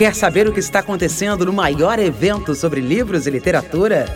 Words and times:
Quer 0.00 0.14
saber 0.14 0.48
o 0.48 0.52
que 0.54 0.60
está 0.60 0.78
acontecendo 0.78 1.44
no 1.44 1.52
maior 1.52 1.98
evento 1.98 2.54
sobre 2.54 2.80
livros 2.80 3.26
e 3.26 3.30
literatura? 3.30 4.06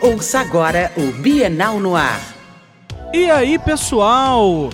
Ouça 0.00 0.40
agora 0.40 0.90
o 0.96 1.12
Bienal 1.12 1.78
no 1.78 1.94
Ar. 1.94 2.18
E 3.12 3.30
aí, 3.30 3.58
pessoal? 3.58 4.70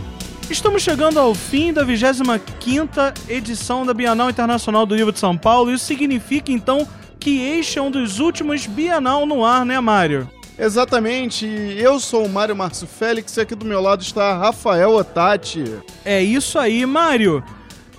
Estamos 0.48 0.80
chegando 0.80 1.18
ao 1.18 1.34
fim 1.34 1.72
da 1.72 1.84
25ª 1.84 3.12
edição 3.28 3.84
da 3.84 3.92
Bienal 3.92 4.30
Internacional 4.30 4.86
do 4.86 4.94
Livro 4.94 5.10
de 5.10 5.18
São 5.18 5.36
Paulo. 5.36 5.72
Isso 5.72 5.84
significa, 5.84 6.52
então, 6.52 6.86
que 7.18 7.40
este 7.40 7.80
é 7.80 7.82
um 7.82 7.90
dos 7.90 8.20
últimos 8.20 8.64
Bienal 8.64 9.26
no 9.26 9.44
ar, 9.44 9.66
né, 9.66 9.80
Mário? 9.80 10.30
Exatamente, 10.56 11.44
eu 11.76 11.98
sou 11.98 12.24
o 12.24 12.28
Mário 12.28 12.54
Márcio 12.54 12.86
Félix 12.86 13.36
e 13.36 13.40
aqui 13.40 13.56
do 13.56 13.66
meu 13.66 13.80
lado 13.80 14.02
está 14.02 14.38
Rafael 14.38 14.92
Otati. 14.92 15.64
É 16.04 16.22
isso 16.22 16.56
aí, 16.56 16.86
Mário. 16.86 17.42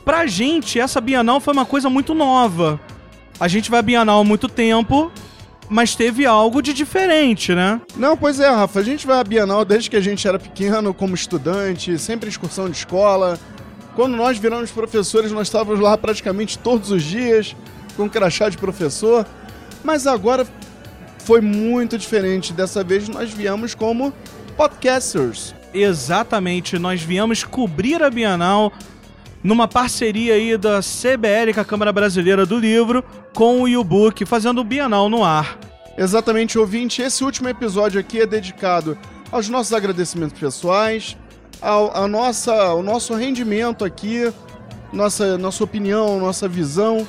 Pra 0.05 0.27
gente, 0.27 0.79
essa 0.79 0.99
Bienal 0.99 1.39
foi 1.39 1.53
uma 1.53 1.65
coisa 1.65 1.89
muito 1.89 2.13
nova. 2.13 2.79
A 3.39 3.47
gente 3.47 3.71
vai 3.71 3.79
à 3.79 3.83
Bienal 3.83 4.19
há 4.19 4.23
muito 4.23 4.49
tempo, 4.49 5.09
mas 5.69 5.95
teve 5.95 6.25
algo 6.25 6.61
de 6.61 6.73
diferente, 6.73 7.55
né? 7.55 7.79
Não, 7.95 8.17
pois 8.17 8.39
é, 8.39 8.49
Rafa, 8.49 8.81
a 8.81 8.83
gente 8.83 9.07
vai 9.07 9.19
à 9.19 9.23
Bienal 9.23 9.63
desde 9.63 9.89
que 9.89 9.95
a 9.95 10.01
gente 10.01 10.27
era 10.27 10.37
pequeno, 10.37 10.93
como 10.93 11.15
estudante, 11.15 11.97
sempre 11.97 12.29
excursão 12.29 12.69
de 12.69 12.75
escola. 12.75 13.39
Quando 13.95 14.17
nós 14.17 14.37
viramos 14.37 14.71
professores, 14.71 15.31
nós 15.31 15.47
estávamos 15.47 15.79
lá 15.79 15.97
praticamente 15.97 16.57
todos 16.57 16.91
os 16.91 17.01
dias, 17.01 17.55
com 17.95 18.09
crachá 18.09 18.49
de 18.49 18.57
professor. 18.57 19.25
Mas 19.85 20.05
agora 20.05 20.45
foi 21.19 21.39
muito 21.39 21.97
diferente. 21.97 22.51
Dessa 22.51 22.83
vez 22.83 23.07
nós 23.07 23.31
viemos 23.31 23.73
como 23.73 24.13
podcasters. 24.57 25.55
Exatamente, 25.73 26.77
nós 26.77 27.01
viemos 27.01 27.43
cobrir 27.43 28.03
a 28.03 28.09
Bienal 28.09 28.71
numa 29.43 29.67
parceria 29.67 30.35
aí 30.35 30.57
da 30.57 30.79
CBL, 30.79 31.53
com 31.53 31.59
a 31.59 31.65
Câmara 31.65 31.91
Brasileira 31.91 32.45
do 32.45 32.57
Livro, 32.57 33.03
com 33.33 33.61
o 33.61 33.79
U-Book, 33.79 34.25
fazendo 34.25 34.61
o 34.61 34.63
Bienal 34.63 35.09
no 35.09 35.23
ar. 35.23 35.59
Exatamente, 35.97 36.57
ouvinte. 36.57 37.01
Esse 37.01 37.23
último 37.23 37.49
episódio 37.49 37.99
aqui 37.99 38.21
é 38.21 38.25
dedicado 38.25 38.97
aos 39.31 39.49
nossos 39.49 39.73
agradecimentos 39.73 40.39
pessoais, 40.39 41.17
ao, 41.61 41.95
a 41.95 42.07
nossa, 42.07 42.53
ao 42.53 42.81
nosso 42.81 43.13
rendimento 43.15 43.83
aqui, 43.83 44.31
nossa, 44.91 45.37
nossa 45.37 45.63
opinião, 45.63 46.19
nossa 46.19 46.47
visão 46.47 47.07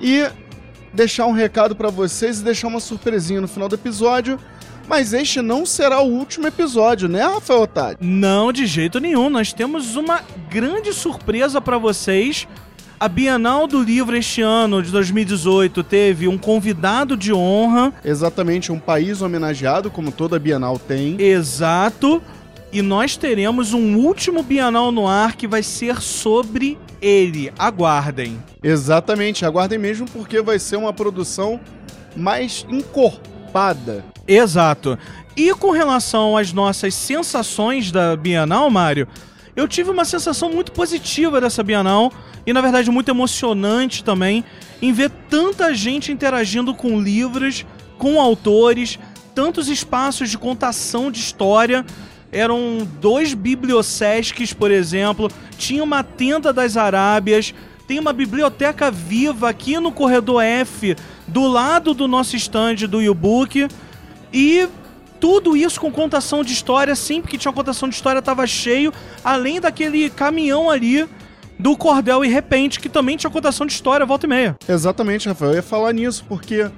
e 0.00 0.26
deixar 0.92 1.26
um 1.26 1.32
recado 1.32 1.76
para 1.76 1.90
vocês 1.90 2.40
e 2.40 2.44
deixar 2.44 2.68
uma 2.68 2.80
surpresinha 2.80 3.40
no 3.40 3.48
final 3.48 3.68
do 3.68 3.74
episódio 3.74 4.38
mas 4.90 5.12
este 5.12 5.40
não 5.40 5.64
será 5.64 6.00
o 6.00 6.10
último 6.10 6.48
episódio, 6.48 7.08
né, 7.08 7.22
Rafael 7.22 7.62
Otávio? 7.62 7.98
Não, 8.00 8.52
de 8.52 8.66
jeito 8.66 8.98
nenhum. 8.98 9.30
Nós 9.30 9.52
temos 9.52 9.94
uma 9.94 10.20
grande 10.50 10.92
surpresa 10.92 11.60
para 11.60 11.78
vocês. 11.78 12.48
A 12.98 13.08
Bienal 13.08 13.68
do 13.68 13.80
Livro 13.80 14.16
este 14.16 14.42
ano, 14.42 14.82
de 14.82 14.90
2018, 14.90 15.84
teve 15.84 16.26
um 16.26 16.36
convidado 16.36 17.16
de 17.16 17.32
honra. 17.32 17.92
Exatamente, 18.04 18.72
um 18.72 18.80
país 18.80 19.22
homenageado, 19.22 19.92
como 19.92 20.10
toda 20.10 20.40
Bienal 20.40 20.76
tem. 20.76 21.14
Exato. 21.22 22.20
E 22.72 22.82
nós 22.82 23.16
teremos 23.16 23.72
um 23.72 23.96
último 23.96 24.42
Bienal 24.42 24.90
no 24.90 25.06
ar 25.06 25.36
que 25.36 25.46
vai 25.46 25.62
ser 25.62 26.00
sobre 26.00 26.76
ele. 27.00 27.52
Aguardem. 27.56 28.42
Exatamente, 28.60 29.46
aguardem 29.46 29.78
mesmo 29.78 30.04
porque 30.10 30.42
vai 30.42 30.58
ser 30.58 30.74
uma 30.74 30.92
produção 30.92 31.60
mais 32.16 32.66
encorpada. 32.68 34.04
Exato. 34.30 34.96
E 35.36 35.52
com 35.54 35.72
relação 35.72 36.36
às 36.36 36.52
nossas 36.52 36.94
sensações 36.94 37.90
da 37.90 38.14
Bienal, 38.14 38.70
Mário, 38.70 39.08
eu 39.56 39.66
tive 39.66 39.90
uma 39.90 40.04
sensação 40.04 40.52
muito 40.52 40.70
positiva 40.70 41.40
dessa 41.40 41.64
Bienal 41.64 42.12
e, 42.46 42.52
na 42.52 42.60
verdade, 42.60 42.92
muito 42.92 43.10
emocionante 43.10 44.04
também 44.04 44.44
em 44.80 44.92
ver 44.92 45.10
tanta 45.28 45.74
gente 45.74 46.12
interagindo 46.12 46.72
com 46.72 47.00
livros, 47.00 47.66
com 47.98 48.20
autores, 48.20 49.00
tantos 49.34 49.68
espaços 49.68 50.30
de 50.30 50.38
contação 50.38 51.10
de 51.10 51.18
história. 51.18 51.84
Eram 52.30 52.86
dois 53.00 53.34
bibliosesques, 53.34 54.52
por 54.52 54.70
exemplo, 54.70 55.28
tinha 55.58 55.82
uma 55.82 56.04
tenda 56.04 56.52
das 56.52 56.76
Arábias, 56.76 57.52
tem 57.88 57.98
uma 57.98 58.12
biblioteca 58.12 58.92
viva 58.92 59.48
aqui 59.48 59.80
no 59.80 59.90
corredor 59.90 60.40
F, 60.40 60.96
do 61.26 61.48
lado 61.48 61.92
do 61.94 62.06
nosso 62.06 62.36
stand 62.36 62.86
do 62.88 63.02
e-book. 63.02 63.66
E 64.32 64.68
tudo 65.18 65.56
isso 65.56 65.80
com 65.80 65.92
contação 65.92 66.42
de 66.42 66.52
história, 66.52 66.94
sempre 66.96 67.30
que 67.30 67.38
tinha 67.38 67.52
contação 67.52 67.88
de 67.88 67.94
história 67.94 68.20
estava 68.20 68.46
cheio, 68.46 68.92
além 69.22 69.60
daquele 69.60 70.08
caminhão 70.10 70.70
ali 70.70 71.06
do 71.58 71.76
Cordel 71.76 72.24
e 72.24 72.28
Repente, 72.28 72.80
que 72.80 72.88
também 72.88 73.16
tinha 73.16 73.30
contação 73.30 73.66
de 73.66 73.72
história, 73.72 74.06
volta 74.06 74.26
e 74.26 74.28
meia. 74.28 74.56
Exatamente, 74.66 75.28
Rafael. 75.28 75.50
Eu 75.50 75.56
ia 75.56 75.62
falar 75.62 75.92
nisso, 75.92 76.24
porque 76.26 76.70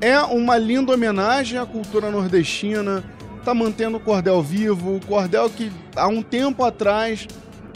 é 0.00 0.20
uma 0.20 0.58
linda 0.58 0.92
homenagem 0.92 1.58
à 1.58 1.64
cultura 1.64 2.10
nordestina, 2.10 3.02
tá 3.42 3.54
mantendo 3.54 3.96
o 3.96 4.00
cordel 4.00 4.42
vivo, 4.42 4.96
o 4.96 5.00
cordel 5.06 5.48
que 5.48 5.72
há 5.96 6.06
um 6.06 6.22
tempo 6.22 6.62
atrás 6.62 7.26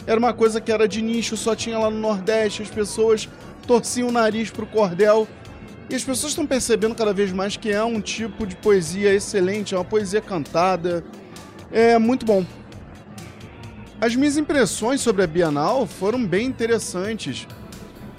era 0.05 0.19
uma 0.19 0.33
coisa 0.33 0.61
que 0.61 0.71
era 0.71 0.87
de 0.87 1.01
nicho, 1.01 1.35
só 1.35 1.55
tinha 1.55 1.79
lá 1.79 1.89
no 1.89 1.97
Nordeste, 1.97 2.61
as 2.61 2.69
pessoas 2.69 3.27
torciam 3.65 4.09
o 4.09 4.11
nariz 4.11 4.51
pro 4.51 4.65
cordel. 4.65 5.27
E 5.89 5.95
as 5.95 6.03
pessoas 6.03 6.31
estão 6.31 6.45
percebendo 6.45 6.95
cada 6.95 7.13
vez 7.13 7.31
mais 7.31 7.57
que 7.57 7.71
é 7.71 7.83
um 7.83 7.99
tipo 7.99 8.47
de 8.47 8.55
poesia 8.55 9.13
excelente, 9.13 9.75
é 9.75 9.77
uma 9.77 9.83
poesia 9.83 10.21
cantada. 10.21 11.03
É 11.71 11.97
muito 11.97 12.25
bom. 12.25 12.45
As 13.99 14.15
minhas 14.15 14.37
impressões 14.37 15.01
sobre 15.01 15.23
a 15.23 15.27
Bienal 15.27 15.85
foram 15.85 16.25
bem 16.25 16.47
interessantes. 16.47 17.47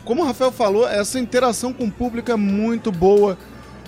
Como 0.05 0.23
o 0.23 0.25
Rafael 0.25 0.53
falou, 0.53 0.87
essa 0.87 1.19
interação 1.19 1.73
com 1.73 1.85
o 1.85 1.91
público 1.91 2.31
é 2.31 2.37
muito 2.37 2.93
boa. 2.93 3.37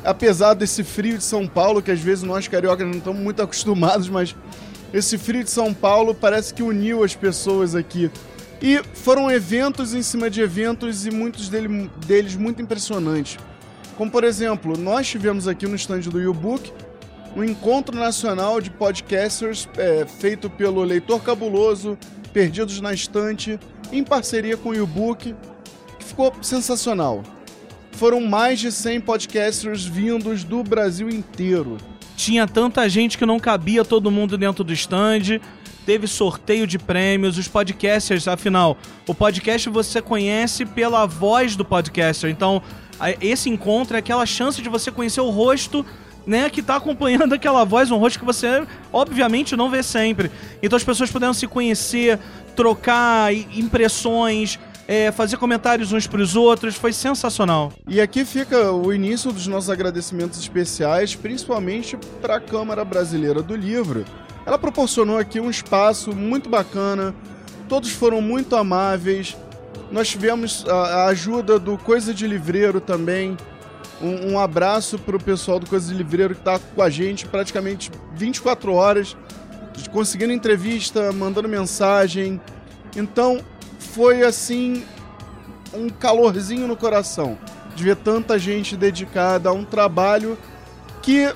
Apesar 0.04 0.54
desse 0.54 0.84
frio 0.84 1.18
de 1.18 1.24
São 1.24 1.46
Paulo, 1.46 1.82
que 1.82 1.90
às 1.90 2.00
vezes 2.00 2.22
nós 2.22 2.48
cariocas 2.48 2.86
não 2.86 2.98
estamos 2.98 3.20
muito 3.20 3.40
acostumados, 3.42 4.08
mas 4.08 4.34
esse 4.92 5.18
frio 5.18 5.44
de 5.44 5.50
São 5.50 5.74
Paulo 5.74 6.14
parece 6.14 6.54
que 6.54 6.62
uniu 6.62 7.02
as 7.02 7.14
pessoas 7.14 7.74
aqui. 7.74 8.10
E 8.62 8.80
foram 8.94 9.30
eventos 9.30 9.92
em 9.92 10.02
cima 10.02 10.30
de 10.30 10.40
eventos 10.40 11.04
e 11.06 11.10
muitos 11.10 11.48
dele, 11.48 11.90
deles 12.06 12.36
muito 12.36 12.62
impressionantes. 12.62 13.38
Como, 13.96 14.10
por 14.10 14.24
exemplo, 14.24 14.76
nós 14.76 15.08
tivemos 15.08 15.48
aqui 15.48 15.66
no 15.66 15.74
stand 15.74 16.00
do 16.00 16.20
YouBook 16.20 16.72
um 17.34 17.42
encontro 17.42 17.96
nacional 17.96 18.60
de 18.60 18.70
podcasters 18.70 19.68
é, 19.76 20.06
feito 20.06 20.48
pelo 20.48 20.82
Leitor 20.82 21.22
Cabuloso, 21.22 21.98
Perdidos 22.32 22.80
na 22.80 22.92
Estante, 22.92 23.58
em 23.92 24.02
parceria 24.02 24.56
com 24.56 24.70
o 24.70 24.74
YouBook, 24.74 25.34
que 25.98 26.04
ficou 26.04 26.32
sensacional. 26.42 27.22
Foram 27.92 28.20
mais 28.20 28.60
de 28.60 28.70
100 28.70 29.00
podcasters 29.00 29.84
vindos 29.84 30.44
do 30.44 30.62
Brasil 30.62 31.08
inteiro. 31.08 31.78
Tinha 32.16 32.46
tanta 32.46 32.88
gente 32.88 33.16
que 33.16 33.24
não 33.24 33.38
cabia 33.38 33.84
todo 33.84 34.10
mundo 34.10 34.36
dentro 34.36 34.64
do 34.64 34.72
stand. 34.72 35.40
Teve 35.86 36.06
sorteio 36.06 36.66
de 36.66 36.78
prêmios, 36.78 37.38
os 37.38 37.48
podcasters, 37.48 38.26
afinal, 38.26 38.76
o 39.06 39.14
podcast 39.14 39.68
você 39.68 40.02
conhece 40.02 40.66
pela 40.66 41.06
voz 41.06 41.54
do 41.54 41.64
podcaster. 41.64 42.28
Então, 42.28 42.62
esse 43.20 43.48
encontro 43.48 43.96
é 43.96 43.98
aquela 43.98 44.26
chance 44.26 44.60
de 44.62 44.68
você 44.68 44.90
conhecer 44.90 45.20
o 45.20 45.30
rosto 45.30 45.84
né, 46.26 46.50
que 46.50 46.62
tá 46.62 46.76
acompanhando 46.76 47.32
aquela 47.34 47.64
voz, 47.64 47.90
um 47.90 47.96
rosto 47.96 48.18
que 48.18 48.24
você 48.24 48.66
obviamente 48.92 49.56
não 49.56 49.70
vê 49.70 49.82
sempre. 49.82 50.30
Então 50.62 50.76
as 50.76 50.84
pessoas 50.84 51.10
puderam 51.10 51.32
se 51.32 51.46
conhecer, 51.46 52.18
trocar 52.54 53.32
impressões, 53.32 54.58
é, 54.88 55.10
fazer 55.10 55.36
comentários 55.36 55.92
uns 55.92 56.06
para 56.06 56.20
os 56.20 56.36
outros, 56.36 56.74
foi 56.76 56.92
sensacional. 56.92 57.72
E 57.88 58.00
aqui 58.00 58.24
fica 58.24 58.72
o 58.72 58.92
início 58.92 59.32
dos 59.32 59.46
nossos 59.46 59.70
agradecimentos 59.70 60.38
especiais, 60.38 61.14
principalmente 61.14 61.96
para 62.20 62.36
a 62.36 62.40
Câmara 62.40 62.84
Brasileira 62.84 63.42
do 63.42 63.56
Livro. 63.56 64.04
Ela 64.44 64.58
proporcionou 64.58 65.18
aqui 65.18 65.40
um 65.40 65.50
espaço 65.50 66.14
muito 66.14 66.48
bacana, 66.48 67.14
todos 67.68 67.90
foram 67.90 68.20
muito 68.20 68.54
amáveis, 68.54 69.36
nós 69.90 70.08
tivemos 70.08 70.64
a, 70.68 70.72
a 70.74 71.06
ajuda 71.06 71.58
do 71.58 71.78
Coisa 71.78 72.12
de 72.12 72.26
Livreiro 72.26 72.80
também. 72.80 73.36
Um, 74.00 74.32
um 74.32 74.38
abraço 74.38 74.98
para 74.98 75.16
o 75.16 75.22
pessoal 75.22 75.58
do 75.58 75.66
Coisa 75.66 75.90
de 75.90 75.94
Livreiro 75.96 76.34
que 76.34 76.40
está 76.40 76.58
com 76.58 76.82
a 76.82 76.90
gente 76.90 77.26
praticamente 77.26 77.90
24 78.14 78.72
horas, 78.72 79.16
conseguindo 79.92 80.32
entrevista, 80.32 81.12
mandando 81.12 81.48
mensagem. 81.48 82.40
Então, 82.96 83.40
foi 83.78 84.22
assim 84.22 84.84
um 85.72 85.88
calorzinho 85.88 86.66
no 86.66 86.76
coração 86.76 87.38
de 87.74 87.84
ver 87.84 87.96
tanta 87.96 88.38
gente 88.38 88.76
dedicada 88.76 89.50
a 89.50 89.52
um 89.52 89.64
trabalho 89.64 90.38
que 91.02 91.32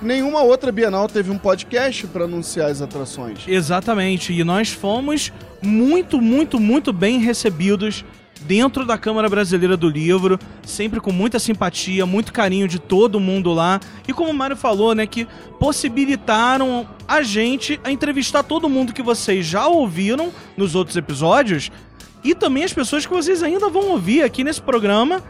nenhuma 0.00 0.42
outra 0.42 0.72
Bienal 0.72 1.06
teve 1.06 1.30
um 1.30 1.38
podcast 1.38 2.06
para 2.06 2.24
anunciar 2.24 2.70
as 2.70 2.80
atrações. 2.80 3.46
Exatamente, 3.46 4.32
e 4.32 4.42
nós 4.42 4.70
fomos 4.70 5.32
muito, 5.62 6.20
muito, 6.20 6.58
muito 6.58 6.92
bem 6.92 7.18
recebidos 7.18 8.04
dentro 8.42 8.84
da 8.84 8.98
Câmara 8.98 9.28
Brasileira 9.28 9.76
do 9.76 9.88
Livro, 9.88 10.38
sempre 10.64 11.00
com 11.00 11.12
muita 11.12 11.38
simpatia, 11.38 12.04
muito 12.04 12.32
carinho 12.32 12.66
de 12.66 12.78
todo 12.78 13.20
mundo 13.20 13.52
lá. 13.52 13.80
E 14.06 14.12
como 14.12 14.30
o 14.30 14.34
Mário 14.34 14.56
falou, 14.56 14.94
né, 14.94 15.06
que 15.06 15.26
possibilitaram 15.58 16.88
a 17.06 17.22
gente 17.22 17.80
a 17.84 17.90
entrevistar 17.90 18.42
todo 18.42 18.68
mundo 18.68 18.92
que 18.92 19.02
vocês 19.02 19.46
já 19.46 19.66
ouviram 19.66 20.32
nos 20.56 20.74
outros 20.74 20.96
episódios 20.96 21.70
e 22.24 22.34
também 22.34 22.64
as 22.64 22.72
pessoas 22.72 23.06
que 23.06 23.12
vocês 23.12 23.42
ainda 23.42 23.68
vão 23.68 23.90
ouvir 23.90 24.22
aqui 24.22 24.44
nesse 24.44 24.62
programa 24.62 25.22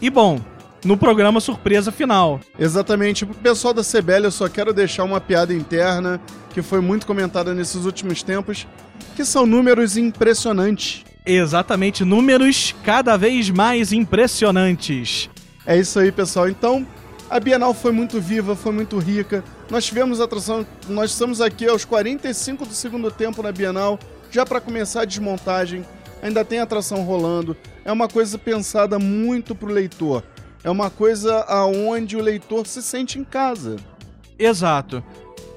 E 0.00 0.10
bom, 0.10 0.40
no 0.84 0.96
programa 0.96 1.40
surpresa 1.40 1.92
final. 1.92 2.40
Exatamente. 2.58 3.26
Pro 3.26 3.34
pessoal 3.34 3.74
da 3.74 3.82
CBL, 3.82 4.24
eu 4.24 4.30
só 4.30 4.48
quero 4.48 4.72
deixar 4.72 5.04
uma 5.04 5.20
piada 5.20 5.52
interna 5.52 6.20
que 6.52 6.62
foi 6.62 6.80
muito 6.80 7.06
comentada 7.06 7.54
nesses 7.54 7.84
últimos 7.84 8.22
tempos, 8.22 8.66
que 9.14 9.24
são 9.24 9.46
números 9.46 9.96
impressionantes. 9.96 11.04
Exatamente, 11.24 12.04
números 12.04 12.74
cada 12.82 13.16
vez 13.16 13.50
mais 13.50 13.92
impressionantes. 13.92 15.28
É 15.66 15.78
isso 15.78 15.98
aí, 15.98 16.10
pessoal. 16.10 16.48
Então, 16.48 16.86
a 17.28 17.38
Bienal 17.38 17.72
foi 17.72 17.92
muito 17.92 18.20
viva, 18.20 18.56
foi 18.56 18.72
muito 18.72 18.98
rica. 18.98 19.44
Nós 19.70 19.84
tivemos 19.84 20.20
atração, 20.20 20.66
nós 20.88 21.12
estamos 21.12 21.40
aqui 21.40 21.68
aos 21.68 21.84
45 21.84 22.66
do 22.66 22.74
segundo 22.74 23.10
tempo 23.10 23.42
na 23.42 23.52
Bienal, 23.52 23.98
já 24.30 24.44
para 24.44 24.60
começar 24.60 25.02
a 25.02 25.04
desmontagem. 25.04 25.84
Ainda 26.22 26.44
tem 26.44 26.58
atração 26.58 27.02
rolando. 27.02 27.56
É 27.84 27.92
uma 27.92 28.08
coisa 28.08 28.36
pensada 28.36 28.98
muito 28.98 29.54
pro 29.54 29.72
leitor. 29.72 30.24
É 30.62 30.70
uma 30.70 30.90
coisa 30.90 31.44
aonde 31.48 32.16
o 32.16 32.22
leitor 32.22 32.66
se 32.66 32.82
sente 32.82 33.18
em 33.18 33.24
casa. 33.24 33.76
Exato. 34.38 35.02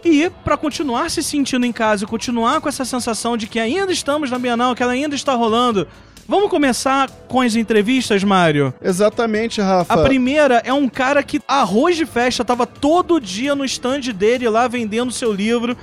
E 0.03 0.29
para 0.43 0.57
continuar 0.57 1.09
se 1.09 1.23
sentindo 1.23 1.65
em 1.65 1.71
casa 1.71 2.03
e 2.03 2.07
continuar 2.07 2.59
com 2.59 2.67
essa 2.67 2.83
sensação 2.83 3.37
de 3.37 3.47
que 3.47 3.59
ainda 3.59 3.91
estamos 3.91 4.29
na 4.29 4.37
Bienal, 4.37 4.75
que 4.75 4.83
ela 4.83 4.91
ainda 4.91 5.15
está 5.15 5.33
rolando, 5.33 5.87
Vamos 6.25 6.49
começar 6.49 7.09
com 7.27 7.41
as 7.41 7.53
entrevistas, 7.55 8.23
Mário? 8.23 8.73
Exatamente, 8.81 9.59
Rafa. 9.59 9.93
A 9.93 10.03
primeira 10.03 10.61
é 10.63 10.71
um 10.71 10.87
cara 10.87 11.21
que, 11.21 11.41
arroz 11.45 11.97
de 11.97 12.05
festa, 12.05 12.45
tava 12.45 12.65
todo 12.65 13.19
dia 13.19 13.53
no 13.53 13.65
stand 13.65 13.99
dele 14.15 14.47
lá 14.47 14.67
vendendo 14.69 15.11
seu 15.11 15.33
livro. 15.33 15.75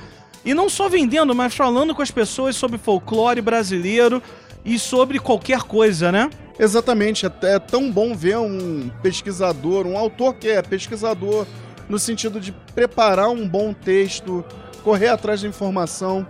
E 0.42 0.54
não 0.54 0.70
só 0.70 0.88
vendendo, 0.88 1.34
mas 1.34 1.54
falando 1.54 1.94
com 1.94 2.00
as 2.00 2.10
pessoas 2.10 2.56
sobre 2.56 2.78
folclore 2.78 3.42
brasileiro 3.42 4.22
e 4.64 4.78
sobre 4.78 5.18
qualquer 5.18 5.62
coisa, 5.62 6.10
né? 6.10 6.30
Exatamente. 6.58 7.26
É, 7.26 7.30
é 7.42 7.58
tão 7.58 7.90
bom 7.90 8.14
ver 8.14 8.38
um 8.38 8.90
pesquisador, 9.02 9.86
um 9.86 9.96
autor 9.96 10.34
que 10.34 10.48
é 10.48 10.62
pesquisador, 10.62 11.46
no 11.88 11.98
sentido 11.98 12.40
de 12.40 12.52
preparar 12.74 13.30
um 13.30 13.48
bom 13.48 13.72
texto, 13.72 14.44
correr 14.82 15.08
atrás 15.08 15.42
da 15.42 15.48
informação 15.48 16.26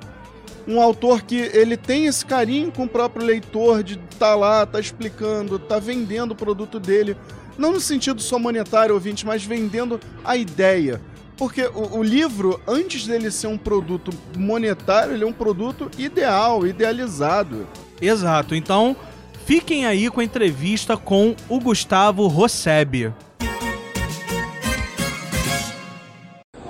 um 0.66 0.80
autor 0.80 1.22
que 1.22 1.36
ele 1.36 1.76
tem 1.76 2.06
esse 2.06 2.24
carinho 2.24 2.70
com 2.70 2.84
o 2.84 2.88
próprio 2.88 3.24
leitor 3.24 3.82
de 3.82 3.96
tá 4.18 4.34
lá, 4.34 4.64
tá 4.66 4.78
explicando, 4.78 5.58
tá 5.58 5.78
vendendo 5.78 6.32
o 6.32 6.36
produto 6.36 6.78
dele, 6.78 7.16
não 7.58 7.72
no 7.72 7.80
sentido 7.80 8.20
só 8.22 8.38
monetário, 8.38 8.94
ouvinte, 8.94 9.26
mas 9.26 9.44
vendendo 9.44 9.98
a 10.24 10.36
ideia. 10.36 11.00
Porque 11.36 11.62
o, 11.66 11.98
o, 11.98 12.02
livro, 12.02 12.60
antes 12.68 13.06
dele 13.06 13.30
ser 13.30 13.46
um 13.46 13.56
produto 13.56 14.10
monetário, 14.36 15.14
ele 15.14 15.24
é 15.24 15.26
um 15.26 15.32
produto 15.32 15.90
ideal, 15.96 16.66
idealizado. 16.66 17.66
Exato. 18.00 18.55
Então, 18.55 18.97
fiquem 19.44 19.87
aí 19.87 20.08
com 20.08 20.20
a 20.20 20.25
entrevista 20.25 20.97
com 20.97 21.35
o 21.49 21.61
Gustavo 21.61 22.26
Rosseb. 22.26 23.12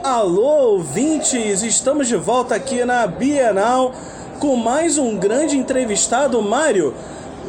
Alô, 0.03 0.73
ouvintes! 0.73 1.63
Estamos 1.63 2.09
de 2.09 2.17
volta 2.17 2.55
aqui 2.55 2.85
na 2.85 3.07
Bienal 3.07 3.93
com 4.41 4.57
mais 4.57 4.99
um 4.99 5.17
grande 5.17 5.57
entrevistado, 5.57 6.43
Mário. 6.43 6.95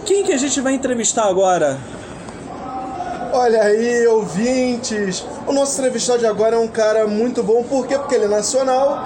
Quem 0.05 0.23
que 0.23 0.33
a 0.33 0.37
gente 0.37 0.59
vai 0.59 0.73
entrevistar 0.73 1.27
agora? 1.27 1.79
Olha 3.33 3.63
aí, 3.63 4.05
ouvintes! 4.07 5.25
O 5.47 5.53
nosso 5.53 5.79
entrevistado 5.79 6.19
de 6.19 6.25
agora 6.25 6.57
é 6.57 6.59
um 6.59 6.67
cara 6.67 7.07
muito 7.07 7.41
bom, 7.41 7.63
por 7.63 7.87
quê? 7.87 7.97
Porque 7.97 8.15
ele 8.15 8.25
é 8.25 8.27
nacional, 8.27 9.01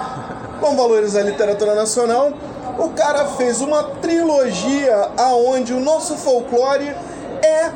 com 0.60 0.76
valores 0.76 1.14
a 1.14 1.22
literatura 1.22 1.74
nacional. 1.76 2.32
O 2.78 2.90
cara 2.90 3.24
fez 3.26 3.60
uma 3.60 3.82
trilogia 4.02 5.10
aonde 5.16 5.72
o 5.72 5.80
nosso 5.80 6.16
folclore 6.16 6.94
é 7.42 7.70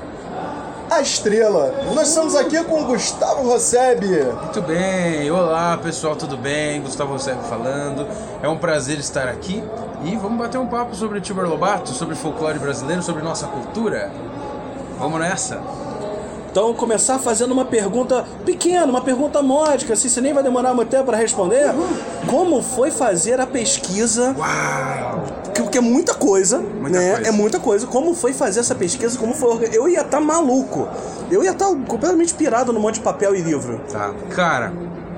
a 0.90 1.00
estrela. 1.00 1.72
Nós 1.94 2.08
estamos 2.08 2.34
aqui 2.34 2.62
com 2.64 2.84
Gustavo 2.84 3.48
Rosseb. 3.48 4.04
Muito 4.04 4.60
bem, 4.62 5.30
olá 5.30 5.78
pessoal, 5.78 6.16
tudo 6.16 6.36
bem? 6.36 6.82
Gustavo 6.82 7.12
Rosseb 7.12 7.40
falando. 7.48 8.06
É 8.42 8.48
um 8.48 8.58
prazer 8.58 8.98
estar 8.98 9.28
aqui 9.28 9.62
e 10.04 10.16
vamos 10.16 10.38
bater 10.38 10.58
um 10.58 10.66
papo 10.66 10.94
sobre 10.94 11.20
Tibor 11.20 11.46
Lobato, 11.46 11.90
sobre 11.90 12.14
folclore 12.14 12.58
brasileiro, 12.58 13.02
sobre 13.02 13.22
nossa 13.22 13.46
cultura. 13.46 14.10
Vamos 14.98 15.18
nessa? 15.20 15.62
Então, 16.50 16.74
começar 16.74 17.18
fazendo 17.18 17.52
uma 17.52 17.64
pergunta 17.64 18.24
pequena, 18.44 18.86
uma 18.86 19.00
pergunta 19.00 19.40
módica, 19.40 19.92
assim, 19.92 20.08
você 20.08 20.20
nem 20.20 20.32
vai 20.32 20.42
demorar 20.42 20.74
muito 20.74 20.88
tempo 20.88 21.04
para 21.04 21.16
responder. 21.16 21.72
Uhum. 21.74 22.26
Como 22.26 22.62
foi 22.62 22.90
fazer 22.90 23.40
a 23.40 23.46
pesquisa? 23.46 24.34
Uau! 24.36 25.24
Que, 25.54 25.62
que 25.62 25.78
é 25.78 25.80
muita 25.80 26.12
coisa, 26.14 26.58
muita 26.58 26.98
né? 26.98 27.12
Coisa. 27.14 27.28
É 27.28 27.32
muita 27.32 27.60
coisa. 27.60 27.86
Como 27.86 28.14
foi 28.14 28.32
fazer 28.32 28.60
essa 28.60 28.74
pesquisa? 28.74 29.16
Como 29.16 29.32
foi? 29.32 29.70
Eu 29.72 29.88
ia 29.88 30.00
estar 30.00 30.18
tá 30.18 30.20
maluco. 30.20 30.88
Eu 31.30 31.44
ia 31.44 31.52
estar 31.52 31.66
tá 31.66 31.76
completamente 31.86 32.34
pirado 32.34 32.72
no 32.72 32.80
monte 32.80 32.94
de 32.94 33.00
papel 33.00 33.34
e 33.36 33.40
livro. 33.40 33.80
Tá. 33.90 34.12
Cara, 34.30 34.72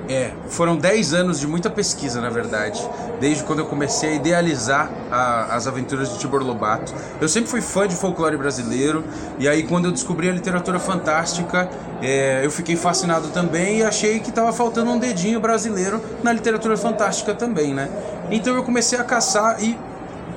é, 0.09 0.31
foram 0.49 0.75
10 0.75 1.13
anos 1.13 1.39
de 1.39 1.47
muita 1.47 1.69
pesquisa, 1.69 2.19
na 2.19 2.29
verdade. 2.29 2.81
Desde 3.19 3.43
quando 3.43 3.59
eu 3.59 3.65
comecei 3.65 4.11
a 4.11 4.13
idealizar 4.15 4.89
a, 5.11 5.55
as 5.55 5.67
aventuras 5.67 6.11
de 6.11 6.19
Tibor 6.19 6.43
Lobato. 6.43 6.93
Eu 7.21 7.29
sempre 7.29 7.49
fui 7.49 7.61
fã 7.61 7.87
de 7.87 7.95
folclore 7.95 8.35
brasileiro, 8.35 9.03
e 9.39 9.47
aí 9.47 9.63
quando 9.63 9.85
eu 9.85 9.91
descobri 9.91 10.29
a 10.29 10.33
literatura 10.33 10.79
fantástica, 10.79 11.69
é, 12.01 12.45
eu 12.45 12.51
fiquei 12.51 12.75
fascinado 12.75 13.29
também 13.29 13.79
e 13.79 13.83
achei 13.83 14.19
que 14.19 14.29
estava 14.29 14.51
faltando 14.51 14.91
um 14.91 14.99
dedinho 14.99 15.39
brasileiro 15.39 16.01
na 16.21 16.33
literatura 16.33 16.75
fantástica 16.75 17.33
também, 17.33 17.73
né? 17.73 17.89
Então 18.29 18.55
eu 18.55 18.63
comecei 18.63 18.99
a 18.99 19.03
caçar 19.03 19.63
e 19.63 19.77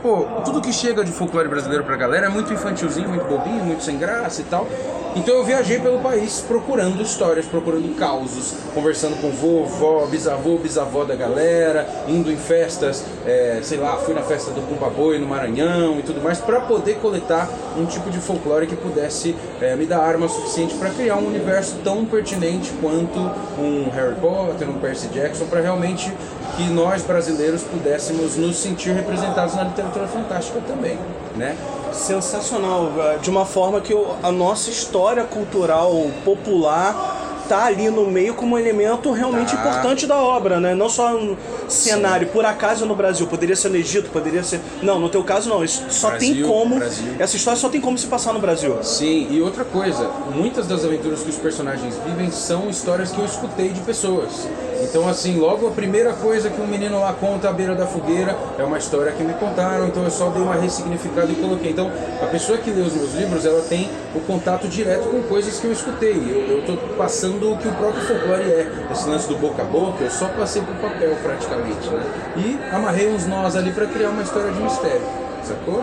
pô, 0.07 0.25
tudo 0.45 0.61
que 0.61 0.73
chega 0.73 1.05
de 1.05 1.11
folclore 1.11 1.49
brasileiro 1.49 1.83
pra 1.83 1.97
galera 1.97 2.27
é 2.27 2.29
muito 2.29 2.53
infantilzinho, 2.53 3.09
muito 3.09 3.27
bobinho, 3.27 3.65
muito 3.65 3.83
sem 3.83 3.99
graça 3.99 4.41
e 4.41 4.45
tal. 4.45 4.69
Então 5.17 5.35
eu 5.35 5.45
viajei 5.45 5.81
pelo 5.81 5.99
país 5.99 6.45
procurando 6.47 7.03
histórias, 7.03 7.47
procurando 7.47 7.97
causos, 7.97 8.55
conversando 8.75 9.19
com 9.19 9.31
vovó, 9.31 10.05
bisavô, 10.07 10.59
bisavó 10.59 11.05
da 11.05 11.17
galera, 11.17 11.89
indo 12.07 12.31
em 12.31 12.37
festas, 12.37 13.03
é, 13.25 13.61
sei 13.63 13.79
lá, 13.79 13.97
fui 13.97 14.13
na 14.13 14.21
festa 14.21 14.51
do 14.51 14.61
Pumba 14.61 14.91
Boi 14.91 15.19
no 15.19 15.27
Maranhão 15.27 15.99
e 15.99 16.03
tudo 16.03 16.23
mais, 16.23 16.39
para 16.39 16.61
poder 16.61 16.99
coletar 16.99 17.49
um 17.79 17.87
tipo 17.87 18.11
de 18.11 18.19
folclore 18.19 18.67
que 18.67 18.77
pudesse 18.77 19.35
é, 19.59 19.75
me 19.75 19.87
dar 19.87 20.01
arma 20.01 20.29
suficiente 20.29 20.75
para 20.75 20.91
criar 20.91 21.17
um 21.17 21.27
universo 21.27 21.77
tão 21.83 22.05
pertinente 22.05 22.71
quanto 22.81 23.19
um 23.59 23.89
Harry 23.95 24.17
Potter, 24.17 24.69
um 24.69 24.79
Percy 24.81 25.09
Jackson, 25.09 25.47
para 25.47 25.63
realmente 25.63 26.13
que 26.57 26.65
nós 26.65 27.03
brasileiros 27.03 27.63
pudéssemos 27.63 28.37
nos 28.37 28.57
sentir 28.57 28.93
representados 28.93 29.55
na 29.55 29.65
literatura 29.65 30.07
fantástica 30.09 30.61
também, 30.67 30.99
né? 31.37 31.57
sensacional, 31.93 32.93
eh, 32.99 33.19
de 33.21 33.31
uma 33.31 33.45
forma 33.45 33.81
que 33.81 33.97
a 34.23 34.31
nossa 34.31 34.71
história 34.71 35.25
cultural 35.25 36.11
popular 36.25 37.25
tá 37.49 37.65
ali 37.65 37.89
no 37.89 38.07
meio 38.07 38.35
como 38.35 38.57
um 38.57 38.59
elemento 38.59 39.13
realmente 39.13 39.55
tá. 39.55 39.61
importante 39.61 40.07
da 40.07 40.17
obra, 40.17 40.59
né? 40.59 40.75
Não 40.75 40.89
só 40.89 41.17
um 41.17 41.37
cenário, 41.69 42.27
Sim. 42.27 42.33
por 42.33 42.45
acaso 42.45 42.85
no 42.85 42.97
Brasil, 42.97 43.27
poderia 43.27 43.55
ser 43.55 43.69
no 43.69 43.77
Egito, 43.77 44.11
poderia 44.11 44.43
ser. 44.43 44.61
Não, 44.83 44.99
no 44.99 45.09
teu 45.09 45.23
caso 45.23 45.49
não, 45.49 45.63
isso 45.63 45.85
só 45.89 46.11
Brasil, 46.11 46.35
tem 46.35 46.45
como. 46.45 46.77
Brasil. 46.77 47.15
Essa 47.19 47.37
história 47.37 47.59
só 47.59 47.69
tem 47.69 47.81
como 47.81 47.97
se 47.97 48.07
passar 48.07 48.33
no 48.33 48.41
Brasil. 48.41 48.77
Sim, 48.83 49.29
e 49.31 49.41
outra 49.41 49.65
coisa, 49.65 50.11
muitas 50.35 50.67
das 50.67 50.85
aventuras 50.85 51.23
que 51.23 51.31
os 51.31 51.37
personagens 51.37 51.95
vivem 52.05 52.31
são 52.31 52.69
histórias 52.69 53.13
que 53.13 53.19
eu 53.19 53.25
escutei 53.25 53.69
de 53.69 53.81
pessoas. 53.81 54.49
Então, 54.89 55.09
assim, 55.09 55.39
logo 55.39 55.67
a 55.67 55.71
primeira 55.73 56.13
coisa 56.13 56.49
que 56.49 56.61
um 56.61 56.67
menino 56.67 57.01
lá 57.01 57.13
conta 57.13 57.49
à 57.49 57.53
beira 57.53 57.75
da 57.75 57.87
fogueira 57.87 58.37
é 58.59 58.63
uma 58.63 58.79
história 58.79 59.13
que 59.13 59.23
me 59.23 59.35
contaram, 59.35 59.87
então 59.87 60.05
eu 60.05 60.11
só 60.11 60.31
dei 60.31 60.43
uma 60.43 60.55
ressignificada 60.55 61.31
e 61.31 61.35
coloquei. 61.35 61.73
Então, 61.73 61.91
a 62.23 62.27
pessoa 62.27 62.57
que 62.59 62.71
lê 62.71 62.83
os 62.83 62.95
meus 62.95 63.15
livros, 63.15 63.45
ela 63.45 63.63
tem 63.63 63.91
o 64.15 64.21
contato 64.21 64.69
direto 64.69 65.09
com 65.09 65.23
coisas 65.23 65.59
que 65.59 65.67
eu 65.67 65.73
escutei. 65.73 66.13
Eu, 66.15 66.61
estou 66.61 66.77
passando 66.97 67.53
o 67.53 67.59
que 67.59 67.69
o 67.69 67.73
próprio 67.73 68.03
folclore 68.03 68.43
é. 68.43 68.67
Esse 68.93 69.09
lance 69.09 69.29
do 69.29 69.37
boca 69.37 69.63
a 69.63 69.65
boca, 69.65 70.05
eu 70.05 70.11
só 70.11 70.29
passei 70.29 70.63
por 70.63 70.75
papel 70.77 71.17
praticamente, 71.23 71.89
né? 71.89 72.03
E 72.37 72.75
amarrei 72.75 73.09
uns 73.09 73.27
nós 73.27 73.57
ali 73.57 73.73
para 73.73 73.87
criar 73.87 74.11
uma 74.11 74.23
história 74.23 74.53
de 74.53 74.61
mistério, 74.61 75.03
sacou? 75.47 75.83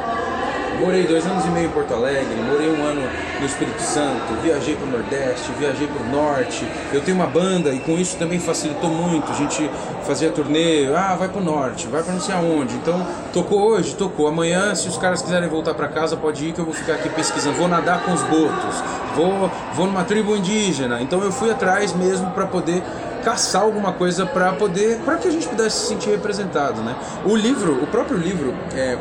Morei 0.79 1.05
dois 1.05 1.25
anos 1.25 1.45
e 1.45 1.49
meio 1.49 1.67
em 1.67 1.69
Porto 1.69 1.93
Alegre, 1.93 2.35
morei 2.49 2.69
um 2.69 2.83
ano 2.83 3.07
no 3.39 3.45
Espírito 3.45 3.81
Santo, 3.81 4.33
viajei 4.41 4.75
para 4.75 4.87
o 4.87 4.91
Nordeste, 4.91 5.51
viajei 5.57 5.87
para 5.87 6.03
o 6.03 6.09
Norte. 6.09 6.67
Eu 6.91 6.99
tenho 6.99 7.15
uma 7.15 7.27
banda 7.27 7.69
e 7.69 7.79
com 7.79 7.93
isso 7.93 8.17
também 8.17 8.39
facilitou 8.39 8.89
muito. 8.89 9.31
A 9.31 9.35
gente 9.35 9.69
fazia 10.03 10.29
turnê, 10.31 10.93
ah, 10.93 11.15
vai 11.15 11.29
para 11.29 11.39
o 11.39 11.43
Norte, 11.43 11.87
vai 11.87 12.03
para 12.03 12.11
não 12.11 12.19
sei 12.19 12.35
aonde. 12.35 12.75
Então, 12.75 13.05
tocou 13.31 13.61
hoje, 13.61 13.95
tocou. 13.95 14.27
Amanhã, 14.27 14.73
se 14.75 14.89
os 14.89 14.97
caras 14.97 15.21
quiserem 15.21 15.47
voltar 15.47 15.73
para 15.73 15.87
casa, 15.87 16.17
pode 16.17 16.49
ir 16.49 16.53
que 16.53 16.59
eu 16.59 16.65
vou 16.65 16.73
ficar 16.73 16.93
aqui 16.93 17.07
pesquisando. 17.07 17.55
Vou 17.55 17.67
nadar 17.67 18.03
com 18.03 18.11
os 18.11 18.23
botos, 18.23 18.83
vou, 19.15 19.49
vou 19.75 19.85
numa 19.85 20.03
tribo 20.03 20.35
indígena. 20.35 21.01
Então, 21.01 21.23
eu 21.23 21.31
fui 21.31 21.51
atrás 21.51 21.93
mesmo 21.93 22.31
para 22.31 22.47
poder 22.47 22.83
caçar 23.23 23.61
alguma 23.61 23.93
coisa 23.93 24.25
para 24.25 24.51
poder 24.53 24.99
para 24.99 25.17
que 25.17 25.27
a 25.27 25.31
gente 25.31 25.47
pudesse 25.47 25.81
se 25.81 25.87
sentir 25.87 26.09
representado, 26.09 26.81
né? 26.81 26.95
O 27.25 27.35
livro, 27.35 27.83
o 27.83 27.87
próprio 27.87 28.17
livro, 28.17 28.53
é, 28.75 28.97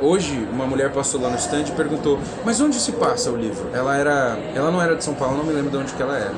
hoje 0.00 0.46
uma 0.52 0.66
mulher 0.66 0.90
passou 0.92 1.20
lá 1.20 1.30
no 1.30 1.36
stand 1.36 1.64
e 1.68 1.72
perguntou, 1.72 2.18
mas 2.44 2.60
onde 2.60 2.76
se 2.76 2.92
passa 2.92 3.30
o 3.30 3.36
livro? 3.36 3.68
Ela 3.72 3.96
era, 3.96 4.38
ela 4.54 4.70
não 4.70 4.80
era 4.80 4.96
de 4.96 5.04
São 5.04 5.14
Paulo, 5.14 5.38
não 5.38 5.44
me 5.44 5.52
lembro 5.52 5.70
de 5.70 5.76
onde 5.76 5.92
que 5.92 6.02
ela 6.02 6.16
era. 6.16 6.32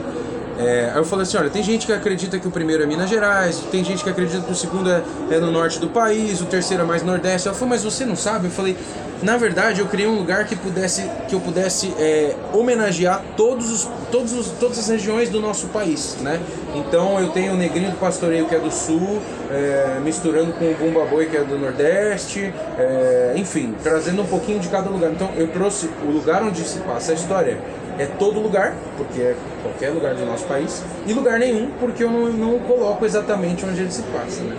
É, 0.59 0.91
aí 0.93 0.99
eu 0.99 1.05
falei 1.05 1.25
assim, 1.25 1.37
olha, 1.37 1.51
tem 1.51 1.63
gente 1.63 1.85
que 1.85 1.93
acredita 1.93 2.39
que 2.39 2.47
o 2.47 2.51
primeiro 2.51 2.83
é 2.83 2.87
Minas 2.87 3.11
Gerais, 3.11 3.59
tem 3.73 3.83
gente 3.83 4.05
que 4.05 4.11
acredita 4.11 4.41
que 4.41 4.53
o 4.53 4.55
segundo 4.55 4.89
é, 4.89 5.03
é 5.31 5.41
no 5.41 5.51
norte 5.51 5.81
do 5.81 5.89
país, 5.89 6.41
o 6.41 6.47
terceiro 6.47 6.85
é 6.85 6.87
mais 6.87 7.03
nordeste. 7.03 7.49
Ela 7.49 7.57
falou, 7.57 7.71
mas 7.71 7.83
você 7.83 8.05
não 8.05 8.15
sabe? 8.15 8.47
Eu 8.47 8.51
falei, 8.53 8.77
na 9.25 9.39
verdade, 9.39 9.81
eu 9.81 9.87
criei 9.87 10.07
um 10.07 10.17
lugar 10.17 10.45
que 10.45 10.55
pudesse, 10.55 11.11
que 11.27 11.35
eu 11.35 11.41
pudesse 11.41 11.95
é, 11.99 12.37
homenagear 12.53 13.23
todos 13.35 13.73
os, 13.73 13.89
todos 14.13 14.33
os, 14.35 14.49
todas 14.61 14.79
as 14.79 14.87
regiões 14.87 15.31
do 15.31 15.41
nosso 15.41 15.69
país, 15.69 16.19
né? 16.21 16.39
Então 16.75 17.19
eu 17.19 17.31
tenho 17.31 17.55
o 17.55 17.57
Negrinho 17.57 17.91
do 17.91 17.97
Pastoreio 17.97 18.47
que 18.47 18.55
é 18.55 18.59
do 18.59 18.71
Sul, 18.71 19.23
é, 19.51 19.99
misturando 20.05 20.53
com 20.53 20.67
o 20.67 20.75
Bumba 20.75 21.07
Boi 21.07 21.25
que 21.25 21.39
é 21.39 21.43
do 21.43 21.59
Nordeste, 21.59 22.53
é, 22.79 23.33
enfim, 23.37 23.75
trazendo 23.83 24.21
um 24.21 24.27
pouquinho 24.27 24.61
de 24.61 24.69
cada 24.69 24.91
lugar. 24.91 25.11
Então 25.11 25.31
eu 25.37 25.49
trouxe 25.49 25.89
o 26.07 26.11
lugar 26.11 26.43
onde 26.43 26.61
se 26.61 26.81
passa 26.81 27.13
a 27.13 27.15
história 27.15 27.59
é 27.99 28.07
todo 28.07 28.41
lugar, 28.41 28.75
porque 28.97 29.21
é 29.21 29.37
qualquer 29.63 29.91
lugar 29.91 30.15
do 30.15 30.27
nosso 30.27 30.45
país, 30.47 30.83
e 31.07 31.13
lugar 31.13 31.39
nenhum, 31.39 31.71
porque 31.79 32.03
eu 32.03 32.11
não, 32.11 32.27
não 32.33 32.59
coloco 32.59 33.05
exatamente 33.05 33.65
onde 33.65 33.81
ele 33.81 33.91
se 33.91 34.03
passa, 34.03 34.43
né? 34.43 34.57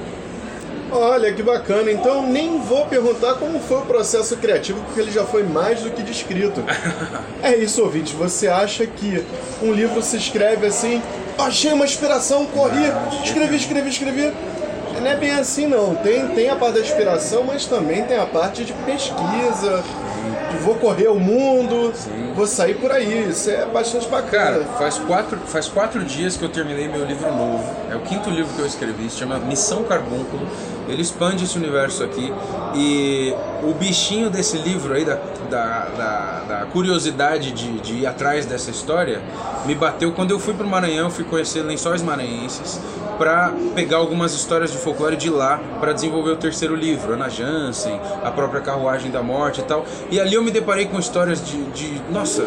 Olha 0.91 1.33
que 1.33 1.41
bacana, 1.41 1.91
então 1.91 2.21
nem 2.21 2.59
vou 2.59 2.85
perguntar 2.85 3.35
como 3.35 3.59
foi 3.59 3.79
o 3.79 3.85
processo 3.85 4.37
criativo, 4.37 4.81
porque 4.85 4.99
ele 5.01 5.11
já 5.11 5.25
foi 5.25 5.43
mais 5.43 5.81
do 5.81 5.89
que 5.89 6.03
descrito. 6.03 6.63
é 7.41 7.55
isso, 7.55 7.81
ouvinte, 7.81 8.15
você 8.15 8.47
acha 8.47 8.85
que 8.85 9.23
um 9.61 9.73
livro 9.73 10.01
se 10.01 10.15
escreve 10.17 10.67
assim, 10.67 11.01
achei 11.37 11.73
uma 11.73 11.85
inspiração, 11.85 12.45
corri, 12.45 12.85
escrevi, 13.23 13.55
escrevi, 13.55 13.89
escrevi. 13.89 14.33
Não 15.01 15.07
é 15.07 15.15
bem 15.15 15.31
assim 15.31 15.67
não, 15.67 15.93
tem, 15.95 16.27
tem 16.29 16.49
a 16.49 16.55
parte 16.55 16.75
da 16.75 16.79
inspiração, 16.81 17.43
mas 17.43 17.65
também 17.65 18.03
tem 18.05 18.17
a 18.17 18.25
parte 18.25 18.63
de 18.63 18.73
pesquisa, 18.73 19.83
vou 20.55 20.75
correr 20.75 21.07
o 21.07 21.19
mundo, 21.19 21.91
Sim. 21.95 22.33
vou 22.35 22.47
sair 22.47 22.75
por 22.75 22.91
aí, 22.91 23.29
isso 23.29 23.49
é 23.49 23.65
bastante 23.65 24.07
bacana. 24.07 24.35
Cara, 24.35 24.65
faz 24.77 24.97
quatro, 24.99 25.37
faz 25.45 25.67
quatro 25.67 26.03
dias 26.03 26.37
que 26.37 26.43
eu 26.43 26.49
terminei 26.49 26.87
meu 26.87 27.05
livro 27.05 27.31
novo, 27.31 27.63
é 27.91 27.95
o 27.95 28.01
quinto 28.01 28.29
livro 28.29 28.53
que 28.53 28.59
eu 28.59 28.65
escrevi, 28.65 29.09
se 29.09 29.17
chama 29.17 29.39
Missão 29.39 29.83
Carbúnculo, 29.83 30.47
ele 30.87 31.01
expande 31.01 31.43
esse 31.43 31.57
universo 31.57 32.03
aqui. 32.03 32.31
E 32.75 33.33
o 33.63 33.73
bichinho 33.73 34.29
desse 34.29 34.57
livro 34.57 34.93
aí, 34.93 35.05
da, 35.05 35.17
da, 35.49 35.85
da, 35.85 36.43
da 36.47 36.65
curiosidade 36.67 37.51
de, 37.51 37.79
de, 37.79 37.93
ir 37.93 38.05
atrás 38.05 38.45
dessa 38.45 38.69
história, 38.69 39.21
me 39.65 39.73
bateu 39.73 40.11
quando 40.11 40.31
eu 40.31 40.39
fui 40.39 40.53
para 40.53 40.65
o 40.65 40.69
Maranhão, 40.69 41.09
fui 41.09 41.23
conhecer 41.23 41.61
lençóis 41.61 42.01
maranhenses 42.01 42.79
para 43.17 43.53
pegar 43.73 43.97
algumas 43.97 44.33
histórias 44.33 44.71
de 44.71 44.77
folclore 44.77 45.15
de 45.15 45.29
lá 45.29 45.59
para 45.79 45.93
desenvolver 45.93 46.31
o 46.31 46.37
terceiro 46.37 46.75
livro, 46.75 47.13
Ana 47.13 47.29
Jansen, 47.29 47.99
a 48.23 48.31
própria 48.31 48.61
Carruagem 48.61 49.11
da 49.11 49.21
Morte 49.21 49.61
e 49.61 49.63
tal. 49.63 49.85
E 50.09 50.19
ali 50.19 50.35
eu 50.35 50.43
me 50.43 50.51
deparei 50.51 50.85
com 50.85 50.99
histórias 50.99 51.43
de, 51.43 51.63
de 51.71 52.01
nossa, 52.11 52.45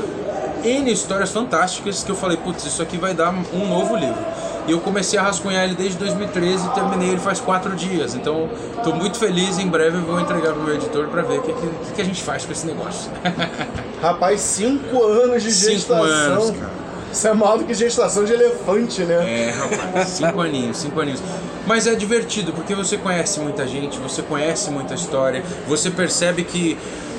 N 0.65 0.91
histórias 0.91 1.31
fantásticas 1.31 2.03
que 2.03 2.11
eu 2.11 2.17
falei, 2.17 2.37
putz, 2.37 2.65
isso 2.65 2.83
aqui 2.83 2.97
vai 2.97 3.15
dar 3.15 3.33
um 3.53 3.69
novo 3.69 3.97
livro. 3.97 4.25
E 4.69 4.73
eu 4.73 4.81
comecei 4.81 5.19
a 5.19 5.23
rascunhar 5.23 5.65
ele 5.65 5.75
desde 5.75 5.97
2013 5.97 6.67
e 6.67 6.71
terminei 6.71 7.09
ele 7.09 7.21
faz 7.21 7.41
quatro 7.41 7.75
dias. 7.75 8.15
Então, 8.15 8.51
estou 8.77 8.95
muito 8.95 9.17
feliz. 9.17 9.59
Em 9.59 9.67
breve 9.67 9.97
eu 9.97 10.03
vou 10.03 10.21
entregar 10.21 10.53
para 10.53 10.61
o 10.61 10.63
meu 10.63 10.75
editor 10.75 11.07
para 11.09 11.23
ver 11.23 11.39
o 11.39 11.43
que, 11.43 11.55
que, 11.55 11.93
que, 11.95 12.03
a 12.03 12.05
gente 12.05 12.23
faz 12.23 12.45
com 12.45 12.53
esse 12.53 12.67
negócio. 12.67 13.11
Rapaz, 14.03 14.43
cinco 14.43 15.03
anos 15.03 15.43
de 15.43 15.53
cinco 15.53 15.73
gestação. 15.73 16.05
Anos, 16.05 16.51
cara. 16.51 16.88
Isso 17.12 17.27
é 17.27 17.33
maior 17.35 17.59
do 17.59 17.65
que 17.65 17.75
gestação 17.75 18.25
de 18.25 18.33
elefante, 18.33 19.03
né? 19.03 19.49
É, 19.49 19.50
rapaz, 19.50 20.09
cinco 20.09 20.41
aninhos, 20.41 20.77
cinco 20.77 21.00
aninhos. 21.00 21.23
Mas 21.67 21.87
é 21.87 21.95
divertido, 21.95 22.53
porque 22.53 22.75
você 22.75 22.97
conhece 22.97 23.41
muita 23.41 23.67
gente, 23.67 23.99
você 23.99 24.23
conhece 24.23 24.71
muita 24.71 24.95
história, 24.95 25.43
você 25.67 25.91
percebe 25.91 26.45
que 26.45 26.79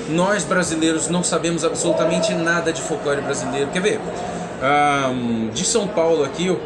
nós 0.09 0.43
brasileiros 0.43 1.07
não 1.07 1.23
sabemos 1.23 1.63
absolutamente 1.63 2.33
nada 2.33 2.73
de 2.73 2.81
folclore 2.81 3.21
brasileiro. 3.21 3.69
Quer 3.71 3.81
ver? 3.81 3.99
Um, 5.11 5.49
de 5.49 5.63
São 5.63 5.87
Paulo 5.87 6.23
aqui, 6.23 6.47
eu 6.47 6.59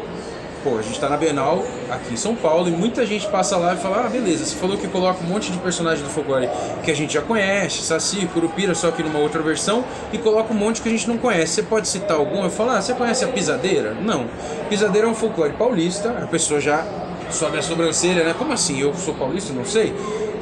pô, 0.64 0.78
a 0.78 0.82
gente 0.82 0.98
tá 0.98 1.10
na 1.10 1.16
Bienal 1.18 1.62
aqui 1.90 2.14
em 2.14 2.16
São 2.16 2.34
Paulo 2.34 2.66
e 2.66 2.72
muita 2.72 3.04
gente 3.04 3.28
passa 3.28 3.56
lá 3.58 3.74
e 3.74 3.76
fala: 3.76 4.06
ah, 4.06 4.08
beleza, 4.08 4.46
você 4.46 4.56
falou 4.56 4.78
que 4.78 4.88
coloca 4.88 5.22
um 5.22 5.28
monte 5.28 5.52
de 5.52 5.58
personagem 5.58 6.02
do 6.02 6.10
folclore 6.10 6.48
que 6.82 6.90
a 6.90 6.96
gente 6.96 7.12
já 7.12 7.20
conhece, 7.20 7.82
Saci, 7.82 8.26
Curupira, 8.32 8.74
só 8.74 8.90
que 8.90 9.02
numa 9.02 9.18
outra 9.18 9.42
versão, 9.42 9.84
e 10.12 10.18
coloca 10.18 10.52
um 10.52 10.56
monte 10.56 10.80
que 10.80 10.88
a 10.88 10.90
gente 10.90 11.06
não 11.06 11.18
conhece. 11.18 11.52
Você 11.52 11.62
pode 11.62 11.86
citar 11.86 12.16
algum? 12.16 12.42
Eu 12.42 12.50
falo: 12.50 12.70
ah, 12.70 12.80
você 12.80 12.94
conhece 12.94 13.24
a 13.24 13.28
Pisadeira? 13.28 13.94
Não. 13.94 14.26
Pisadeira 14.70 15.06
é 15.06 15.10
um 15.10 15.14
folclore 15.14 15.52
paulista, 15.52 16.10
a 16.10 16.26
pessoa 16.26 16.58
já 16.58 16.84
sobe 17.30 17.58
a 17.58 17.62
sobrancelha, 17.62 18.24
né? 18.24 18.34
Como 18.36 18.52
assim? 18.52 18.80
Eu 18.80 18.94
sou 18.94 19.14
paulista? 19.14 19.52
Não 19.52 19.64
sei 19.64 19.94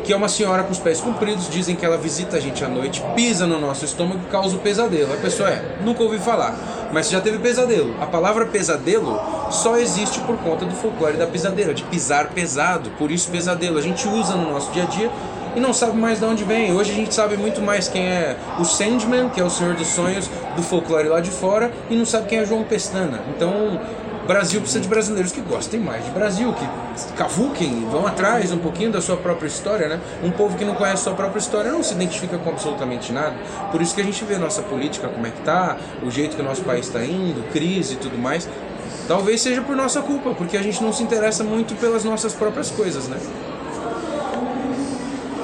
que 0.04 0.12
é 0.12 0.16
uma 0.16 0.28
senhora 0.28 0.62
com 0.62 0.72
os 0.72 0.78
pés 0.78 1.00
compridos, 1.00 1.48
dizem 1.48 1.76
que 1.76 1.84
ela 1.84 1.96
visita 1.96 2.36
a 2.36 2.40
gente 2.40 2.64
à 2.64 2.68
noite, 2.68 3.02
pisa 3.14 3.46
no 3.46 3.58
nosso 3.60 3.84
estômago 3.84 4.20
e 4.26 4.30
causa 4.30 4.56
o 4.56 4.58
pesadelo. 4.58 5.12
A 5.12 5.16
pessoa 5.16 5.48
é, 5.48 5.76
nunca 5.84 6.02
ouvi 6.02 6.18
falar, 6.18 6.56
mas 6.92 7.10
já 7.10 7.20
teve 7.20 7.38
pesadelo. 7.38 7.94
A 8.00 8.06
palavra 8.06 8.46
pesadelo 8.46 9.20
só 9.50 9.76
existe 9.76 10.20
por 10.20 10.36
conta 10.38 10.64
do 10.64 10.74
folclore 10.74 11.16
da 11.16 11.26
pisadeira, 11.26 11.72
de 11.72 11.84
pisar 11.84 12.28
pesado, 12.30 12.90
por 12.98 13.10
isso 13.10 13.30
pesadelo. 13.30 13.78
A 13.78 13.82
gente 13.82 14.06
usa 14.08 14.34
no 14.34 14.50
nosso 14.50 14.70
dia 14.72 14.82
a 14.82 14.86
dia 14.86 15.10
e 15.54 15.60
não 15.60 15.72
sabe 15.72 15.96
mais 15.96 16.18
de 16.18 16.24
onde 16.24 16.44
vem. 16.44 16.72
Hoje 16.72 16.92
a 16.92 16.94
gente 16.94 17.14
sabe 17.14 17.36
muito 17.36 17.60
mais 17.60 17.88
quem 17.88 18.06
é 18.06 18.36
o 18.58 18.64
Sandman, 18.64 19.28
que 19.28 19.40
é 19.40 19.44
o 19.44 19.50
Senhor 19.50 19.74
dos 19.74 19.88
Sonhos 19.88 20.28
do 20.56 20.62
folclore 20.62 21.08
lá 21.08 21.20
de 21.20 21.30
fora, 21.30 21.70
e 21.90 21.94
não 21.94 22.06
sabe 22.06 22.28
quem 22.28 22.38
é 22.38 22.46
João 22.46 22.64
Pestana. 22.64 23.20
Então 23.36 23.80
Brasil 24.32 24.60
precisa 24.60 24.80
de 24.80 24.88
brasileiros 24.88 25.30
que 25.30 25.42
gostem 25.42 25.78
mais 25.78 26.02
de 26.06 26.10
Brasil, 26.10 26.54
que 26.54 26.66
cavuquem, 27.16 27.84
vão 27.90 28.06
atrás 28.06 28.50
um 28.50 28.56
pouquinho 28.56 28.90
da 28.90 28.98
sua 28.98 29.18
própria 29.18 29.46
história, 29.46 29.88
né? 29.88 30.00
Um 30.24 30.30
povo 30.30 30.56
que 30.56 30.64
não 30.64 30.74
conhece 30.74 31.02
a 31.02 31.04
sua 31.04 31.14
própria 31.14 31.38
história 31.38 31.70
não 31.70 31.82
se 31.82 31.92
identifica 31.92 32.38
com 32.38 32.48
absolutamente 32.48 33.12
nada. 33.12 33.36
Por 33.70 33.82
isso 33.82 33.94
que 33.94 34.00
a 34.00 34.04
gente 34.04 34.24
vê 34.24 34.36
a 34.36 34.38
nossa 34.38 34.62
política 34.62 35.06
como 35.06 35.26
é 35.26 35.30
que 35.30 35.42
tá, 35.42 35.76
o 36.02 36.10
jeito 36.10 36.34
que 36.34 36.40
o 36.40 36.44
nosso 36.44 36.62
país 36.62 36.86
está 36.86 37.04
indo, 37.04 37.46
crise 37.52 37.92
e 37.92 37.96
tudo 37.96 38.16
mais. 38.16 38.48
Talvez 39.06 39.42
seja 39.42 39.60
por 39.60 39.76
nossa 39.76 40.00
culpa, 40.00 40.32
porque 40.32 40.56
a 40.56 40.62
gente 40.62 40.82
não 40.82 40.94
se 40.94 41.02
interessa 41.02 41.44
muito 41.44 41.74
pelas 41.74 42.02
nossas 42.02 42.32
próprias 42.32 42.70
coisas, 42.70 43.08
né? 43.08 43.18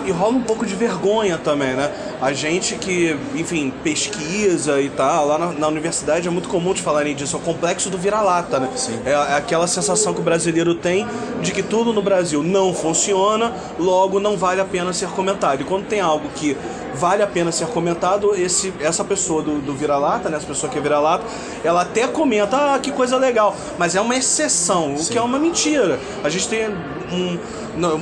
E 0.08 0.10
rola 0.10 0.36
um 0.36 0.42
pouco 0.42 0.64
de 0.64 0.74
vergonha 0.74 1.36
também, 1.36 1.74
né? 1.74 1.92
A 2.20 2.32
gente 2.32 2.76
que, 2.76 3.16
enfim, 3.34 3.72
pesquisa 3.84 4.80
e 4.80 4.88
tal, 4.88 5.26
lá 5.26 5.38
na, 5.38 5.52
na 5.52 5.68
universidade 5.68 6.26
é 6.26 6.30
muito 6.30 6.48
comum 6.48 6.72
de 6.72 6.80
falarem 6.80 7.14
disso, 7.14 7.36
é 7.36 7.38
o 7.38 7.42
complexo 7.42 7.90
do 7.90 7.98
vira-lata, 7.98 8.58
né? 8.58 8.70
Sim. 8.74 8.98
É, 9.04 9.10
é 9.10 9.34
aquela 9.36 9.66
sensação 9.66 10.14
que 10.14 10.20
o 10.20 10.22
brasileiro 10.22 10.74
tem 10.74 11.06
de 11.42 11.52
que 11.52 11.62
tudo 11.62 11.92
no 11.92 12.00
Brasil 12.00 12.42
não 12.42 12.72
funciona, 12.72 13.52
logo 13.78 14.18
não 14.18 14.36
vale 14.36 14.60
a 14.60 14.64
pena 14.64 14.92
ser 14.92 15.08
comentado. 15.10 15.60
E 15.60 15.64
quando 15.64 15.86
tem 15.86 16.00
algo 16.00 16.28
que 16.34 16.56
vale 16.94 17.22
a 17.22 17.26
pena 17.26 17.52
ser 17.52 17.66
comentado, 17.68 18.34
esse, 18.34 18.72
essa 18.80 19.04
pessoa 19.04 19.42
do, 19.42 19.60
do 19.60 19.74
vira-lata, 19.74 20.30
né? 20.30 20.38
Essa 20.38 20.46
pessoa 20.46 20.72
que 20.72 20.78
é 20.78 20.80
vira-lata, 20.80 21.24
ela 21.62 21.82
até 21.82 22.06
comenta, 22.08 22.74
ah, 22.74 22.78
que 22.78 22.90
coisa 22.90 23.16
legal, 23.18 23.54
mas 23.76 23.94
é 23.94 24.00
uma 24.00 24.16
exceção, 24.16 24.94
o 24.94 24.98
Sim. 24.98 25.12
que 25.12 25.18
é 25.18 25.22
uma 25.22 25.38
mentira. 25.38 25.98
A 26.24 26.28
gente 26.30 26.48
tem 26.48 26.68
um. 27.12 27.38
Não, 27.76 28.00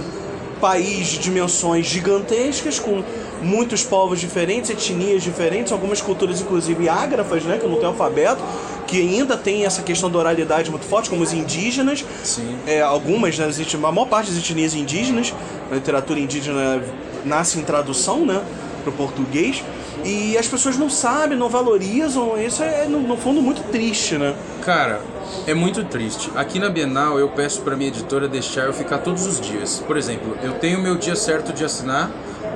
país 0.60 1.08
de 1.08 1.18
dimensões 1.18 1.86
gigantescas, 1.86 2.78
com 2.78 3.02
muitos 3.42 3.84
povos 3.84 4.20
diferentes, 4.20 4.70
etnias 4.70 5.22
diferentes, 5.22 5.72
algumas 5.72 6.00
culturas 6.00 6.40
inclusive 6.40 6.88
ágrafas, 6.88 7.44
né, 7.44 7.58
que 7.58 7.66
não 7.66 7.76
tem 7.76 7.86
alfabeto, 7.86 8.42
que 8.86 9.00
ainda 9.00 9.36
tem 9.36 9.64
essa 9.64 9.82
questão 9.82 10.10
da 10.10 10.18
oralidade 10.18 10.70
muito 10.70 10.86
forte, 10.86 11.10
como 11.10 11.22
os 11.22 11.32
indígenas. 11.32 12.04
Sim. 12.24 12.56
É, 12.66 12.80
algumas, 12.80 13.38
né, 13.38 13.46
a 13.74 13.92
maior 13.92 14.06
parte 14.06 14.30
das 14.30 14.38
etnias 14.38 14.74
indígenas, 14.74 15.34
a 15.70 15.74
literatura 15.74 16.18
indígena 16.20 16.82
nasce 17.24 17.58
em 17.58 17.62
tradução, 17.62 18.24
né, 18.24 18.42
para 18.82 18.90
o 18.90 18.92
português. 18.92 19.62
E 20.04 20.38
as 20.38 20.46
pessoas 20.46 20.76
não 20.76 20.88
sabem, 20.88 21.36
não 21.36 21.48
valorizam. 21.48 22.40
Isso 22.40 22.62
é, 22.62 22.86
no, 22.86 23.00
no 23.00 23.16
fundo, 23.16 23.42
muito 23.42 23.62
triste, 23.72 24.16
né? 24.16 24.34
Cara, 24.62 25.00
é 25.46 25.54
muito 25.54 25.84
triste. 25.84 26.30
Aqui 26.34 26.58
na 26.58 26.68
Bienal 26.68 27.18
eu 27.18 27.28
peço 27.28 27.62
para 27.62 27.76
minha 27.76 27.88
editora 27.88 28.28
deixar 28.28 28.64
eu 28.64 28.72
ficar 28.72 28.98
todos 28.98 29.26
os 29.26 29.40
dias. 29.40 29.82
Por 29.86 29.96
exemplo, 29.96 30.36
eu 30.42 30.52
tenho 30.54 30.80
meu 30.80 30.96
dia 30.96 31.16
certo 31.16 31.52
de 31.52 31.64
assinar 31.64 32.10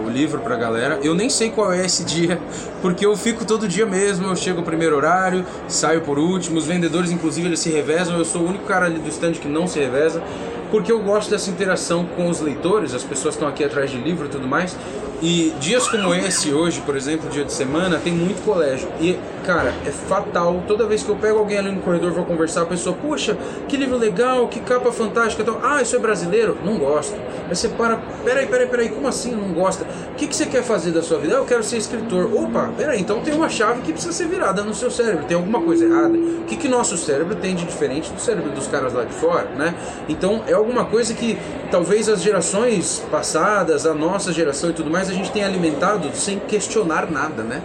o 0.04 0.08
livro 0.08 0.40
pra 0.40 0.56
galera. 0.56 0.98
Eu 1.02 1.14
nem 1.14 1.28
sei 1.28 1.50
qual 1.50 1.72
é 1.72 1.84
esse 1.84 2.04
dia, 2.04 2.40
porque 2.82 3.04
eu 3.04 3.16
fico 3.16 3.44
todo 3.44 3.68
dia 3.68 3.86
mesmo, 3.86 4.26
eu 4.26 4.36
chego 4.36 4.62
primeiro 4.62 4.96
horário, 4.96 5.44
saio 5.68 6.00
por 6.00 6.18
último, 6.18 6.58
os 6.58 6.66
vendedores 6.66 7.10
inclusive 7.10 7.48
eles 7.48 7.60
se 7.60 7.70
revezam, 7.70 8.18
eu 8.18 8.24
sou 8.24 8.42
o 8.42 8.48
único 8.48 8.64
cara 8.64 8.86
ali 8.86 8.98
do 8.98 9.08
stand 9.08 9.32
que 9.32 9.48
não 9.48 9.66
se 9.66 9.78
reveza, 9.78 10.22
porque 10.70 10.90
eu 10.90 11.00
gosto 11.00 11.30
dessa 11.30 11.50
interação 11.50 12.06
com 12.16 12.28
os 12.28 12.40
leitores, 12.40 12.94
as 12.94 13.02
pessoas 13.02 13.34
estão 13.34 13.48
aqui 13.48 13.64
atrás 13.64 13.90
de 13.90 13.98
livro 13.98 14.26
e 14.26 14.28
tudo 14.28 14.46
mais. 14.46 14.76
E 15.22 15.52
dias 15.60 15.86
como 15.86 16.14
esse, 16.14 16.50
hoje, 16.50 16.80
por 16.80 16.96
exemplo, 16.96 17.28
dia 17.28 17.44
de 17.44 17.52
semana, 17.52 17.98
tem 17.98 18.12
muito 18.12 18.42
colégio. 18.42 18.88
E, 19.00 19.18
cara, 19.40 19.74
é 19.86 19.90
fatal. 19.90 20.62
Toda 20.66 20.86
vez 20.86 21.02
que 21.02 21.08
eu 21.08 21.16
pego 21.16 21.38
alguém 21.38 21.58
ali 21.58 21.72
no 21.72 21.80
corredor 21.80 22.12
vou 22.12 22.24
conversar, 22.24 22.62
a 22.62 22.66
pessoa, 22.66 22.96
poxa, 23.00 23.36
que 23.68 23.76
livro 23.76 23.96
legal, 23.96 24.48
que 24.48 24.60
capa 24.60 24.92
fantástica. 24.92 25.42
Então, 25.42 25.58
ah, 25.62 25.82
isso 25.82 25.96
é 25.96 25.98
brasileiro? 25.98 26.56
Não 26.64 26.78
gosto. 26.78 27.14
Aí 27.48 27.56
você 27.56 27.68
para, 27.68 27.98
peraí, 28.24 28.46
peraí, 28.46 28.66
peraí, 28.66 28.88
como 28.88 29.08
assim 29.08 29.34
não 29.34 29.52
gosta? 29.52 29.84
O 30.12 30.14
que, 30.14 30.26
que 30.26 30.36
você 30.36 30.46
quer 30.46 30.62
fazer 30.62 30.92
da 30.92 31.02
sua 31.02 31.18
vida? 31.18 31.34
Ah, 31.34 31.38
eu 31.38 31.44
quero 31.44 31.62
ser 31.62 31.78
escritor. 31.78 32.32
Opa, 32.32 32.70
peraí, 32.76 33.00
então 33.00 33.20
tem 33.20 33.34
uma 33.34 33.48
chave 33.48 33.82
que 33.82 33.92
precisa 33.92 34.12
ser 34.12 34.28
virada 34.28 34.62
no 34.62 34.74
seu 34.74 34.90
cérebro. 34.90 35.24
Tem 35.24 35.36
alguma 35.36 35.60
coisa 35.60 35.84
errada. 35.84 36.16
O 36.16 36.44
que, 36.44 36.56
que 36.56 36.68
nosso 36.68 36.96
cérebro 36.96 37.34
tem 37.36 37.54
de 37.54 37.64
diferente 37.64 38.12
do 38.12 38.20
cérebro 38.20 38.50
dos 38.50 38.66
caras 38.66 38.92
lá 38.92 39.04
de 39.04 39.14
fora, 39.14 39.48
né? 39.56 39.74
Então, 40.08 40.42
é 40.46 40.52
alguma 40.52 40.84
coisa 40.84 41.14
que 41.14 41.38
talvez 41.70 42.08
as 42.08 42.22
gerações 42.22 43.02
passadas, 43.10 43.86
a 43.86 43.94
nossa 43.94 44.32
geração 44.32 44.70
e 44.70 44.72
tudo 44.72 44.90
mais, 44.90 45.08
a 45.08 45.12
gente 45.12 45.30
tem 45.30 45.44
alimentado 45.44 46.10
sem 46.14 46.38
questionar 46.38 47.10
nada, 47.10 47.42
né? 47.42 47.62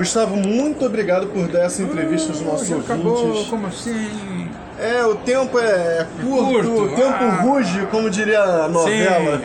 Gustavo, 0.00 0.34
muito 0.34 0.86
obrigado 0.86 1.26
por 1.26 1.46
dar 1.46 1.66
essa 1.66 1.82
entrevista 1.82 2.32
aos 2.32 2.40
nossos 2.40 2.70
ouvintes. 2.70 2.90
Acabou, 2.90 3.44
como 3.50 3.66
assim? 3.66 4.48
É, 4.78 5.04
o 5.04 5.14
tempo 5.14 5.58
é 5.58 6.06
curto, 6.22 6.70
curto. 6.70 6.84
o 6.84 6.88
tempo 6.96 7.18
ah. 7.20 7.42
ruge, 7.42 7.86
como 7.90 8.08
diria 8.08 8.40
a 8.40 8.66
novela. 8.66 9.42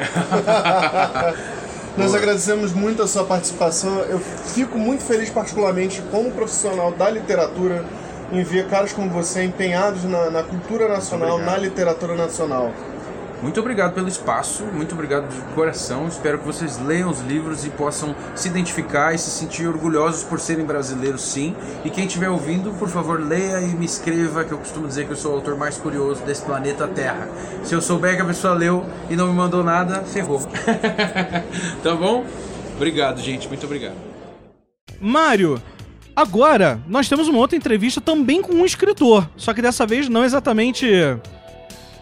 Nós 1.97 2.15
agradecemos 2.15 2.71
muito 2.71 3.03
a 3.03 3.07
sua 3.07 3.25
participação. 3.25 3.99
Eu 4.03 4.17
fico 4.17 4.77
muito 4.77 5.03
feliz, 5.03 5.29
particularmente, 5.29 6.01
como 6.09 6.31
profissional 6.31 6.89
da 6.93 7.09
literatura, 7.09 7.83
em 8.31 8.41
ver 8.41 8.69
caras 8.69 8.93
como 8.93 9.09
você 9.09 9.43
empenhados 9.43 10.05
na, 10.05 10.29
na 10.29 10.41
cultura 10.41 10.87
nacional, 10.87 11.33
Obrigado. 11.33 11.53
na 11.53 11.57
literatura 11.57 12.15
nacional. 12.15 12.71
Muito 13.41 13.59
obrigado 13.59 13.93
pelo 13.93 14.07
espaço, 14.07 14.63
muito 14.63 14.93
obrigado 14.93 15.27
de 15.29 15.53
coração. 15.53 16.07
Espero 16.07 16.39
que 16.39 16.45
vocês 16.45 16.79
leiam 16.79 17.09
os 17.09 17.21
livros 17.21 17.65
e 17.65 17.69
possam 17.69 18.15
se 18.35 18.47
identificar 18.47 19.13
e 19.13 19.17
se 19.17 19.29
sentir 19.29 19.67
orgulhosos 19.67 20.23
por 20.23 20.39
serem 20.39 20.65
brasileiros, 20.65 21.21
sim. 21.21 21.55
E 21.83 21.89
quem 21.89 22.05
estiver 22.05 22.29
ouvindo, 22.29 22.71
por 22.79 22.89
favor, 22.89 23.19
leia 23.19 23.61
e 23.61 23.67
me 23.67 23.85
escreva, 23.85 24.43
que 24.43 24.51
eu 24.51 24.57
costumo 24.57 24.87
dizer 24.87 25.05
que 25.05 25.11
eu 25.11 25.15
sou 25.15 25.33
o 25.33 25.35
autor 25.35 25.57
mais 25.57 25.77
curioso 25.77 26.23
desse 26.23 26.43
planeta 26.43 26.87
Terra. 26.87 27.27
Se 27.63 27.73
eu 27.73 27.81
souber 27.81 28.15
que 28.15 28.21
a 28.21 28.25
pessoa 28.25 28.53
leu 28.53 28.85
e 29.09 29.15
não 29.15 29.27
me 29.27 29.33
mandou 29.33 29.63
nada, 29.63 30.01
ferrou. 30.03 30.39
tá 31.83 31.95
bom? 31.95 32.25
Obrigado, 32.75 33.19
gente. 33.19 33.47
Muito 33.47 33.65
obrigado. 33.65 33.95
Mário, 34.99 35.61
agora 36.15 36.79
nós 36.87 37.09
temos 37.09 37.27
uma 37.27 37.39
outra 37.39 37.57
entrevista 37.57 37.99
também 37.99 38.41
com 38.41 38.53
um 38.53 38.65
escritor, 38.65 39.29
só 39.35 39.53
que 39.53 39.61
dessa 39.61 39.85
vez 39.85 40.07
não 40.07 40.23
exatamente 40.23 40.87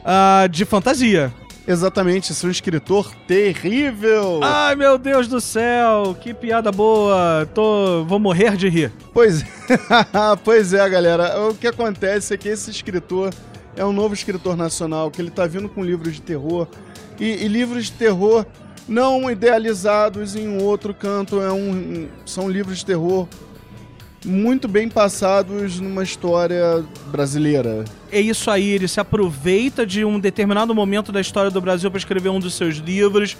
ah, 0.04 0.48
de 0.50 0.66
fantasia. 0.66 1.34
Exatamente, 1.66 2.32
esse 2.32 2.44
é 2.44 2.48
um 2.48 2.52
escritor 2.52 3.16
terrível. 3.26 4.42
Ai 4.44 4.76
meu 4.76 4.98
Deus 4.98 5.30
do 5.30 5.40
céu, 5.40 6.16
que 6.20 6.34
piada 6.34 6.72
boa! 6.74 7.48
Tô, 7.54 8.04
vou 8.04 8.20
morrer 8.20 8.58
de 8.58 8.68
rir. 8.68 8.92
Pois, 9.14 9.46
pois 10.44 10.74
é, 10.74 10.90
galera. 10.90 11.48
O 11.48 11.56
que 11.56 11.68
acontece 11.68 12.34
é 12.34 12.38
que 12.38 12.50
esse 12.50 12.70
escritor 12.70 13.34
é 13.78 13.86
um 13.86 13.94
novo 13.94 14.14
escritor 14.14 14.58
nacional, 14.58 15.10
que 15.10 15.22
ele 15.22 15.32
tá 15.32 15.48
vindo 15.48 15.70
com 15.70 15.82
livros 15.82 16.16
de 16.16 16.22
terror. 16.22 16.68
E, 17.18 17.46
e 17.46 17.48
livros 17.48 17.86
de 17.86 17.94
terror 17.94 18.46
não 18.88 19.32
idealizados 19.32 20.36
em 20.36 20.48
um 20.48 20.62
outro 20.62 20.94
canto, 20.94 21.42
é 21.42 21.52
um, 21.52 22.10
são 22.26 22.50
livros 22.50 22.80
de 22.80 22.86
terror 22.86 23.26
muito 24.26 24.68
bem 24.68 24.90
passados 24.90 25.80
numa 25.80 26.04
história 26.04 26.84
brasileira. 27.08 27.84
É 28.12 28.20
isso 28.20 28.50
aí, 28.50 28.70
ele 28.70 28.88
se 28.88 29.00
aproveita 29.00 29.86
de 29.86 30.06
um 30.06 30.20
determinado 30.20 30.74
momento 30.74 31.12
da 31.12 31.20
história 31.20 31.52
do 31.52 31.60
Brasil 31.60 31.90
para 31.90 31.98
escrever 31.98 32.30
um 32.30 32.40
dos 32.40 32.54
seus 32.54 32.76
livros. 32.78 33.38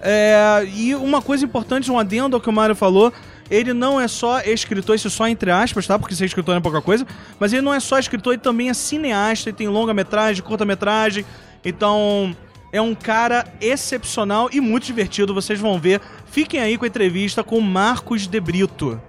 É, 0.00 0.66
e 0.74 0.94
uma 0.94 1.20
coisa 1.20 1.44
importante, 1.44 1.90
um 1.90 1.98
adendo 1.98 2.36
ao 2.36 2.40
que 2.40 2.48
o 2.48 2.52
Mário 2.52 2.74
falou, 2.74 3.12
ele 3.50 3.72
não 3.72 4.00
é 4.00 4.06
só 4.06 4.40
escritor, 4.40 4.94
isso 4.94 5.10
só 5.10 5.26
entre 5.26 5.50
aspas, 5.50 5.86
tá? 5.86 5.98
Porque 5.98 6.14
ser 6.14 6.26
escritor 6.26 6.52
não 6.52 6.60
é 6.60 6.62
pouca 6.62 6.80
coisa, 6.80 7.06
mas 7.40 7.52
ele 7.52 7.62
não 7.62 7.74
é 7.74 7.80
só 7.80 7.98
escritor, 7.98 8.34
ele 8.34 8.42
também 8.42 8.68
é 8.68 8.74
cineasta, 8.74 9.48
ele 9.48 9.56
tem 9.56 9.68
longa-metragem, 9.68 10.42
curta-metragem, 10.42 11.24
então 11.64 12.36
é 12.72 12.80
um 12.80 12.94
cara 12.94 13.46
excepcional 13.60 14.50
e 14.52 14.60
muito 14.60 14.84
divertido, 14.84 15.34
vocês 15.34 15.58
vão 15.58 15.80
ver. 15.80 16.00
Fiquem 16.26 16.60
aí 16.60 16.76
com 16.76 16.84
a 16.84 16.88
entrevista 16.88 17.42
com 17.42 17.60
Marcos 17.60 18.26
de 18.26 18.40
Brito. 18.40 19.00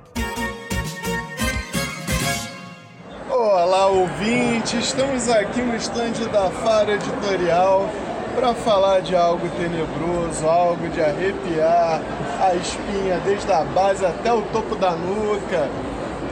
Olá, 3.71 3.85
ouvinte! 3.85 4.79
Estamos 4.79 5.29
aqui 5.29 5.61
no 5.61 5.75
estande 5.75 6.25
da 6.29 6.49
Fara 6.49 6.93
Editorial 6.93 7.87
para 8.33 8.55
falar 8.55 8.99
de 9.01 9.15
algo 9.15 9.47
tenebroso, 9.49 10.47
algo 10.47 10.89
de 10.89 10.99
arrepiar 10.99 12.01
a 12.41 12.55
espinha 12.55 13.19
desde 13.23 13.51
a 13.51 13.63
base 13.63 14.03
até 14.03 14.33
o 14.33 14.41
topo 14.41 14.75
da 14.75 14.93
nuca. 14.93 15.69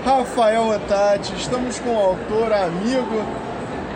Rafael 0.03 0.67
Otati, 0.69 1.35
estamos 1.35 1.77
com 1.77 1.91
o 1.91 1.99
autor 1.99 2.51
amigo, 2.51 3.23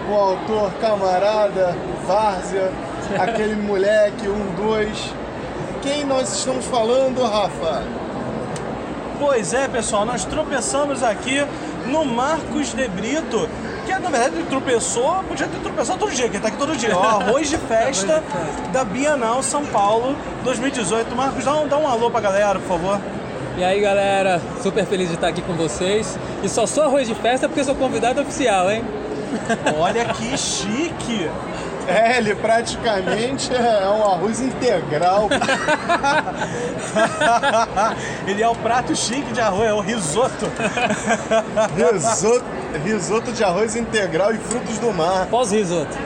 o 0.07 0.13
autor 0.13 0.71
camarada, 0.79 1.75
Várzea, 2.05 2.71
aquele 3.17 3.55
moleque, 3.55 4.27
um, 4.29 4.53
dois. 4.55 5.11
Quem 5.81 6.05
nós 6.05 6.31
estamos 6.31 6.65
falando, 6.65 7.23
Rafa? 7.23 7.81
Pois 9.19 9.51
é, 9.51 9.67
pessoal, 9.67 10.05
nós 10.05 10.25
tropeçamos 10.25 11.01
aqui 11.01 11.43
no 11.87 12.05
Marcos 12.05 12.73
de 12.73 12.87
Brito, 12.87 13.49
que 13.85 13.91
na 13.91 14.09
verdade 14.09 14.35
ele 14.35 14.45
tropeçou, 14.49 15.23
podia 15.27 15.47
ter 15.47 15.59
tropeçado 15.59 15.99
todo 15.99 16.11
dia, 16.11 16.29
que 16.29 16.35
ele 16.35 16.41
tá 16.41 16.47
aqui 16.49 16.57
todo 16.57 16.75
dia. 16.75 16.95
Ó, 16.95 17.03
arroz 17.03 17.49
de 17.49 17.57
festa 17.57 18.23
da 18.71 18.83
Bienal 18.83 19.41
São 19.43 19.65
Paulo 19.65 20.15
2018. 20.43 21.15
Marcos, 21.15 21.43
dá 21.45 21.55
um, 21.55 21.67
dá 21.67 21.77
um 21.77 21.87
alô 21.87 22.09
pra 22.09 22.21
galera, 22.21 22.59
por 22.59 22.67
favor. 22.67 22.99
E 23.57 23.63
aí 23.63 23.81
galera, 23.81 24.41
super 24.61 24.85
feliz 24.85 25.09
de 25.09 25.15
estar 25.15 25.27
aqui 25.27 25.41
com 25.41 25.53
vocês. 25.53 26.17
E 26.41 26.49
só 26.49 26.65
sou 26.65 26.83
arroz 26.83 27.07
de 27.07 27.15
festa 27.15 27.47
porque 27.47 27.63
sou 27.63 27.75
convidado 27.75 28.21
oficial, 28.21 28.71
hein? 28.71 28.83
Olha 29.77 30.05
que 30.05 30.37
chique! 30.37 31.29
É, 31.91 32.17
ele 32.17 32.33
praticamente 32.35 33.53
é 33.53 33.87
um 33.89 34.03
arroz 34.03 34.39
integral. 34.39 35.27
ele 38.25 38.41
é 38.41 38.47
o 38.47 38.55
prato 38.55 38.95
chique 38.95 39.31
de 39.33 39.41
arroz, 39.41 39.69
é 39.69 39.73
o 39.73 39.81
risoto. 39.81 40.49
risoto, 41.75 42.45
risoto 42.83 43.31
de 43.31 43.43
arroz 43.43 43.75
integral 43.75 44.33
e 44.33 44.37
frutos 44.37 44.77
do 44.77 44.93
mar. 44.93 45.27
Pós-risoto. 45.27 45.97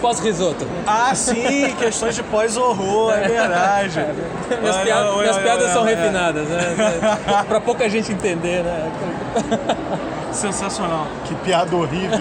Pós-risoto. 0.00 0.66
Ah, 0.86 1.14
sim, 1.14 1.74
questões 1.78 2.14
de 2.14 2.22
pós-horror, 2.24 3.12
é 3.14 3.28
verdade. 3.28 4.06
Minhas, 4.60 4.76
Olha, 4.76 4.84
piadas, 4.84 5.10
olha, 5.10 5.20
minhas 5.20 5.36
olha, 5.36 5.44
piadas 5.44 5.70
são 5.70 5.82
olha. 5.82 5.96
refinadas, 5.96 6.48
né? 6.48 6.74
pra 7.48 7.60
pouca 7.60 7.88
gente 7.88 8.12
entender, 8.12 8.62
né? 8.62 8.92
Sensacional. 10.30 11.06
Que 11.24 11.34
piada 11.36 11.74
horrível. 11.74 12.18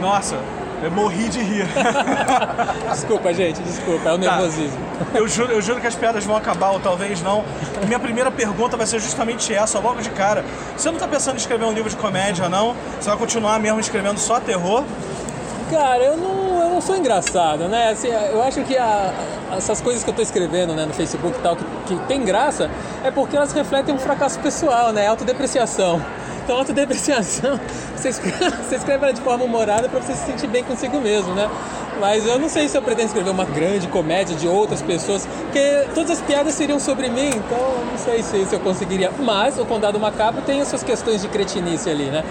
Nossa, 0.00 0.38
eu 0.84 0.90
morri 0.90 1.28
de 1.28 1.40
rir. 1.40 1.66
Desculpa, 2.90 3.32
gente, 3.34 3.60
desculpa, 3.62 4.08
é 4.08 4.12
o 4.12 4.18
Tá. 4.18 4.36
nervosismo. 4.36 4.78
Eu 5.14 5.26
juro, 5.28 5.52
eu 5.52 5.60
juro 5.62 5.80
que 5.80 5.86
as 5.86 5.94
piadas 5.94 6.24
vão 6.24 6.36
acabar, 6.36 6.70
ou 6.70 6.80
talvez 6.80 7.22
não. 7.22 7.44
Minha 7.86 7.98
primeira 7.98 8.30
pergunta 8.30 8.76
vai 8.76 8.86
ser 8.86 9.00
justamente 9.00 9.52
essa, 9.52 9.78
logo 9.78 10.00
de 10.00 10.10
cara. 10.10 10.44
Você 10.76 10.90
não 10.90 10.98
tá 10.98 11.08
pensando 11.08 11.34
em 11.34 11.38
escrever 11.38 11.64
um 11.64 11.72
livro 11.72 11.90
de 11.90 11.96
comédia, 11.96 12.48
não? 12.48 12.74
Você 13.00 13.08
vai 13.08 13.18
continuar 13.18 13.58
mesmo 13.58 13.80
escrevendo 13.80 14.18
só 14.18 14.38
terror? 14.40 14.84
Cara, 15.70 16.02
eu 16.02 16.16
não, 16.16 16.60
eu 16.62 16.68
não 16.70 16.80
sou 16.80 16.96
engraçado, 16.96 17.68
né? 17.68 17.90
Assim, 17.90 18.08
eu 18.08 18.42
acho 18.42 18.62
que 18.62 18.76
a- 18.76 19.12
essas 19.56 19.80
coisas 19.80 20.04
que 20.04 20.10
eu 20.10 20.14
tô 20.14 20.22
escrevendo 20.22 20.74
né, 20.74 20.84
no 20.84 20.92
Facebook 20.92 21.38
e 21.38 21.42
tal, 21.42 21.56
que, 21.56 21.64
que 21.86 21.96
tem 22.06 22.24
graça, 22.24 22.70
é 23.02 23.10
porque 23.10 23.36
elas 23.36 23.52
refletem 23.52 23.94
um 23.94 23.98
fracasso 23.98 24.38
pessoal, 24.40 24.92
né? 24.92 25.06
Autodepreciação. 25.06 26.00
Então, 26.44 26.58
autodepreciação, 26.58 27.58
você 27.96 28.10
escreve, 28.10 28.50
você 28.62 28.76
escreve 28.76 29.04
ela 29.04 29.12
de 29.12 29.20
forma 29.22 29.44
humorada 29.44 29.88
pra 29.88 30.00
você 30.00 30.14
se 30.14 30.26
sentir 30.26 30.46
bem 30.46 30.62
consigo 30.62 31.00
mesmo, 31.00 31.34
né? 31.34 31.48
Mas 31.98 32.26
eu 32.26 32.38
não 32.38 32.48
sei 32.50 32.68
se 32.68 32.76
eu 32.76 32.82
pretendo 32.82 33.06
escrever 33.06 33.30
uma 33.30 33.44
grande 33.46 33.88
comédia 33.88 34.36
de 34.36 34.46
outras 34.46 34.82
pessoas, 34.82 35.26
porque 35.26 35.86
todas 35.94 36.10
as 36.10 36.20
piadas 36.20 36.54
seriam 36.54 36.78
sobre 36.78 37.08
mim, 37.08 37.28
então 37.28 37.84
não 37.90 37.96
sei 37.96 38.22
se, 38.22 38.44
se 38.44 38.54
eu 38.54 38.60
conseguiria. 38.60 39.10
Mas 39.18 39.58
o 39.58 39.64
Condado 39.64 39.98
Macabro 39.98 40.42
tem 40.42 40.60
as 40.60 40.68
suas 40.68 40.82
questões 40.82 41.22
de 41.22 41.28
cretinice 41.28 41.88
ali, 41.88 42.06
né? 42.06 42.22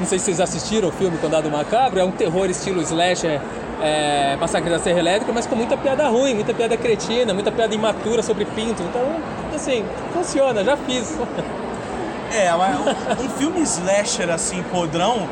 Não 0.00 0.06
sei 0.06 0.18
se 0.18 0.26
vocês 0.26 0.40
assistiram 0.40 0.88
o 0.88 0.92
filme 0.92 1.18
Condado 1.18 1.50
Macabro, 1.50 1.98
é 1.98 2.04
um 2.04 2.12
terror 2.12 2.48
estilo 2.48 2.80
slasher, 2.80 3.40
é, 3.82 4.36
Massacre 4.40 4.70
da 4.70 4.78
Serra 4.78 5.00
Elétrica, 5.00 5.32
mas 5.32 5.46
com 5.46 5.56
muita 5.56 5.76
piada 5.76 6.08
ruim, 6.08 6.34
muita 6.34 6.54
piada 6.54 6.76
cretina, 6.76 7.34
muita 7.34 7.52
piada 7.52 7.74
imatura 7.74 8.22
sobre 8.22 8.44
pinto. 8.44 8.82
Então, 8.82 9.16
assim, 9.54 9.84
funciona, 10.14 10.64
já 10.64 10.76
fiz. 10.76 11.18
É, 12.32 12.52
mas 12.56 12.78
um, 13.20 13.28
filme 13.30 13.60
slasher 13.62 14.30
assim, 14.30 14.62
podrão, 14.64 15.28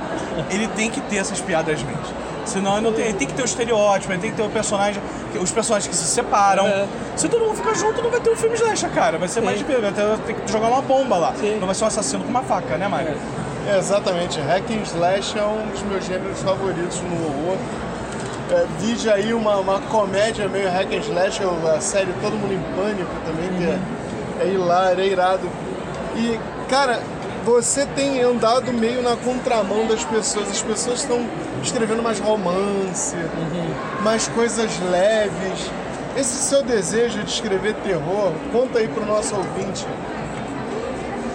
ele 0.51 0.67
tem 0.69 0.91
que 0.91 1.01
ter 1.01 1.17
essas 1.17 1.41
piadas 1.41 1.83
mesmo. 1.83 2.17
Senão 2.45 2.75
ele 2.75 2.83
não 2.83 2.93
tem, 2.93 3.07
ele 3.07 3.15
tem 3.15 3.27
que 3.27 3.35
ter 3.35 3.43
o 3.43 3.45
estereótipo, 3.45 4.13
ele 4.13 4.21
tem 4.21 4.31
que 4.31 4.37
ter 4.37 4.43
o 4.43 4.49
personagem, 4.49 5.03
os 5.41 5.51
personagens 5.51 5.89
que 5.89 5.97
se 5.97 6.07
separam. 6.07 6.67
É. 6.67 6.87
Se 7.17 7.29
todo 7.29 7.45
mundo 7.45 7.57
ficar 7.57 7.75
junto, 7.75 8.01
não 8.01 8.11
vai 8.11 8.21
ter 8.21 8.31
um 8.31 8.37
filme 8.37 8.55
slasher, 8.55 8.91
cara. 8.91 9.19
Vai 9.19 9.29
ser 9.29 9.41
mais 9.41 9.59
de 9.59 9.65
vai 9.65 9.93
ter, 9.93 10.19
tem 10.27 10.37
que 10.37 10.51
jogar 10.51 10.69
uma 10.69 10.81
bomba 10.81 11.17
lá. 11.17 11.35
Sim. 11.35 11.59
Não 11.59 11.67
vai 11.67 11.75
ser 11.75 11.85
um 11.85 11.89
assassino 11.89 12.23
com 12.23 12.31
uma 12.31 12.43
faca, 12.43 12.79
né, 12.79 12.87
Mário? 12.87 13.17
É, 13.69 13.79
exatamente, 13.79 14.39
Hack 14.41 14.71
and 14.71 14.83
Slash 14.85 15.37
é 15.37 15.43
um 15.43 15.67
dos 15.73 15.83
meus 15.83 16.05
gêneros 16.05 16.41
favoritos 16.41 17.01
no 17.01 17.17
horror. 17.27 17.59
É, 18.49 18.65
vide 18.79 19.11
aí 19.11 19.35
uma, 19.35 19.57
uma 19.57 19.81
comédia 19.81 20.49
meio 20.49 20.71
Hack 20.71 20.93
and 20.93 21.01
Slash, 21.01 21.41
a 21.75 21.81
série 21.81 22.13
Todo 22.23 22.37
Mundo 22.37 22.55
em 22.55 22.63
Pânico 22.77 23.11
também, 23.27 23.49
que 23.59 23.65
é, 23.65 24.47
é 24.47 24.53
hilário, 24.53 25.03
é 25.03 25.07
irado. 25.09 25.51
E, 26.15 26.39
cara, 26.69 27.01
você 27.45 27.87
tem 27.87 28.21
andado 28.21 28.73
meio 28.73 29.03
na 29.03 29.17
contramão 29.17 29.87
das 29.87 30.05
pessoas. 30.05 30.51
As 30.51 30.63
pessoas 30.63 31.01
estão 31.01 31.25
escrevendo 31.63 32.03
mais 32.03 32.19
romance, 32.19 33.17
mais 34.03 34.29
coisas 34.29 34.79
leves. 34.91 35.71
Esse 36.17 36.37
seu 36.43 36.63
desejo 36.63 37.23
de 37.23 37.31
escrever 37.31 37.75
terror, 37.85 38.33
conta 38.51 38.79
aí 38.79 38.89
pro 38.89 39.05
nosso 39.05 39.35
ouvinte. 39.37 39.87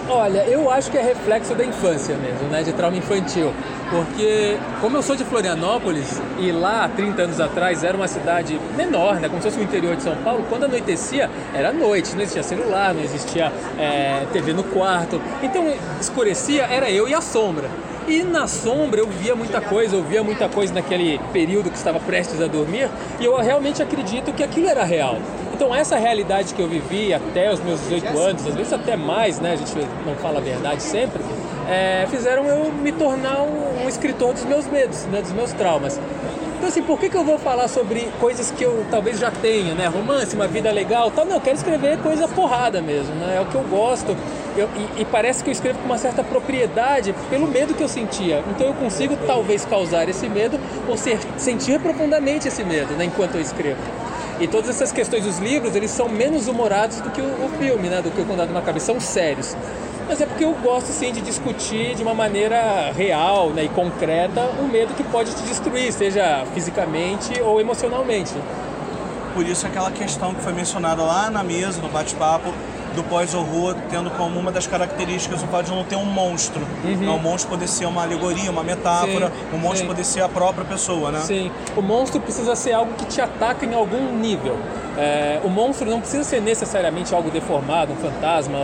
Olha, 0.08 0.44
eu 0.46 0.68
acho 0.70 0.90
que 0.90 0.98
é 0.98 1.02
reflexo 1.02 1.54
da 1.54 1.64
infância 1.64 2.16
mesmo, 2.16 2.48
né? 2.48 2.62
De 2.62 2.72
trauma 2.72 2.96
infantil. 2.96 3.52
Porque, 3.88 4.56
como 4.80 4.96
eu 4.96 5.02
sou 5.02 5.14
de 5.14 5.24
Florianópolis, 5.24 6.20
e 6.38 6.50
lá, 6.50 6.90
30 6.96 7.22
anos 7.22 7.40
atrás, 7.40 7.84
era 7.84 7.96
uma 7.96 8.08
cidade 8.08 8.58
menor, 8.76 9.20
né? 9.20 9.28
Como 9.28 9.40
se 9.40 9.48
fosse 9.48 9.60
o 9.60 9.62
interior 9.62 9.94
de 9.94 10.02
São 10.02 10.16
Paulo, 10.16 10.44
quando 10.48 10.64
anoitecia, 10.64 11.30
era 11.54 11.72
noite, 11.72 12.14
não 12.14 12.22
existia 12.22 12.42
celular, 12.42 12.94
não 12.94 13.02
existia 13.02 13.52
é, 13.78 14.24
TV 14.32 14.52
no 14.52 14.64
quarto. 14.64 15.20
Então, 15.42 15.72
escurecia, 16.00 16.64
era 16.64 16.90
eu 16.90 17.08
e 17.08 17.14
a 17.14 17.20
sombra. 17.20 17.68
E 18.08 18.24
na 18.24 18.48
sombra 18.48 19.00
eu 19.00 19.06
via 19.06 19.34
muita 19.34 19.60
coisa, 19.60 19.96
eu 19.96 20.02
via 20.02 20.24
muita 20.24 20.48
coisa 20.48 20.74
naquele 20.74 21.20
período 21.32 21.70
que 21.70 21.76
estava 21.76 22.00
prestes 22.00 22.40
a 22.40 22.46
dormir, 22.46 22.90
e 23.20 23.24
eu 23.24 23.36
realmente 23.38 23.80
acredito 23.82 24.32
que 24.32 24.42
aquilo 24.42 24.68
era 24.68 24.82
real. 24.82 25.18
Então 25.54 25.72
essa 25.74 25.96
realidade 25.96 26.54
que 26.54 26.60
eu 26.60 26.68
vivi 26.68 27.14
até 27.14 27.52
os 27.52 27.60
meus 27.60 27.80
18 27.82 28.18
anos, 28.18 28.46
às 28.46 28.54
vezes 28.54 28.72
até 28.72 28.96
mais, 28.96 29.38
né? 29.38 29.52
A 29.52 29.56
gente 29.56 29.72
não 30.04 30.16
fala 30.16 30.38
a 30.38 30.42
verdade 30.42 30.82
sempre, 30.82 31.22
é, 31.68 32.06
fizeram 32.10 32.44
eu 32.46 32.72
me 32.72 32.90
tornar 32.90 33.42
um, 33.42 33.84
um, 33.84 33.88
escritor 33.88 34.32
dos 34.32 34.44
meus 34.44 34.66
medos, 34.66 35.04
né? 35.06 35.22
dos 35.22 35.32
meus 35.32 35.52
traumas. 35.52 36.00
Então 36.56 36.68
assim, 36.68 36.82
por 36.82 36.98
que, 36.98 37.08
que 37.08 37.16
eu 37.16 37.24
vou 37.24 37.38
falar 37.38 37.68
sobre 37.68 38.08
coisas 38.20 38.50
que 38.50 38.64
eu 38.64 38.84
talvez 38.90 39.18
já 39.18 39.30
tenha, 39.30 39.74
né? 39.74 39.86
Romance, 39.86 40.34
uma 40.34 40.48
vida 40.48 40.70
legal, 40.70 41.10
tal? 41.10 41.24
Não, 41.24 41.36
eu 41.36 41.40
quero 41.40 41.56
escrever 41.56 41.98
coisa 41.98 42.26
porrada 42.26 42.80
mesmo, 42.80 43.14
né? 43.14 43.36
É 43.36 43.40
o 43.40 43.46
que 43.46 43.54
eu 43.54 43.62
gosto. 43.62 44.16
Eu, 44.56 44.68
e, 44.76 45.02
e, 45.02 45.04
parece 45.04 45.42
que 45.42 45.48
eu 45.48 45.52
escrevo 45.52 45.78
com 45.78 45.86
uma 45.86 45.96
certa 45.96 46.22
propriedade 46.22 47.14
pelo 47.30 47.46
medo 47.46 47.72
que 47.74 47.82
eu 47.82 47.88
sentia. 47.88 48.44
Então 48.50 48.66
eu 48.66 48.74
consigo 48.74 49.16
talvez 49.26 49.64
causar 49.64 50.08
esse 50.08 50.28
medo 50.28 50.60
ou 50.88 50.96
ser, 50.96 51.18
sentir 51.38 51.80
profundamente 51.80 52.48
esse 52.48 52.62
medo, 52.62 52.92
né? 52.94 53.04
Enquanto 53.06 53.36
eu 53.36 53.40
escrevo. 53.40 53.80
E 54.38 54.46
todas 54.46 54.68
essas 54.68 54.92
questões 54.92 55.24
dos 55.24 55.38
livros, 55.38 55.74
eles 55.74 55.90
são 55.90 56.08
menos 56.08 56.48
humorados 56.48 57.00
do 57.00 57.10
que 57.10 57.20
o, 57.20 57.24
o 57.24 57.48
filme, 57.58 57.88
né? 57.88 58.02
Do 58.02 58.10
que 58.10 58.20
o 58.20 58.26
Condado 58.26 58.52
na 58.52 58.60
Cabeça, 58.60 58.86
são 58.86 59.00
sérios. 59.00 59.56
Mas 60.06 60.20
é 60.20 60.26
porque 60.26 60.44
eu 60.44 60.52
gosto, 60.54 60.88
sim, 60.88 61.12
de 61.12 61.22
discutir 61.22 61.94
de 61.94 62.02
uma 62.02 62.12
maneira 62.12 62.92
real 62.92 63.50
né, 63.50 63.64
e 63.64 63.68
concreta 63.68 64.42
o 64.60 64.64
medo 64.64 64.94
que 64.94 65.04
pode 65.04 65.32
te 65.34 65.42
destruir, 65.44 65.92
seja 65.92 66.44
fisicamente 66.52 67.40
ou 67.40 67.60
emocionalmente. 67.60 68.34
Por 69.32 69.46
isso 69.46 69.66
aquela 69.66 69.90
questão 69.90 70.34
que 70.34 70.42
foi 70.42 70.52
mencionada 70.52 71.02
lá 71.02 71.30
na 71.30 71.42
mesa, 71.42 71.80
no 71.80 71.88
bate-papo, 71.88 72.52
do 72.94 73.02
pós-horror, 73.04 73.74
tendo 73.90 74.10
como 74.10 74.38
uma 74.38 74.52
das 74.52 74.66
características 74.66 75.42
o 75.42 75.46
fato 75.46 75.66
de 75.66 75.72
não 75.72 75.84
ter 75.84 75.96
um 75.96 76.04
monstro. 76.04 76.62
Uhum. 76.84 77.16
O 77.16 77.18
monstro 77.18 77.50
poder 77.50 77.68
ser 77.68 77.86
uma 77.86 78.02
alegoria, 78.02 78.50
uma 78.50 78.62
metáfora, 78.62 79.28
sim, 79.28 79.56
o 79.56 79.58
monstro 79.58 79.80
sim. 79.80 79.86
poder 79.86 80.04
ser 80.04 80.22
a 80.22 80.28
própria 80.28 80.64
pessoa, 80.64 81.10
né? 81.10 81.20
Sim. 81.20 81.50
O 81.76 81.82
monstro 81.82 82.20
precisa 82.20 82.54
ser 82.54 82.72
algo 82.72 82.94
que 82.94 83.06
te 83.06 83.20
ataca 83.20 83.64
em 83.64 83.74
algum 83.74 84.16
nível. 84.16 84.58
É, 84.96 85.40
o 85.42 85.48
monstro 85.48 85.88
não 85.88 86.00
precisa 86.00 86.22
ser 86.22 86.40
necessariamente 86.40 87.14
algo 87.14 87.30
deformado, 87.30 87.92
um 87.92 87.96
fantasma, 87.96 88.58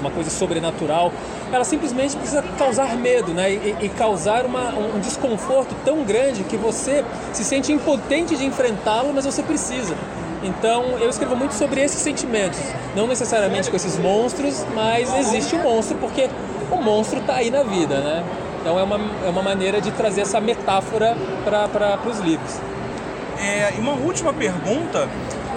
uma 0.00 0.10
coisa 0.10 0.28
sobrenatural. 0.30 1.12
Ela 1.52 1.64
simplesmente 1.64 2.16
precisa 2.16 2.42
causar 2.58 2.96
medo, 2.96 3.32
né? 3.32 3.52
E, 3.52 3.76
e 3.82 3.88
causar 3.90 4.44
uma, 4.44 4.70
um 4.70 4.98
desconforto 4.98 5.74
tão 5.84 6.02
grande 6.02 6.42
que 6.44 6.56
você 6.56 7.04
se 7.32 7.44
sente 7.44 7.72
impotente 7.72 8.36
de 8.36 8.44
enfrentá-lo, 8.44 9.12
mas 9.14 9.24
você 9.24 9.42
precisa. 9.42 9.94
Então 10.44 10.98
eu 10.98 11.08
escrevo 11.08 11.34
muito 11.34 11.54
sobre 11.54 11.80
esses 11.80 12.00
sentimentos, 12.00 12.60
não 12.94 13.06
necessariamente 13.06 13.70
com 13.70 13.76
esses 13.76 13.98
monstros, 13.98 14.64
mas 14.74 15.12
existe 15.18 15.56
o 15.56 15.58
um 15.58 15.62
monstro 15.62 15.96
porque 15.96 16.28
o 16.70 16.76
monstro 16.76 17.18
está 17.18 17.36
aí 17.36 17.50
na 17.50 17.62
vida, 17.62 17.98
né? 18.00 18.24
Então 18.60 18.78
é 18.78 18.82
uma, 18.82 19.00
é 19.26 19.28
uma 19.28 19.42
maneira 19.42 19.80
de 19.80 19.90
trazer 19.90 20.20
essa 20.20 20.40
metáfora 20.40 21.16
para 21.44 21.98
os 22.06 22.18
livros. 22.20 22.60
É, 23.38 23.74
e 23.76 23.80
uma 23.80 23.92
última 23.92 24.32
pergunta. 24.32 25.08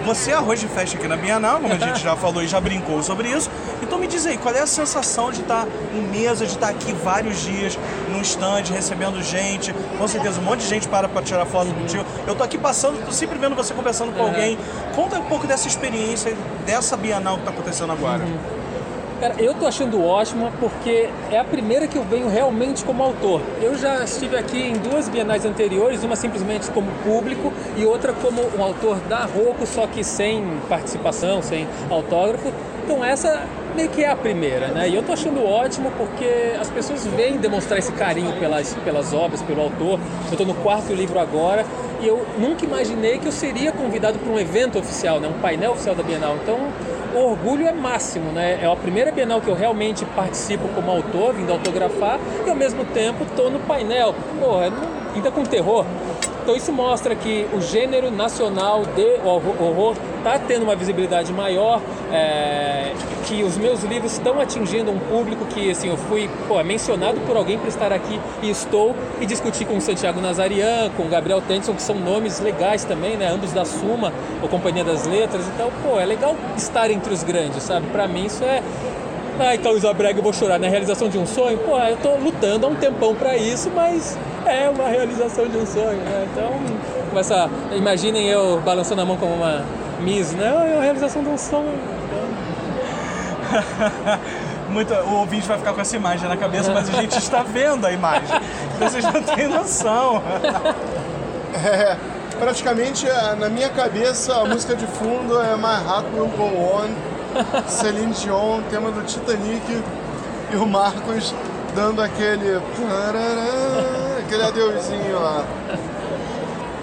Você 0.08 0.32
é 0.32 0.36
arroz 0.36 0.58
de 0.58 0.70
festa 0.70 0.96
aqui 0.96 1.06
na 1.06 1.18
Bienal, 1.18 1.60
como 1.60 1.74
a 1.74 1.78
gente 1.78 2.02
já 2.02 2.16
falou 2.16 2.42
e 2.42 2.48
já 2.48 2.62
brincou 2.62 3.04
sobre 3.04 3.28
isso. 3.28 3.52
Então 3.84 4.00
me 4.00 4.08
diz 4.08 4.26
aí, 4.26 4.38
qual 4.38 4.56
é 4.56 4.62
a 4.62 4.66
sensação 4.66 5.34
de 5.34 5.42
estar 5.42 5.68
em 5.94 6.02
mesa, 6.02 6.46
de 6.46 6.54
estar 6.54 6.70
aqui 6.70 6.94
vários 6.94 7.42
dias, 7.42 7.78
num 8.10 8.22
stand, 8.22 8.64
recebendo 8.72 9.22
gente? 9.22 9.76
Com 9.98 10.08
certeza, 10.08 10.40
um 10.40 10.44
monte 10.44 10.62
de 10.62 10.68
gente 10.68 10.88
para 10.88 11.10
para 11.10 11.22
tirar 11.22 11.46
foto 11.46 11.74
contigo. 11.74 12.06
Eu 12.26 12.36
tô 12.36 12.44
aqui 12.44 12.58
passando, 12.58 13.06
tô 13.06 13.12
sempre 13.12 13.38
vendo 13.38 13.54
você 13.54 13.74
conversando 13.74 14.14
com 14.14 14.22
uhum. 14.22 14.28
alguém. 14.28 14.58
Conta 14.96 15.20
um 15.20 15.26
pouco 15.26 15.46
dessa 15.46 15.68
experiência, 15.68 16.34
dessa 16.66 16.96
Bienal 16.96 17.34
que 17.34 17.42
está 17.42 17.52
acontecendo 17.52 17.92
agora. 17.92 18.24
Cara, 19.20 19.34
eu 19.40 19.56
tô 19.56 19.66
achando 19.66 20.04
ótima 20.04 20.52
porque 20.60 21.10
é 21.32 21.40
a 21.40 21.44
primeira 21.44 21.88
que 21.88 21.98
eu 21.98 22.04
venho 22.04 22.30
realmente 22.30 22.86
como 22.86 23.02
autor. 23.02 23.42
Eu 23.60 23.76
já 23.76 24.04
estive 24.04 24.38
aqui 24.38 24.62
em 24.62 24.78
duas 24.78 25.10
bienais 25.10 25.44
anteriores, 25.44 26.04
uma 26.04 26.16
simplesmente 26.16 26.70
como 26.70 26.92
público 27.04 27.52
e 27.76 27.84
outra 27.84 28.14
como 28.14 28.40
um 28.56 28.64
autor 28.64 28.98
da 29.10 29.22
Rocco, 29.26 29.66
só 29.66 29.88
que 29.88 30.04
sem 30.04 30.46
participação, 30.70 31.42
sem 31.42 31.68
autógrafo. 31.90 32.54
Então 32.86 33.04
essa 33.04 33.44
meio 33.76 33.90
que 33.90 34.04
é 34.04 34.12
a 34.12 34.16
primeira, 34.16 34.68
né? 34.68 34.88
E 34.88 34.94
eu 34.96 35.02
tô 35.02 35.14
achando 35.14 35.44
ótimo 35.44 35.92
porque 35.98 36.56
as 36.60 36.70
pessoas 36.70 37.04
vêm 37.08 37.38
demonstrar 37.38 37.80
esse 37.80 37.92
carinho 37.94 38.34
pelas, 38.34 38.76
pelas 38.86 39.14
obras, 39.14 39.42
pelo 39.42 39.64
autor. 39.64 40.00
Eu 40.32 40.38
tô 40.38 40.46
no 40.46 40.54
quarto 40.54 40.94
livro 40.94 41.20
agora 41.20 41.66
e 42.02 42.08
eu 42.08 42.24
nunca 42.38 42.64
imaginei 42.66 43.18
que 43.18 43.26
eu 43.26 43.32
seria 43.32 43.72
convidado 43.72 44.20
para 44.20 44.32
um 44.32 44.38
evento 44.38 44.78
oficial, 44.78 45.20
né? 45.20 45.28
Um 45.28 45.42
painel 45.42 45.72
oficial 45.72 45.96
da 45.96 46.04
Bienal. 46.04 46.38
Então 46.44 46.72
o 47.18 47.32
orgulho 47.32 47.68
é 47.68 47.72
máximo, 47.72 48.32
né? 48.32 48.60
É 48.62 48.72
a 48.72 48.76
primeira 48.76 49.12
Bienal 49.12 49.42
que 49.42 49.48
eu 49.48 49.56
realmente 49.56 50.06
participo 50.06 50.68
como 50.70 50.92
autor, 50.92 51.34
vindo 51.34 51.52
autografar, 51.52 52.20
e 52.46 52.50
ao 52.50 52.56
mesmo 52.56 52.86
tempo 52.86 53.24
estou 53.24 53.50
no 53.50 53.60
painel. 53.60 54.14
Porra, 54.40 54.72
ainda 55.16 55.32
com 55.32 55.44
terror. 55.44 55.86
Então 56.48 56.56
isso 56.56 56.72
mostra 56.72 57.14
que 57.14 57.46
o 57.52 57.60
gênero 57.60 58.10
nacional 58.10 58.84
de 58.96 59.20
horror 59.22 59.98
está 60.20 60.40
tendo 60.40 60.64
uma 60.64 60.78
visibilidade 60.78 61.34
maior, 61.34 61.82
é, 62.10 62.94
que 63.26 63.44
os 63.44 63.58
meus 63.58 63.84
livros 63.84 64.14
estão 64.14 64.40
atingindo 64.40 64.90
um 64.90 64.98
público 64.98 65.44
que 65.48 65.70
assim 65.70 65.90
eu 65.90 65.98
fui 65.98 66.30
pô, 66.48 66.64
mencionado 66.64 67.20
por 67.28 67.36
alguém 67.36 67.60
para 67.60 67.68
estar 67.68 67.92
aqui 67.92 68.18
e 68.42 68.50
estou 68.50 68.96
e 69.20 69.26
discutir 69.26 69.66
com 69.66 69.76
o 69.76 69.82
Santiago 69.82 70.22
Nazarian, 70.22 70.90
com 70.96 71.04
o 71.04 71.10
Gabriel 71.10 71.42
Tennyson, 71.42 71.74
que 71.74 71.82
são 71.82 72.00
nomes 72.00 72.40
legais 72.40 72.86
também, 72.86 73.18
né? 73.18 73.28
Ambos 73.28 73.52
da 73.52 73.66
Suma, 73.66 74.14
ou 74.42 74.48
Companhia 74.48 74.86
das 74.86 75.06
Letras. 75.06 75.46
Então, 75.54 75.70
pô, 75.84 76.00
é 76.00 76.06
legal 76.06 76.34
estar 76.56 76.90
entre 76.90 77.14
os 77.14 77.24
grandes, 77.24 77.62
sabe? 77.62 77.88
Para 77.88 78.08
mim 78.08 78.28
isso 78.28 78.46
é 78.46 78.64
Ai, 79.40 79.58
Carlos 79.60 79.84
Brega, 79.96 80.18
eu 80.18 80.24
vou 80.24 80.34
chorar 80.34 80.58
na 80.58 80.68
realização 80.68 81.10
de 81.10 81.18
um 81.18 81.28
sonho. 81.28 81.60
Pô, 81.60 81.78
eu 81.78 81.98
tô 81.98 82.16
lutando 82.16 82.66
há 82.66 82.70
um 82.70 82.76
tempão 82.76 83.14
para 83.14 83.38
isso, 83.38 83.70
mas 83.76 84.18
é 84.48 84.70
uma 84.70 84.88
realização 84.88 85.48
de 85.48 85.58
um 85.58 85.66
sonho, 85.66 85.98
né? 85.98 86.28
Então, 86.32 86.52
começa, 87.10 87.50
imaginem 87.76 88.28
eu 88.28 88.62
balançando 88.62 89.02
a 89.02 89.06
mão 89.06 89.18
como 89.18 89.34
uma 89.34 89.64
Miss, 90.02 90.32
né? 90.34 90.46
É 90.46 90.78
a 90.78 90.82
realização 90.82 91.24
de 91.24 91.30
um 91.30 91.38
sonho. 91.38 91.74
Muito, 94.70 94.94
o 94.94 95.20
ouvinte 95.20 95.48
vai 95.48 95.58
ficar 95.58 95.74
com 95.74 95.82
essa 95.82 95.96
imagem 95.96 96.28
na 96.28 96.36
cabeça, 96.36 96.74
mas 96.74 96.90
a 96.90 97.02
gente 97.02 97.18
está 97.18 97.42
vendo 97.42 97.86
a 97.86 97.92
imagem. 97.92 98.40
Vocês 98.80 99.04
não 99.04 99.22
têm 99.22 99.48
noção. 99.48 100.22
É, 101.66 101.98
praticamente 102.38 103.08
na 103.40 103.50
minha 103.50 103.70
cabeça 103.70 104.36
a 104.36 104.46
música 104.46 104.76
de 104.76 104.86
fundo 104.86 105.42
é 105.42 105.56
My 105.56 105.84
Heart 105.88 106.06
Will 106.14 106.28
Go 106.38 106.44
On, 106.44 106.90
Celine 107.68 108.14
Dion, 108.14 108.62
tema 108.70 108.92
do 108.92 109.02
Titanic 109.02 109.84
e 110.52 110.56
o 110.56 110.68
Marcos 110.68 111.34
dando 111.74 112.02
aquele 112.02 112.62
aquele 114.28 114.44
adeuzinho 114.44 115.16
lá. 115.16 115.46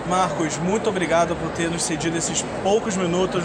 Marcos, 0.08 0.58
muito 0.58 0.88
obrigado 0.88 1.36
por 1.36 1.50
ter 1.52 1.70
nos 1.70 1.82
cedido 1.82 2.16
esses 2.16 2.42
poucos 2.62 2.96
minutos 2.96 3.44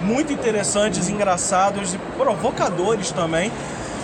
muito 0.00 0.32
interessantes, 0.32 1.08
engraçados 1.08 1.94
e 1.94 1.98
provocadores 2.16 3.10
também. 3.10 3.50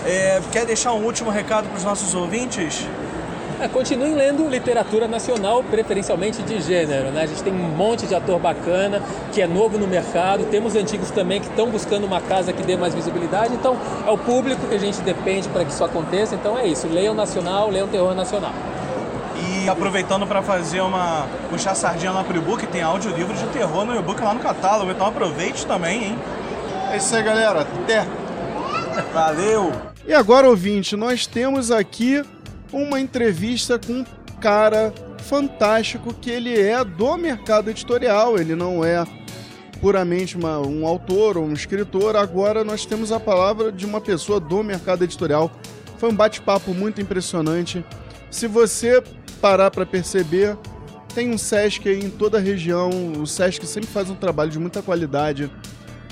É, 0.04 0.40
quer 0.50 0.64
deixar 0.64 0.92
um 0.94 1.04
último 1.04 1.30
recado 1.30 1.68
para 1.68 1.76
os 1.76 1.84
nossos 1.84 2.14
ouvintes? 2.14 2.86
É, 3.60 3.68
continuem 3.68 4.14
lendo 4.14 4.48
literatura 4.48 5.06
nacional, 5.06 5.62
preferencialmente 5.62 6.42
de 6.42 6.60
gênero. 6.60 7.12
Né? 7.12 7.22
A 7.22 7.26
gente 7.26 7.42
tem 7.44 7.52
um 7.52 7.68
monte 7.68 8.06
de 8.06 8.14
ator 8.14 8.40
bacana 8.40 9.00
que 9.32 9.40
é 9.40 9.46
novo 9.46 9.78
no 9.78 9.86
mercado, 9.86 10.44
temos 10.50 10.74
antigos 10.74 11.12
também 11.12 11.40
que 11.40 11.46
estão 11.46 11.68
buscando 11.68 12.04
uma 12.04 12.20
casa 12.20 12.52
que 12.52 12.62
dê 12.64 12.76
mais 12.76 12.94
visibilidade. 12.94 13.54
Então, 13.54 13.76
é 14.04 14.10
o 14.10 14.18
público 14.18 14.66
que 14.66 14.74
a 14.74 14.78
gente 14.78 15.00
depende 15.02 15.48
para 15.48 15.64
que 15.64 15.70
isso 15.70 15.84
aconteça. 15.84 16.34
Então, 16.34 16.58
é 16.58 16.66
isso. 16.66 16.88
Leiam 16.88 17.14
nacional, 17.14 17.70
leiam 17.70 17.86
terror 17.86 18.14
nacional. 18.14 18.52
E 19.62 19.68
aproveitando 19.68 20.26
para 20.26 20.42
fazer 20.42 20.80
uma. 20.80 21.28
puxar 21.48 21.76
sardinha 21.76 22.10
lá 22.10 22.24
pro 22.24 22.36
e-book, 22.36 22.66
tem 22.66 22.82
audiolivro 22.82 23.32
de 23.32 23.46
terror 23.46 23.84
no 23.84 23.94
e-book 23.94 24.20
lá 24.20 24.34
no 24.34 24.40
catálogo, 24.40 24.90
então 24.90 25.06
aproveite 25.06 25.64
também, 25.64 26.04
hein? 26.04 26.18
É 26.90 26.96
isso 26.96 27.14
aí, 27.14 27.22
galera. 27.22 27.60
Até! 27.60 28.04
Valeu! 29.14 29.72
E 30.04 30.12
agora, 30.12 30.48
ouvinte, 30.48 30.96
nós 30.96 31.28
temos 31.28 31.70
aqui 31.70 32.24
uma 32.72 32.98
entrevista 32.98 33.78
com 33.78 34.00
um 34.00 34.04
cara 34.40 34.92
fantástico 35.18 36.12
que 36.12 36.28
ele 36.28 36.60
é 36.60 36.82
do 36.82 37.16
mercado 37.16 37.70
editorial, 37.70 38.36
ele 38.36 38.56
não 38.56 38.84
é 38.84 39.06
puramente 39.80 40.36
uma, 40.36 40.58
um 40.58 40.84
autor 40.84 41.36
ou 41.36 41.44
um 41.44 41.52
escritor. 41.52 42.16
Agora 42.16 42.64
nós 42.64 42.84
temos 42.84 43.12
a 43.12 43.20
palavra 43.20 43.70
de 43.70 43.86
uma 43.86 44.00
pessoa 44.00 44.40
do 44.40 44.60
mercado 44.64 45.04
editorial. 45.04 45.52
Foi 45.98 46.10
um 46.10 46.14
bate-papo 46.14 46.74
muito 46.74 47.00
impressionante. 47.00 47.84
Se 48.28 48.48
você 48.48 49.02
parar 49.42 49.72
para 49.72 49.84
perceber, 49.84 50.56
tem 51.12 51.30
um 51.30 51.36
Sesc 51.36 51.88
aí 51.88 51.98
em 51.98 52.08
toda 52.08 52.38
a 52.38 52.40
região. 52.40 52.90
O 53.18 53.26
Sesc 53.26 53.66
sempre 53.66 53.90
faz 53.90 54.08
um 54.08 54.14
trabalho 54.14 54.50
de 54.52 54.58
muita 54.58 54.80
qualidade. 54.80 55.50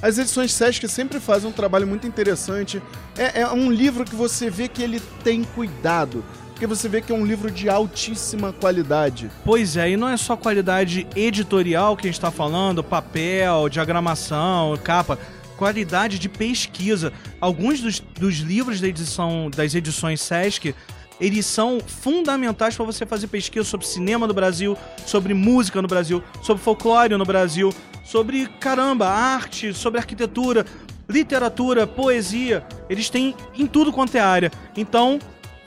As 0.03 0.19
edições 0.19 0.53
Sesc 0.53 0.89
sempre 0.89 1.21
fazem 1.21 1.49
um 1.49 1.53
trabalho 1.53 1.87
muito 1.87 2.07
interessante. 2.07 2.83
É, 3.17 3.43
é 3.43 3.49
um 3.49 3.71
livro 3.71 4.05
que 4.05 4.17
você 4.17 4.51
vê 4.51 4.67
que 4.67 4.83
ele 4.83 5.01
tem 5.23 5.45
cuidado 5.45 6.25
porque 6.61 6.67
você 6.67 6.91
vê 6.91 7.01
que 7.01 7.11
é 7.11 7.15
um 7.15 7.25
livro 7.25 7.51
de 7.51 7.71
altíssima 7.71 8.53
qualidade. 8.53 9.31
Pois 9.47 9.79
é, 9.79 9.93
e 9.93 9.97
não 9.97 10.07
é 10.07 10.19
só 10.19 10.37
qualidade 10.37 11.07
editorial 11.17 11.97
que 11.97 12.07
a 12.07 12.11
gente 12.11 12.19
está 12.19 12.31
falando, 12.31 12.85
papel, 12.85 13.67
diagramação, 13.71 14.79
capa 14.85 15.19
qualidade 15.57 16.19
de 16.19 16.29
pesquisa. 16.29 17.15
Alguns 17.41 17.81
dos, 17.81 18.01
dos 18.01 18.41
livros 18.41 18.79
da 18.79 18.89
edição, 18.89 19.51
das 19.51 19.75
edições 19.75 20.21
Sesc 20.21 20.75
eles 21.21 21.45
são 21.45 21.79
fundamentais 21.81 22.75
para 22.75 22.85
você 22.85 23.05
fazer 23.05 23.27
pesquisa 23.27 23.65
sobre 23.65 23.87
cinema 23.87 24.27
no 24.27 24.33
Brasil, 24.33 24.77
sobre 25.05 25.35
música 25.35 25.83
no 25.83 25.89
Brasil, 25.89 26.23
sobre 26.43 26.63
folclore 26.63 27.17
no 27.17 27.25
Brasil, 27.25 27.73
sobre 28.05 28.47
caramba, 28.59 29.07
arte, 29.09 29.75
sobre 29.75 30.01
arquitetura, 30.01 30.65
literatura, 31.09 31.87
poesia. 31.87 32.65
Eles 32.89 33.11
têm 33.11 33.35
em 33.55 33.67
tudo 33.67 33.93
quanto 33.93 34.17
é 34.17 34.21
área. 34.21 34.51
Então, 34.77 35.19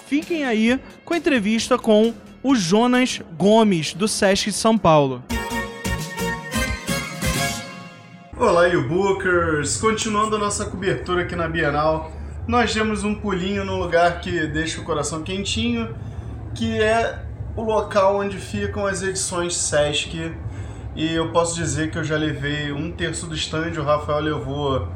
fiquem 0.07 0.43
aí 0.43 0.79
com 1.05 1.13
a 1.13 1.17
entrevista 1.17 1.77
com 1.77 2.13
o 2.41 2.55
Jonas 2.55 3.21
Gomes, 3.37 3.93
do 3.93 4.07
SESC 4.07 4.51
São 4.51 4.77
Paulo. 4.77 5.23
Olá, 8.35 8.67
bookers! 8.69 9.77
Continuando 9.77 10.35
a 10.35 10.39
nossa 10.39 10.65
cobertura 10.65 11.21
aqui 11.21 11.35
na 11.35 11.47
Bienal, 11.47 12.11
nós 12.47 12.73
temos 12.73 13.03
um 13.03 13.15
pulinho 13.15 13.63
no 13.63 13.77
lugar 13.77 14.19
que 14.19 14.47
deixa 14.47 14.81
o 14.81 14.83
coração 14.83 15.23
quentinho, 15.23 15.95
que 16.53 16.81
é 16.81 17.19
o 17.55 17.63
local 17.63 18.17
onde 18.17 18.37
ficam 18.37 18.85
as 18.85 19.01
edições 19.01 19.55
Sesc. 19.55 20.35
E 20.95 21.13
eu 21.13 21.31
posso 21.31 21.55
dizer 21.55 21.89
que 21.89 21.97
eu 21.97 22.03
já 22.03 22.17
levei 22.17 22.71
um 22.71 22.91
terço 22.91 23.25
do 23.27 23.33
stand, 23.33 23.79
o 23.79 23.83
Rafael 23.83 24.19
levou 24.19 24.87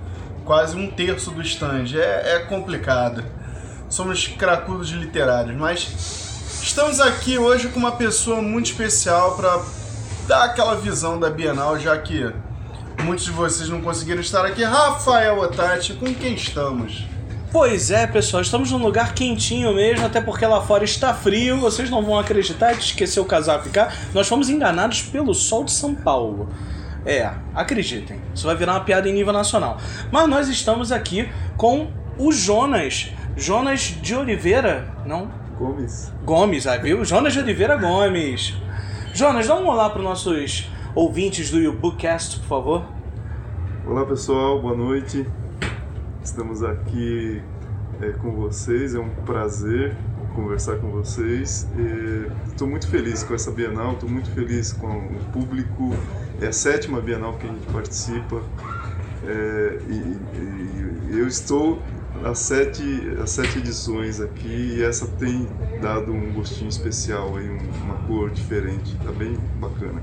quase 0.45 0.75
um 0.75 0.91
terço 0.91 1.31
do 1.31 1.41
stand. 1.41 1.95
É, 1.95 2.35
é 2.35 2.39
complicado. 2.39 3.23
Somos 3.89 4.27
cracudos 4.27 4.89
literários, 4.89 5.55
mas 5.55 6.59
estamos 6.61 6.99
aqui 6.99 7.37
hoje 7.37 7.69
com 7.69 7.79
uma 7.79 7.93
pessoa 7.93 8.41
muito 8.41 8.65
especial 8.65 9.37
para 9.37 9.61
dar 10.27 10.43
aquela 10.43 10.75
visão 10.75 11.17
da 11.17 11.29
Bienal, 11.29 11.79
já 11.79 11.97
que 11.97 12.29
muitos 13.01 13.23
de 13.23 13.31
vocês 13.31 13.69
não 13.69 13.81
conseguiram 13.81 14.19
estar 14.19 14.45
aqui. 14.45 14.61
Rafael 14.63 15.39
Otati, 15.39 15.93
com 15.93 16.13
quem 16.13 16.33
estamos? 16.33 17.05
Pois 17.49 17.91
é, 17.91 18.05
pessoal, 18.05 18.41
estamos 18.41 18.71
num 18.71 18.77
lugar 18.77 19.13
quentinho 19.13 19.73
mesmo, 19.73 20.05
até 20.05 20.19
porque 20.19 20.45
lá 20.45 20.61
fora 20.61 20.83
está 20.83 21.13
frio. 21.13 21.57
Vocês 21.61 21.89
não 21.89 22.03
vão 22.03 22.19
acreditar 22.19 22.73
de 22.73 22.83
esquecer 22.83 23.21
o 23.21 23.25
casaco 23.25 23.63
ficar. 23.63 23.95
Nós 24.13 24.27
fomos 24.27 24.49
enganados 24.49 25.01
pelo 25.01 25.33
sol 25.33 25.63
de 25.63 25.71
São 25.71 25.95
Paulo. 25.95 26.49
É, 27.05 27.31
acreditem, 27.55 28.21
isso 28.35 28.45
vai 28.45 28.55
virar 28.55 28.73
uma 28.73 28.81
piada 28.81 29.07
em 29.07 29.13
nível 29.13 29.31
nacional. 29.31 29.77
Mas 30.11 30.27
nós 30.27 30.49
estamos 30.49 30.91
aqui 30.91 31.29
com 31.55 31.87
o 32.17 32.33
Jonas. 32.33 33.11
Jonas 33.37 33.95
de 34.01 34.13
Oliveira, 34.13 34.93
não? 35.05 35.31
Gomes. 35.57 36.11
Gomes, 36.25 36.67
ah, 36.67 36.75
viu? 36.75 37.05
Jonas 37.05 37.31
de 37.31 37.39
Oliveira 37.39 37.77
Gomes. 37.77 38.55
Jonas, 39.13 39.47
dá 39.47 39.55
um 39.55 39.67
olá 39.67 39.89
para 39.89 39.99
os 39.99 40.03
nossos 40.05 40.69
ouvintes 40.93 41.49
do 41.49 41.59
YouBookcast, 41.59 42.39
por 42.41 42.47
favor. 42.47 42.85
Olá 43.85 44.05
pessoal, 44.05 44.61
boa 44.61 44.75
noite. 44.75 45.25
Estamos 46.27 46.61
aqui 46.61 47.41
é, 48.01 48.09
com 48.11 48.31
vocês, 48.31 48.93
é 48.93 48.99
um 48.99 49.09
prazer 49.25 49.95
conversar 50.35 50.75
com 50.75 50.91
vocês. 50.91 51.65
Estou 52.45 52.67
muito 52.67 52.85
feliz 52.89 53.23
com 53.23 53.33
essa 53.33 53.49
Bienal, 53.49 53.93
estou 53.93 54.09
muito 54.09 54.29
feliz 54.31 54.73
com 54.73 54.89
o 54.89 55.19
público. 55.31 55.95
É 56.41 56.47
a 56.47 56.51
sétima 56.51 56.99
Bienal 56.99 57.37
que 57.37 57.47
a 57.47 57.49
gente 57.49 57.65
participa 57.67 58.43
é, 59.25 59.79
e, 59.87 61.13
e, 61.13 61.17
eu 61.17 61.27
estou 61.29 61.81
às 62.21 62.39
sete, 62.39 62.83
às 63.23 63.31
sete 63.31 63.59
edições 63.59 64.19
aqui 64.19 64.75
e 64.75 64.83
essa 64.83 65.07
tem 65.07 65.47
dado 65.81 66.11
um 66.11 66.33
gostinho 66.33 66.69
especial, 66.69 67.37
aí, 67.37 67.49
uma 67.83 67.95
cor 68.05 68.29
diferente, 68.31 68.97
está 68.97 69.13
bem 69.13 69.37
bacana. 69.61 70.01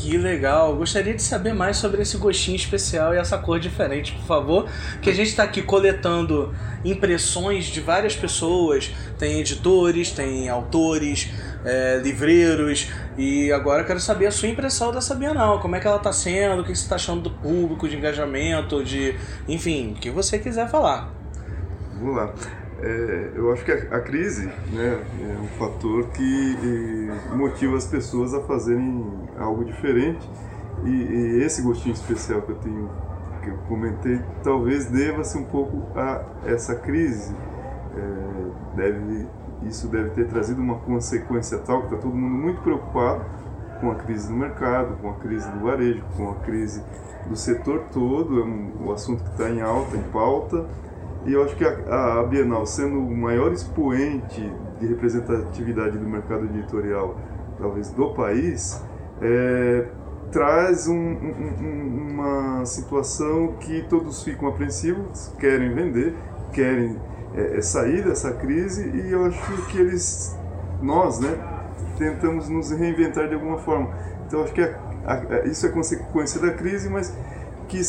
Que 0.00 0.16
legal. 0.16 0.76
Gostaria 0.76 1.12
de 1.12 1.22
saber 1.22 1.52
mais 1.52 1.76
sobre 1.76 2.02
esse 2.02 2.16
gostinho 2.16 2.54
especial 2.54 3.12
e 3.12 3.18
essa 3.18 3.36
cor 3.36 3.58
diferente, 3.58 4.12
por 4.12 4.24
favor. 4.24 4.70
Que 5.02 5.10
a 5.10 5.12
gente 5.12 5.28
está 5.28 5.42
aqui 5.42 5.60
coletando 5.60 6.54
impressões 6.84 7.64
de 7.64 7.80
várias 7.80 8.14
pessoas. 8.14 8.92
Tem 9.18 9.40
editores, 9.40 10.12
tem 10.12 10.48
autores, 10.48 11.30
é, 11.64 12.00
livreiros. 12.02 12.88
E 13.16 13.50
agora 13.52 13.82
eu 13.82 13.86
quero 13.86 13.98
saber 13.98 14.26
a 14.26 14.30
sua 14.30 14.48
impressão 14.48 14.92
dessa 14.92 15.16
Bienal. 15.16 15.58
Como 15.58 15.74
é 15.74 15.80
que 15.80 15.86
ela 15.88 15.96
está 15.96 16.12
sendo? 16.12 16.62
O 16.62 16.64
que 16.64 16.74
você 16.74 16.82
está 16.82 16.94
achando 16.94 17.22
do 17.22 17.30
público, 17.30 17.88
de 17.88 17.96
engajamento, 17.96 18.84
de. 18.84 19.16
Enfim, 19.48 19.92
o 19.92 19.94
que 19.94 20.10
você 20.10 20.38
quiser 20.38 20.70
falar. 20.70 21.12
Vamos 21.98 22.16
lá. 22.16 22.32
É, 22.80 23.32
eu 23.34 23.52
acho 23.52 23.64
que 23.64 23.72
a, 23.72 23.74
a, 23.96 24.00
crise 24.00 24.46
né, 24.46 25.04
é 25.20 25.36
um 25.42 25.48
fator 25.58 26.06
que 26.10 27.10
motiva 27.34 27.76
as 27.76 27.86
pessoas 27.86 28.32
a 28.32 28.40
fazerem 28.42 29.04
algo 29.36 29.64
diferente. 29.64 30.28
E, 30.84 30.88
e, 30.88 31.42
esse 31.42 31.60
gostinho 31.62 31.92
especial 31.92 32.40
que 32.42 32.52
eu 32.52 32.56
tenho 32.56 32.90
que 33.42 33.50
eu 33.50 33.56
comentei 33.68 34.20
talvez 34.44 34.86
deva-se 34.86 35.36
um 35.36 35.44
pouco 35.44 35.88
a 35.98 36.22
essa 36.46 36.76
crise. 36.76 37.34
É, 37.96 38.76
deve 38.76 39.26
isso 39.64 39.88
deve 39.88 40.10
ter 40.10 40.28
trazido 40.28 40.62
uma 40.62 40.76
consequência 40.76 41.58
tal 41.58 41.80
que 41.80 41.86
está 41.86 41.96
todo 41.96 42.14
mundo 42.14 42.36
muito 42.36 42.60
preocupado 42.62 43.24
com 43.80 43.90
a 43.90 43.96
crise 43.96 44.28
do 44.28 44.34
mercado 44.34 44.96
com 44.98 45.10
a 45.10 45.14
crise 45.14 45.50
do 45.50 45.64
varejo 45.64 46.04
com 46.16 46.30
a 46.30 46.34
crise 46.36 46.80
do 47.26 47.34
setor 47.34 47.86
todo. 47.92 48.40
É 48.40 48.44
um, 48.44 48.86
um 48.86 48.92
assunto 48.92 49.24
que 49.24 49.30
está 49.30 49.50
em 49.50 49.60
alta 49.60 49.96
em 49.96 50.02
pauta 50.12 50.64
e 51.28 51.32
eu 51.34 51.44
acho 51.44 51.54
que 51.56 51.64
a, 51.64 52.20
a 52.20 52.22
Bienal, 52.24 52.64
sendo 52.64 52.98
o 52.98 53.14
maior 53.14 53.52
expoente 53.52 54.50
de 54.80 54.86
representatividade 54.86 55.98
do 55.98 56.08
mercado 56.08 56.46
editorial, 56.46 57.18
talvez 57.58 57.90
do 57.90 58.14
país, 58.14 58.82
é, 59.20 59.86
traz 60.32 60.88
um, 60.88 60.94
um, 60.94 62.12
uma 62.12 62.64
situação 62.64 63.56
que 63.60 63.82
todos 63.90 64.22
ficam 64.22 64.48
apreensivos, 64.48 65.30
querem 65.38 65.74
vender, 65.74 66.14
querem 66.50 66.96
é, 67.34 67.58
é, 67.58 67.60
sair 67.60 68.02
dessa 68.02 68.32
crise 68.32 68.88
e 68.88 69.12
eu 69.12 69.26
acho 69.26 69.66
que 69.66 69.78
eles, 69.78 70.34
nós, 70.80 71.20
né, 71.20 71.36
tentamos 71.98 72.48
nos 72.48 72.70
reinventar 72.70 73.28
de 73.28 73.34
alguma 73.34 73.58
forma. 73.58 73.90
Então 74.26 74.42
acho 74.42 74.54
que 74.54 74.62
a, 74.62 74.74
a, 75.04 75.46
isso 75.46 75.66
é 75.66 75.68
consequência 75.68 76.40
da 76.40 76.52
crise, 76.52 76.88
mas 76.88 77.14
que 77.68 77.82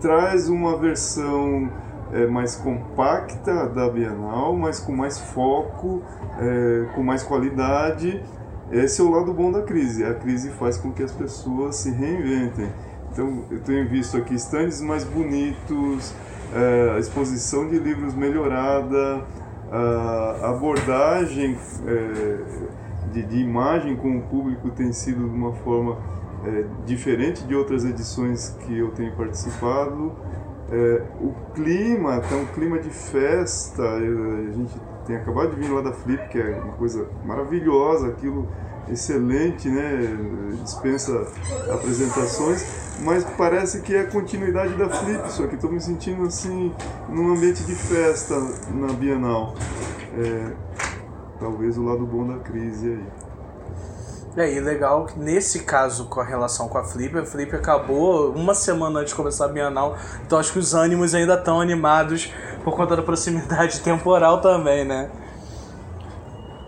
traz 0.00 0.48
uma 0.48 0.78
versão 0.78 1.68
é, 2.12 2.26
mais 2.26 2.56
compacta 2.56 3.66
da 3.68 3.88
Bienal, 3.88 4.56
mas 4.56 4.80
com 4.80 4.92
mais 4.92 5.18
foco, 5.18 6.02
é, 6.38 6.86
com 6.94 7.02
mais 7.02 7.22
qualidade. 7.22 8.22
Esse 8.70 9.00
é 9.00 9.04
o 9.04 9.10
lado 9.10 9.32
bom 9.32 9.52
da 9.52 9.62
crise. 9.62 10.04
A 10.04 10.14
crise 10.14 10.50
faz 10.50 10.76
com 10.76 10.92
que 10.92 11.02
as 11.02 11.12
pessoas 11.12 11.76
se 11.76 11.90
reinventem. 11.90 12.68
Então, 13.12 13.44
eu 13.50 13.60
tenho 13.60 13.88
visto 13.88 14.16
aqui 14.16 14.34
estandes 14.34 14.80
mais 14.80 15.04
bonitos, 15.04 16.12
é, 16.54 16.98
exposição 16.98 17.68
de 17.68 17.78
livros 17.78 18.14
melhorada, 18.14 19.24
a 19.70 20.50
abordagem 20.50 21.58
é, 21.86 22.38
de, 23.12 23.22
de, 23.22 23.38
imagem 23.38 23.96
com 23.96 24.16
o 24.16 24.22
público 24.22 24.70
tem 24.70 24.92
sido 24.92 25.28
de 25.28 25.34
uma 25.34 25.52
forma 25.52 25.98
é, 26.44 26.64
diferente 26.84 27.44
de 27.44 27.54
outras 27.54 27.84
edições 27.84 28.56
que 28.60 28.78
eu 28.78 28.90
tenho 28.92 29.12
participado. 29.16 30.12
É, 30.70 31.02
o 31.20 31.32
clima, 31.54 32.20
tá 32.20 32.34
um 32.34 32.46
clima 32.46 32.78
de 32.78 32.90
festa, 32.90 33.82
a 33.82 34.00
gente 34.52 34.74
tem 35.06 35.16
acabado 35.16 35.54
de 35.54 35.60
vir 35.60 35.72
lá 35.72 35.80
da 35.80 35.92
Flip, 35.92 36.28
que 36.28 36.38
é 36.38 36.60
uma 36.60 36.72
coisa 36.72 37.06
maravilhosa, 37.24 38.08
aquilo 38.08 38.48
excelente, 38.88 39.68
né? 39.68 40.16
Dispensa 40.62 41.26
apresentações, 41.72 42.64
mas 43.02 43.24
parece 43.36 43.80
que 43.82 43.94
é 43.94 44.00
a 44.00 44.06
continuidade 44.06 44.74
da 44.74 44.88
Flip, 44.88 45.30
só 45.30 45.46
que 45.46 45.54
estou 45.54 45.70
me 45.70 45.80
sentindo 45.80 46.24
assim 46.24 46.72
num 47.08 47.32
ambiente 47.32 47.62
de 47.64 47.74
festa 47.74 48.34
na 48.74 48.92
Bienal. 48.92 49.54
É, 50.18 50.52
talvez 51.38 51.78
o 51.78 51.84
lado 51.84 52.04
bom 52.06 52.26
da 52.26 52.38
crise 52.38 52.90
aí. 52.90 53.25
É, 54.36 54.52
e 54.52 54.60
legal 54.60 55.06
que 55.06 55.18
nesse 55.18 55.60
caso, 55.60 56.04
com 56.06 56.20
a 56.20 56.24
relação 56.24 56.68
com 56.68 56.76
a 56.76 56.84
Flip, 56.84 57.18
a 57.18 57.24
Flip 57.24 57.56
acabou 57.56 58.32
uma 58.32 58.52
semana 58.52 59.00
antes 59.00 59.12
de 59.12 59.16
começar 59.16 59.46
a 59.46 59.48
Bienal, 59.48 59.96
então 60.26 60.38
acho 60.38 60.52
que 60.52 60.58
os 60.58 60.74
ânimos 60.74 61.14
ainda 61.14 61.34
estão 61.34 61.58
animados 61.58 62.30
por 62.62 62.76
conta 62.76 62.96
da 62.96 63.02
proximidade 63.02 63.80
temporal 63.82 64.42
também, 64.42 64.84
né? 64.84 65.10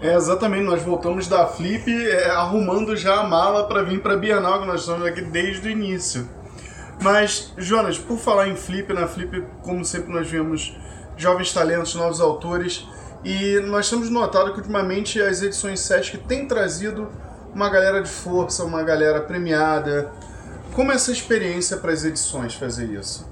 É, 0.01 0.15
exatamente, 0.15 0.65
nós 0.65 0.83
voltamos 0.83 1.29
da 1.29 1.47
Flip 1.47 1.91
é, 1.91 2.31
arrumando 2.31 2.97
já 2.97 3.21
a 3.21 3.25
mala 3.25 3.69
para 3.69 3.83
vir 3.83 4.01
para 4.01 4.17
Bienal, 4.17 4.61
que 4.61 4.67
nós 4.67 4.81
estamos 4.81 5.05
aqui 5.05 5.21
desde 5.21 5.69
o 5.69 5.71
início. 5.71 6.27
Mas, 7.03 7.53
Jonas, 7.59 7.99
por 7.99 8.17
falar 8.17 8.49
em 8.49 8.57
Flip, 8.57 8.95
na 8.95 9.07
Flip, 9.07 9.45
como 9.63 9.85
sempre, 9.85 10.11
nós 10.11 10.27
vemos 10.31 10.75
jovens 11.19 11.53
talentos, 11.53 11.95
novos 11.95 12.19
autores, 12.19 12.89
e 13.23 13.61
nós 13.67 13.91
temos 13.91 14.09
notado 14.09 14.53
que 14.53 14.59
ultimamente 14.59 15.21
as 15.21 15.43
edições 15.43 15.81
Sesc 15.81 16.17
têm 16.19 16.47
trazido 16.49 17.09
uma 17.59 17.69
galera 17.69 18.01
de 18.01 18.09
força, 18.09 18.65
uma 18.65 18.85
galera 18.85 19.21
premiada. 19.21 20.13
Como 20.75 20.93
é 20.93 20.95
essa 20.95 21.11
experiência 21.11 21.77
para 21.77 21.91
as 21.91 22.05
edições 22.05 22.55
fazer 22.55 22.87
isso? 22.87 23.29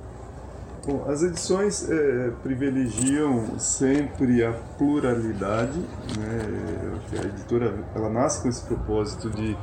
Bom, 0.85 1.07
as 1.09 1.23
edições 1.23 1.89
é, 1.89 2.33
privilegiam 2.43 3.57
sempre 3.57 4.45
a 4.45 4.53
pluralidade. 4.53 5.79
Né? 6.19 6.91
A 7.23 7.27
editora 7.27 7.73
ela 7.95 8.11
nasce 8.11 8.43
com 8.43 8.49
esse 8.49 8.63
propósito 8.63 9.31
de 9.31 9.57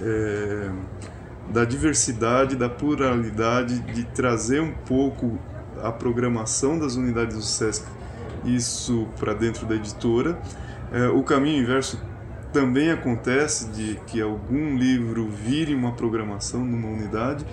é, 0.00 0.70
da 1.50 1.66
diversidade, 1.66 2.56
da 2.56 2.68
pluralidade, 2.68 3.78
de 3.78 4.04
trazer 4.04 4.62
um 4.62 4.72
pouco 4.86 5.38
a 5.82 5.92
programação 5.92 6.78
das 6.78 6.94
unidades 6.96 7.36
do 7.36 7.42
SESC 7.42 7.84
isso 8.44 9.06
para 9.18 9.34
dentro 9.34 9.66
da 9.66 9.74
editora 9.74 10.38
É, 10.90 11.06
o 11.08 11.22
caminho 11.22 11.62
inverso 11.62 12.00
também 12.52 12.90
acontece 12.90 13.68
de 13.70 13.98
que 14.06 14.20
algum 14.20 14.76
livro 14.76 15.28
vire 15.28 15.74
uma 15.74 15.92
programação 15.92 16.64
numa 16.64 16.88
unidade. 16.88 17.44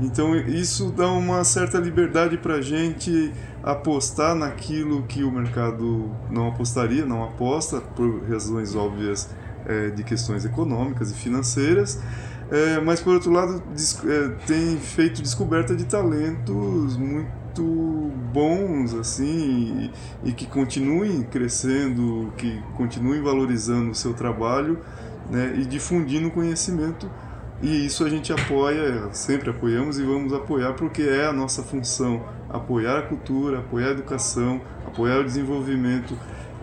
Então 0.00 0.34
isso 0.34 0.90
dá 0.90 1.10
uma 1.10 1.44
certa 1.44 1.78
liberdade 1.78 2.38
para 2.38 2.54
a 2.54 2.62
gente 2.62 3.32
apostar 3.62 4.34
naquilo 4.34 5.02
que 5.02 5.22
o 5.22 5.30
mercado 5.30 6.10
não 6.30 6.48
apostaria, 6.48 7.04
não 7.04 7.22
aposta 7.22 7.80
por 7.80 8.22
razões 8.28 8.74
óbvias 8.74 9.28
é, 9.66 9.90
de 9.90 10.02
questões 10.02 10.44
econômicas 10.44 11.10
e 11.10 11.14
financeiras. 11.14 12.00
É, 12.50 12.80
mas 12.80 13.00
por 13.00 13.14
outro 13.14 13.30
lado 13.30 13.62
é, 14.06 14.28
tem 14.46 14.76
feito 14.78 15.22
descoberta 15.22 15.76
de 15.76 15.84
talentos 15.84 16.96
muito 16.96 17.39
bons 17.58 18.94
assim 18.94 19.90
e, 20.24 20.28
e, 20.28 20.32
que 20.32 20.46
continuem 20.46 21.22
crescendo, 21.22 22.32
que 22.36 22.62
continuem 22.76 23.20
valorizando 23.22 23.90
o 23.90 23.94
seu 23.94 24.14
trabalho 24.14 24.78
né, 25.30 25.54
e 25.56 25.64
difundindo 25.64 26.30
conhecimento 26.30 27.10
e 27.62 27.86
isso 27.86 28.04
a 28.04 28.08
gente 28.08 28.32
apoia, 28.32 29.08
sempre 29.12 29.50
apoiamos 29.50 29.98
e 29.98 30.04
vamos 30.04 30.32
apoiar 30.32 30.74
porque 30.74 31.02
é 31.02 31.26
a 31.26 31.32
nossa 31.32 31.62
função 31.62 32.22
apoiar 32.50 32.98
a 32.98 33.02
cultura, 33.02 33.60
apoiar 33.60 33.88
a 33.88 33.90
educação, 33.92 34.60
apoiar 34.86 35.20
o 35.20 35.24
desenvolvimento, 35.24 36.18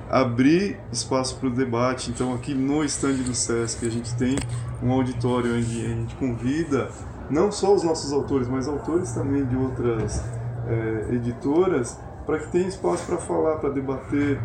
abrir 0.09 0.77
espaço 0.91 1.37
para 1.37 1.47
o 1.47 1.51
debate. 1.51 2.11
Então 2.11 2.33
aqui 2.33 2.53
no 2.53 2.83
estande 2.83 3.23
do 3.23 3.33
SESC 3.33 3.85
a 3.85 3.89
gente 3.89 4.13
tem 4.15 4.35
um 4.83 4.91
auditório 4.91 5.55
onde 5.55 5.85
a 5.85 5.89
gente 5.89 6.15
convida 6.15 6.89
não 7.29 7.51
só 7.51 7.73
os 7.73 7.83
nossos 7.83 8.11
autores, 8.13 8.47
mas 8.47 8.67
autores 8.67 9.11
também 9.11 9.45
de 9.45 9.55
outras 9.55 10.23
é, 10.67 11.15
editoras, 11.15 11.99
para 12.25 12.39
que 12.39 12.47
tenha 12.51 12.67
espaço 12.67 13.05
para 13.07 13.17
falar, 13.17 13.57
para 13.57 13.69
debater, 13.69 14.39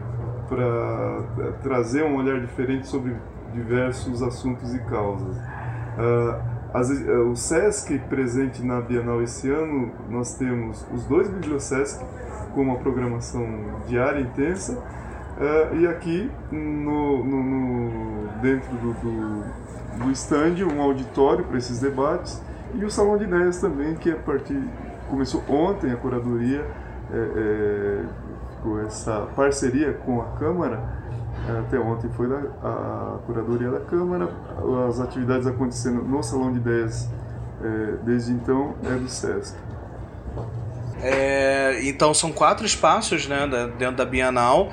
para 0.49 1.47
é, 1.47 1.53
trazer 1.63 2.05
um 2.05 2.17
olhar 2.17 2.41
diferente 2.41 2.87
sobre 2.87 3.17
diversos 3.53 4.23
assuntos 4.23 4.75
e 4.75 4.79
causas. 4.81 5.37
Uh, 5.37 6.53
as, 6.73 6.89
uh, 6.89 7.31
o 7.31 7.37
SESC 7.37 7.99
presente 8.09 8.65
na 8.65 8.81
Bienal 8.81 9.23
esse 9.23 9.51
ano, 9.51 9.91
nós 10.09 10.35
temos 10.37 10.87
os 10.93 11.05
dois 11.05 11.29
Bibliosesc 11.29 12.03
com 12.55 12.63
uma 12.63 12.77
programação 12.77 13.47
diária 13.87 14.21
intensa 14.21 14.73
uh, 14.79 15.77
e 15.77 15.87
aqui 15.87 16.31
no, 16.51 17.23
no, 17.25 17.43
no 17.43 18.29
dentro 18.41 18.75
do, 18.79 18.93
do, 18.95 20.05
do 20.05 20.11
stand 20.13 20.65
um 20.65 20.81
auditório 20.81 21.45
para 21.45 21.59
esses 21.59 21.79
debates 21.79 22.41
e 22.75 22.85
o 22.85 22.91
Salão 22.91 23.19
de 23.19 23.25
Ideias 23.25 23.59
também, 23.59 23.95
que 23.95 24.11
a 24.11 24.17
partir 24.17 24.59
começou 25.13 25.45
ontem 25.47 25.93
a 25.93 25.97
curadoria 25.97 26.67
é, 27.13 27.17
é, 27.17 28.05
com 28.63 28.79
essa 28.79 29.29
parceria 29.37 29.93
com 29.93 30.23
a 30.23 30.25
Câmara 30.39 31.03
até 31.67 31.79
ontem 31.79 32.09
foi 32.17 32.29
da, 32.29 32.39
a 32.63 33.19
curadoria 33.27 33.71
da 33.71 33.81
Câmara, 33.81 34.31
as 34.89 35.01
atividades 35.01 35.47
acontecendo 35.47 36.03
no 36.03 36.23
Salão 36.23 36.51
de 36.51 36.61
Ideias 36.61 37.11
é, 37.63 37.97
desde 38.05 38.33
então 38.33 38.75
é 38.85 38.95
do 38.95 39.09
SESC. 39.09 39.55
É, 41.03 41.81
então 41.83 42.15
são 42.15 42.33
quatro 42.33 42.65
espaços 42.65 43.27
né, 43.27 43.47
dentro 43.77 43.97
da 43.97 44.07
Bienal 44.07 44.71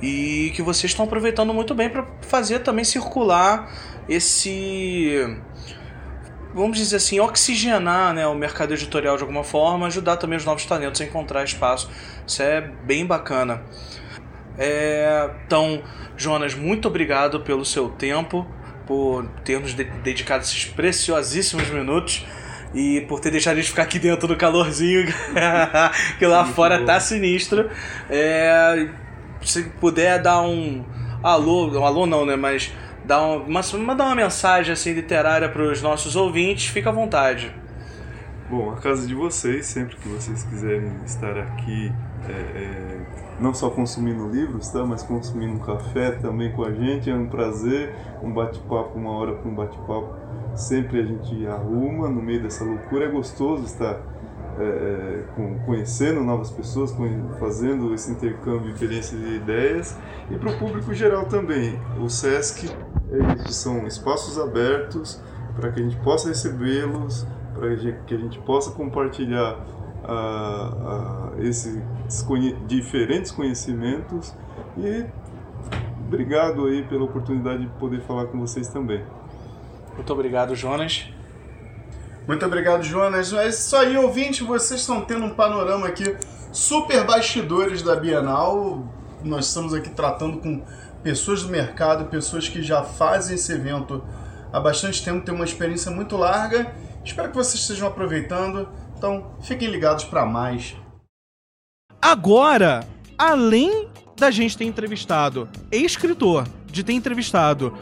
e 0.00 0.52
que 0.54 0.62
vocês 0.62 0.92
estão 0.92 1.04
aproveitando 1.04 1.52
muito 1.52 1.74
bem 1.74 1.90
para 1.90 2.06
fazer 2.22 2.60
também 2.60 2.84
circular 2.84 3.70
esse 4.08 5.38
vamos 6.54 6.78
dizer 6.78 6.96
assim, 6.96 7.20
oxigenar 7.20 8.12
né, 8.12 8.26
o 8.26 8.34
mercado 8.34 8.72
editorial 8.72 9.16
de 9.16 9.22
alguma 9.22 9.44
forma, 9.44 9.86
ajudar 9.86 10.16
também 10.16 10.36
os 10.36 10.44
novos 10.44 10.64
talentos 10.66 11.00
a 11.00 11.04
encontrar 11.04 11.44
espaço. 11.44 11.90
Isso 12.26 12.42
é 12.42 12.60
bem 12.60 13.06
bacana. 13.06 13.62
É, 14.58 15.30
então, 15.46 15.82
Jonas, 16.16 16.54
muito 16.54 16.88
obrigado 16.88 17.40
pelo 17.40 17.64
seu 17.64 17.88
tempo, 17.88 18.46
por 18.86 19.26
ter 19.44 19.60
nos 19.60 19.74
dedicado 19.74 20.44
esses 20.44 20.66
preciosíssimos 20.66 21.68
minutos 21.70 22.26
e 22.74 23.02
por 23.02 23.20
ter 23.20 23.30
deixado 23.30 23.54
a 23.54 23.60
gente 23.60 23.70
ficar 23.70 23.82
aqui 23.82 23.98
dentro 23.98 24.26
do 24.26 24.36
calorzinho, 24.36 25.06
que 26.18 26.26
lá 26.26 26.44
Sim, 26.44 26.52
fora 26.52 26.84
tá 26.84 27.00
sinistro. 27.00 27.70
É, 28.08 28.88
se 29.42 29.64
puder 29.80 30.20
dar 30.20 30.42
um 30.42 30.84
alô, 31.22 31.68
um 31.78 31.84
alô 31.84 32.06
não, 32.06 32.24
né? 32.24 32.36
Mas 32.36 32.72
dar 33.12 33.20
uma, 33.20 33.60
mandar 33.78 34.04
uma 34.06 34.14
mensagem 34.14 34.72
assim 34.72 34.92
literária 34.92 35.46
para 35.46 35.62
os 35.62 35.82
nossos 35.82 36.16
ouvintes, 36.16 36.68
fica 36.68 36.88
à 36.88 36.92
vontade. 36.92 37.54
Bom, 38.48 38.70
a 38.70 38.76
casa 38.76 39.06
de 39.06 39.14
vocês, 39.14 39.66
sempre 39.66 39.96
que 39.96 40.08
vocês 40.08 40.42
quiserem 40.44 40.90
estar 41.04 41.38
aqui, 41.38 41.92
é, 42.26 42.32
é, 42.32 43.00
não 43.38 43.52
só 43.52 43.68
consumindo 43.68 44.28
livros, 44.28 44.68
tá? 44.70 44.84
mas 44.84 45.02
consumindo 45.02 45.54
um 45.54 45.58
café 45.58 46.12
também 46.12 46.52
com 46.52 46.64
a 46.64 46.72
gente, 46.72 47.10
é 47.10 47.14
um 47.14 47.26
prazer, 47.26 47.94
um 48.22 48.32
bate-papo, 48.32 48.98
uma 48.98 49.10
hora 49.10 49.34
para 49.34 49.50
um 49.50 49.54
bate-papo, 49.54 50.14
sempre 50.54 51.00
a 51.00 51.04
gente 51.04 51.46
arruma 51.46 52.08
no 52.08 52.22
meio 52.22 52.42
dessa 52.42 52.64
loucura, 52.64 53.06
é 53.06 53.08
gostoso 53.08 53.64
estar 53.64 54.00
é, 54.62 55.18
é 55.18 55.24
com, 55.34 55.58
conhecendo 55.60 56.22
novas 56.22 56.50
pessoas, 56.50 56.94
fazendo 57.38 57.92
esse 57.94 58.10
intercâmbio 58.10 58.68
de 58.68 58.72
experiências 58.72 59.20
e 59.20 59.34
ideias, 59.34 59.98
e 60.30 60.36
para 60.36 60.50
o 60.50 60.58
público 60.58 60.94
geral 60.94 61.26
também. 61.26 61.78
O 62.00 62.08
SESC 62.08 62.68
é 63.10 63.48
são 63.50 63.86
espaços 63.86 64.38
abertos 64.38 65.20
para 65.54 65.70
que 65.70 65.80
a 65.80 65.82
gente 65.82 65.96
possa 65.98 66.28
recebê-los, 66.28 67.26
para 67.54 67.76
que 68.06 68.14
a 68.14 68.18
gente 68.18 68.38
possa 68.40 68.70
compartilhar 68.70 69.58
esses 71.38 72.22
conhe 72.26 72.54
diferentes 72.66 73.30
conhecimentos 73.30 74.34
e 74.76 75.06
obrigado 76.06 76.66
aí 76.66 76.82
pela 76.84 77.04
oportunidade 77.04 77.62
de 77.62 77.70
poder 77.78 78.00
falar 78.00 78.26
com 78.26 78.38
vocês 78.40 78.68
também. 78.68 79.04
Muito 79.94 80.12
obrigado, 80.12 80.54
Jonas. 80.54 81.12
Muito 82.26 82.44
obrigado, 82.46 82.82
Jonas. 82.82 83.32
É 83.32 83.48
isso 83.48 83.76
aí, 83.76 83.96
ouvinte. 83.96 84.44
Vocês 84.44 84.80
estão 84.80 85.00
tendo 85.02 85.24
um 85.24 85.30
panorama 85.34 85.86
aqui 85.86 86.16
super 86.52 87.04
bastidores 87.04 87.82
da 87.82 87.96
Bienal. 87.96 88.86
Nós 89.22 89.46
estamos 89.46 89.74
aqui 89.74 89.90
tratando 89.90 90.38
com 90.38 90.62
pessoas 91.02 91.42
do 91.42 91.48
mercado, 91.48 92.04
pessoas 92.06 92.48
que 92.48 92.62
já 92.62 92.82
fazem 92.82 93.34
esse 93.34 93.52
evento 93.52 94.02
há 94.52 94.60
bastante 94.60 95.04
tempo, 95.04 95.24
têm 95.24 95.34
uma 95.34 95.44
experiência 95.44 95.90
muito 95.90 96.16
larga 96.16 96.72
Espero 97.04 97.30
que 97.30 97.36
vocês 97.36 97.60
estejam 97.60 97.88
aproveitando. 97.88 98.68
Então, 98.96 99.34
fiquem 99.42 99.68
ligados 99.68 100.04
para 100.04 100.24
mais. 100.24 100.76
Agora, 102.00 102.86
além 103.18 103.88
da 104.16 104.30
gente 104.30 104.56
ter 104.56 104.64
entrevistado 104.64 105.48
escritor, 105.70 106.46
de 106.66 106.84
ter 106.84 106.92
entrevistado 106.92 107.76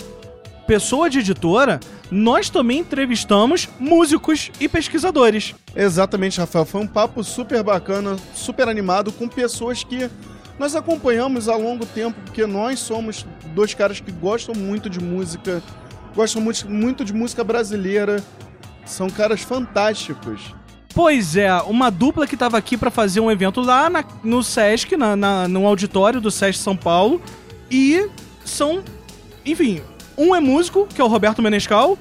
pessoa 0.71 1.11
de 1.11 1.19
editora, 1.19 1.81
nós 2.13 2.49
também 2.49 2.79
entrevistamos 2.79 3.69
músicos 3.81 4.53
e 4.61 4.69
pesquisadores. 4.69 5.53
Exatamente, 5.75 6.39
Rafael. 6.39 6.65
Foi 6.65 6.81
um 6.81 6.87
papo 6.87 7.25
super 7.25 7.61
bacana, 7.65 8.17
super 8.33 8.69
animado, 8.69 9.11
com 9.11 9.27
pessoas 9.27 9.83
que 9.83 10.09
nós 10.61 10.77
acompanhamos 10.77 11.49
há 11.49 11.57
longo 11.57 11.85
tempo, 11.85 12.17
porque 12.25 12.47
nós 12.47 12.79
somos 12.79 13.27
dois 13.53 13.75
caras 13.75 13.99
que 13.99 14.13
gostam 14.13 14.55
muito 14.55 14.89
de 14.89 15.03
música, 15.03 15.61
gostam 16.15 16.41
muito, 16.41 16.71
muito 16.71 17.05
de 17.05 17.13
música 17.13 17.43
brasileira, 17.43 18.23
são 18.87 19.11
caras 19.11 19.41
fantásticos. 19.41 20.55
Pois 20.95 21.37
é, 21.37 21.53
uma 21.63 21.91
dupla 21.91 22.29
que 22.29 22.37
estava 22.37 22.57
aqui 22.57 22.77
para 22.77 22.93
fazer 22.93 23.19
um 23.19 23.29
evento 23.29 23.61
lá 23.61 23.91
na, 23.91 24.05
no 24.23 24.41
Sesc, 24.41 24.97
na, 24.97 25.17
na, 25.17 25.49
no 25.49 25.67
auditório 25.67 26.21
do 26.21 26.31
Sesc 26.31 26.63
São 26.63 26.77
Paulo. 26.77 27.21
E 27.69 28.09
são, 28.45 28.85
enfim, 29.45 29.83
um 30.17 30.35
é 30.35 30.41
músico, 30.41 30.87
que 30.87 31.01
é 31.01 31.05
o 31.05 31.09
Roberto 31.09 31.43
Menescal, 31.43 31.99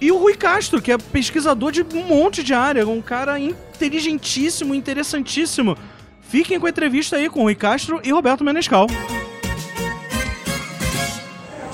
e 0.00 0.12
o 0.12 0.18
Rui 0.18 0.34
Castro, 0.34 0.80
que 0.82 0.92
é 0.92 0.98
pesquisador 0.98 1.72
de 1.72 1.82
um 1.82 2.02
monte 2.02 2.42
de 2.42 2.52
área, 2.52 2.86
um 2.86 3.00
cara 3.00 3.38
inteligentíssimo, 3.38 4.74
interessantíssimo. 4.74 5.76
Fiquem 6.20 6.60
com 6.60 6.66
a 6.66 6.70
entrevista 6.70 7.16
aí 7.16 7.30
com 7.30 7.40
o 7.40 7.42
Rui 7.44 7.54
Castro 7.54 8.00
e 8.04 8.10
Roberto 8.10 8.44
Menescal. 8.44 8.86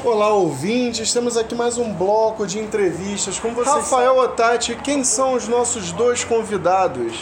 Olá, 0.05 0.31
ouvintes. 0.35 1.13
Temos 1.13 1.37
aqui 1.37 1.55
mais 1.55 1.79
um 1.79 1.93
bloco 1.93 2.47
de 2.47 2.59
entrevistas 2.59 3.39
com 3.39 3.55
vocês. 3.55 3.75
Rafael 3.75 4.17
Otati, 4.19 4.77
quem 4.83 5.05
são 5.05 5.35
os 5.35 5.47
nossos 5.47 5.93
dois 5.93 6.25
convidados? 6.25 7.13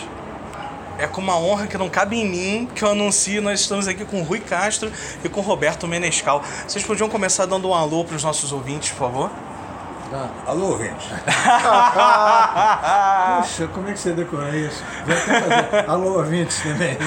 É 1.00 1.06
com 1.06 1.22
uma 1.22 1.38
honra 1.38 1.66
que 1.66 1.78
não 1.78 1.88
cabe 1.88 2.16
em 2.16 2.28
mim 2.28 2.68
que 2.74 2.84
eu 2.84 2.90
anuncio. 2.90 3.40
Nós 3.40 3.60
estamos 3.60 3.88
aqui 3.88 4.04
com 4.04 4.22
Rui 4.22 4.38
Castro 4.38 4.92
e 5.24 5.28
com 5.30 5.40
Roberto 5.40 5.88
Menescal. 5.88 6.44
Vocês 6.68 6.84
podiam 6.84 7.08
começar 7.08 7.46
dando 7.46 7.70
um 7.70 7.74
alô 7.74 8.04
para 8.04 8.16
os 8.16 8.22
nossos 8.22 8.52
ouvintes, 8.52 8.90
por 8.90 8.98
favor? 8.98 9.30
Ah, 10.12 10.28
alô, 10.46 10.72
ouvinte. 10.72 11.08
Puxa, 13.40 13.66
como 13.68 13.88
é 13.88 13.92
que 13.92 13.98
você 13.98 14.12
decora 14.12 14.54
isso? 14.54 14.84
Alô, 15.88 16.18
ouvintes 16.18 16.60
também. 16.62 16.98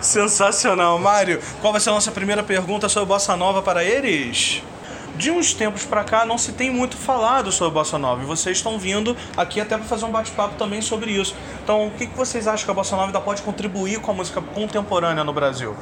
Sensacional. 0.00 0.98
Mário, 0.98 1.40
qual 1.60 1.72
vai 1.72 1.80
ser 1.80 1.90
a 1.90 1.92
nossa 1.92 2.10
primeira 2.10 2.42
pergunta 2.42 2.88
sobre 2.88 3.06
Bossa 3.06 3.36
Nova 3.36 3.62
para 3.62 3.84
eles? 3.84 4.64
De 5.16 5.30
uns 5.30 5.52
tempos 5.52 5.84
para 5.84 6.02
cá 6.04 6.24
não 6.24 6.38
se 6.38 6.52
tem 6.52 6.70
muito 6.70 6.96
falado 6.96 7.52
sobre 7.52 7.74
Bossa 7.74 7.98
Nova 7.98 8.22
e 8.22 8.26
vocês 8.26 8.56
estão 8.56 8.78
vindo 8.78 9.16
aqui 9.36 9.60
até 9.60 9.76
para 9.76 9.86
fazer 9.86 10.04
um 10.04 10.10
bate-papo 10.10 10.54
também 10.56 10.80
sobre 10.80 11.10
isso. 11.12 11.36
Então, 11.62 11.86
o 11.86 11.90
que 11.90 12.06
vocês 12.06 12.48
acham 12.48 12.64
que 12.64 12.70
a 12.70 12.74
Bossa 12.74 12.96
Nova 12.96 13.08
ainda 13.08 13.20
pode 13.20 13.42
contribuir 13.42 14.00
com 14.00 14.10
a 14.10 14.14
música 14.14 14.40
contemporânea 14.40 15.22
no 15.22 15.32
Brasil? 15.32 15.76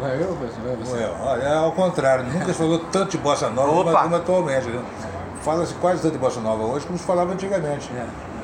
Vai 0.00 0.16
eu, 0.16 0.34
vai 0.34 0.76
você? 0.76 0.92
Não 0.92 0.98
é, 0.98 1.10
olha, 1.20 1.42
é 1.42 1.56
ao 1.56 1.72
contrário, 1.72 2.24
nunca 2.24 2.46
se 2.46 2.54
falou 2.54 2.78
tanto 2.78 3.10
de 3.10 3.18
bossa 3.18 3.50
nova 3.50 3.68
como, 3.68 3.90
Opa! 3.90 4.02
como 4.02 4.16
atualmente. 4.16 4.66
Né? 4.66 4.82
Fala-se 5.42 5.74
quase 5.74 6.00
tanto 6.00 6.12
de 6.12 6.18
bossa 6.18 6.40
nova 6.40 6.64
hoje 6.64 6.86
como 6.86 6.98
se 6.98 7.04
falava 7.04 7.32
antigamente. 7.32 7.90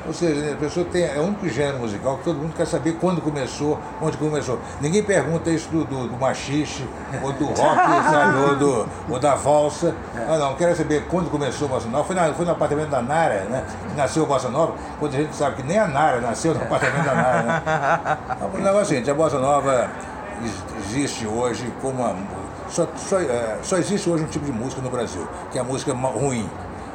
Ou 0.07 0.13
seja, 0.13 0.53
a 0.53 0.55
pessoa 0.55 0.85
tem, 0.85 1.03
é 1.03 1.19
o 1.19 1.23
único 1.23 1.49
gênero 1.49 1.79
musical 1.79 2.17
que 2.17 2.23
todo 2.23 2.37
mundo 2.37 2.53
quer 2.55 2.65
saber 2.65 2.93
quando 2.93 3.19
começou, 3.21 3.77
onde 4.01 4.15
começou. 4.15 4.57
Ninguém 4.79 5.03
pergunta 5.03 5.49
isso 5.49 5.67
do, 5.69 5.83
do, 5.83 6.07
do 6.07 6.17
machixe, 6.17 6.87
ou 7.21 7.33
do 7.33 7.45
rock, 7.47 7.59
sabe, 8.09 8.37
ou, 8.39 8.55
do, 8.55 8.89
ou 9.09 9.19
da 9.19 9.35
valsa. 9.35 9.93
Ah, 10.15 10.37
não, 10.37 10.55
quero 10.55 10.73
saber 10.77 11.05
quando 11.09 11.29
começou 11.29 11.67
a 11.67 11.71
bossa 11.71 11.89
nova. 11.89 12.05
Foi, 12.05 12.15
na, 12.15 12.33
foi 12.33 12.45
no 12.45 12.51
apartamento 12.51 12.89
da 12.89 13.01
Nara, 13.01 13.43
né? 13.49 13.65
Que 13.89 13.97
nasceu 13.97 14.23
a 14.23 14.25
bossa 14.25 14.47
nova, 14.47 14.73
quando 14.97 15.13
a 15.13 15.17
gente 15.17 15.35
sabe 15.35 15.57
que 15.57 15.63
nem 15.63 15.77
a 15.77 15.87
Nara 15.87 16.21
nasceu 16.21 16.53
no 16.53 16.61
apartamento 16.61 17.03
da 17.03 17.13
Nara, 17.13 17.43
né? 17.43 18.17
Então, 18.37 18.49
o 18.55 18.57
negócio 18.59 18.79
é 18.79 18.81
o 18.83 18.85
seguinte, 18.85 19.11
a 19.11 19.13
bossa 19.13 19.39
nova 19.39 19.89
ex- 20.41 20.63
existe 20.85 21.27
hoje 21.27 21.69
como 21.81 22.01
uma. 22.01 22.15
Só, 22.69 22.87
só, 22.95 23.19
é, 23.19 23.57
só 23.61 23.77
existe 23.77 24.09
hoje 24.09 24.23
um 24.23 24.27
tipo 24.27 24.45
de 24.45 24.51
música 24.53 24.81
no 24.81 24.89
Brasil, 24.89 25.27
que 25.51 25.57
é 25.57 25.61
a 25.61 25.63
música 25.65 25.91
ruim. 25.93 26.49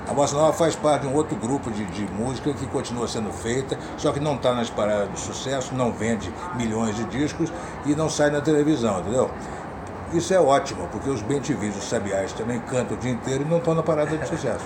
A 0.08 0.12
bossa 0.12 0.36
nova 0.36 0.52
faz 0.52 0.74
parte 0.74 1.02
de 1.02 1.08
um 1.08 1.14
outro 1.14 1.36
grupo 1.36 1.70
de, 1.70 1.84
de 1.86 2.10
música 2.12 2.52
que 2.52 2.66
continua 2.66 3.06
sendo 3.06 3.32
feita, 3.32 3.78
só 3.96 4.12
que 4.12 4.18
não 4.18 4.34
está 4.34 4.52
nas 4.52 4.68
paradas 4.68 5.10
de 5.12 5.20
sucesso, 5.20 5.74
não 5.74 5.92
vende 5.92 6.32
milhões 6.56 6.96
de 6.96 7.04
discos 7.04 7.52
e 7.86 7.94
não 7.94 8.10
sai 8.10 8.30
na 8.30 8.40
televisão, 8.40 9.00
entendeu? 9.00 9.30
Isso 10.12 10.34
é 10.34 10.40
ótimo, 10.40 10.88
porque 10.92 11.08
os 11.08 11.22
bem-te-vis, 11.22 11.76
os 11.76 11.88
sabiás 11.88 12.32
também 12.32 12.60
cantam 12.60 12.96
o 12.96 13.00
dia 13.00 13.12
inteiro 13.12 13.44
e 13.44 13.46
não 13.46 13.58
estão 13.58 13.74
na 13.74 13.82
parada 13.82 14.16
de 14.16 14.26
sucesso. 14.28 14.64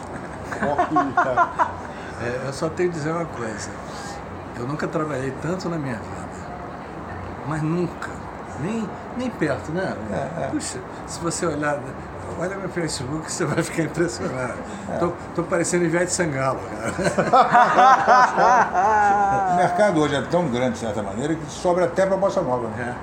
É, 2.18 2.47
eu 2.47 2.53
só 2.53 2.70
tenho 2.70 2.89
que 2.89 2.97
dizer 2.97 3.11
uma 3.11 3.26
coisa. 3.26 3.70
Eu 4.59 4.66
nunca 4.66 4.89
trabalhei 4.89 5.32
tanto 5.43 5.68
na 5.68 5.76
minha 5.76 5.97
vida. 5.97 6.26
Mas 7.47 7.62
nunca. 7.62 8.11
Nem, 8.61 8.89
nem 9.18 9.28
perto, 9.28 9.70
né? 9.70 9.95
Puxa, 10.51 10.78
se 11.07 11.20
você 11.20 11.45
olhar. 11.45 11.78
Olha 12.39 12.57
meu 12.57 12.68
Facebook, 12.68 13.31
você 13.33 13.45
vai 13.45 13.62
ficar 13.62 13.83
impressionado. 13.85 14.59
Tô, 15.01 15.12
tô 15.35 15.43
parecendo 15.45 15.85
Ivete 15.85 16.12
Sangalo, 16.12 16.61
cara. 16.61 16.93
O 19.53 19.57
mercado 19.57 20.01
hoje 20.01 20.14
é 20.16 20.22
tão 20.22 20.49
grande, 20.49 20.72
de 20.74 20.79
certa 20.79 21.03
maneira, 21.03 21.35
que 21.35 21.47
sobra 21.51 21.85
até 21.87 22.05
para 22.07 22.16
bossa 22.16 22.41
nova. 22.43 22.68
Né? 22.68 22.95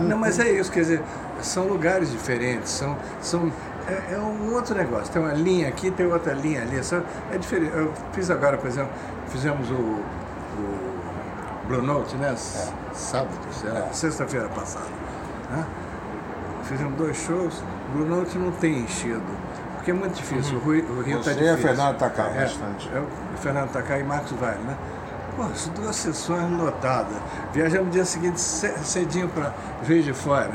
Não, 0.00 0.16
mas 0.18 0.38
é 0.38 0.50
isso, 0.50 0.70
quer 0.70 0.80
dizer, 0.80 1.02
são 1.40 1.66
lugares 1.66 2.10
diferentes, 2.10 2.70
são. 2.70 2.96
são 3.20 3.52
é, 3.88 4.14
é 4.14 4.18
um 4.18 4.52
outro 4.54 4.74
negócio. 4.74 5.10
Tem 5.12 5.20
uma 5.22 5.32
linha 5.32 5.68
aqui, 5.68 5.90
tem 5.90 6.06
outra 6.06 6.32
linha 6.34 6.62
ali. 6.62 6.82
Só, 6.84 7.00
é 7.32 7.38
diferente. 7.38 7.72
Eu 7.74 7.92
fiz 8.12 8.30
agora, 8.30 8.56
por 8.58 8.68
exemplo, 8.68 8.90
fizemos 9.28 9.70
o, 9.70 9.74
o 9.74 10.78
Blue 11.66 11.82
Note, 11.82 12.14
né? 12.16 12.32
S- 12.32 12.70
Sábado, 12.92 13.30
lá, 13.64 13.88
sexta-feira 13.92 14.48
passada. 14.48 14.84
Né? 15.50 15.64
Fizemos 16.68 16.94
dois 16.96 17.16
shows. 17.16 17.62
Blue 17.94 18.06
Note 18.06 18.38
não 18.38 18.52
tem 18.52 18.80
enchido. 18.80 19.22
Porque 19.76 19.90
é 19.90 19.94
muito 19.94 20.14
difícil. 20.14 20.58
O 20.58 20.70
Rio, 20.70 20.84
o 20.98 21.02
Rio 21.02 21.18
Você 21.22 21.34
tá 21.34 21.40
e 21.40 21.48
a 21.48 21.52
difícil. 21.52 21.68
Fernanda 21.68 21.94
Takao, 21.98 22.26
É, 22.34 22.40
bastante. 22.42 22.90
é 22.94 22.98
o 23.00 23.38
Fernando 23.38 23.70
Takai 23.70 24.00
e 24.00 24.04
Marcos 24.04 24.32
Vale, 24.32 24.58
né? 24.58 24.76
Pô, 25.36 25.42
as 25.44 25.66
duas 25.68 25.96
sessões 25.96 26.50
lotadas. 26.58 27.16
Viajamos 27.52 27.86
no 27.86 27.92
dia 27.92 28.04
seguinte 28.04 28.40
ce- 28.40 28.76
cedinho 28.84 29.28
para 29.28 29.52
Juiz 29.86 30.04
de 30.04 30.12
Fora. 30.12 30.50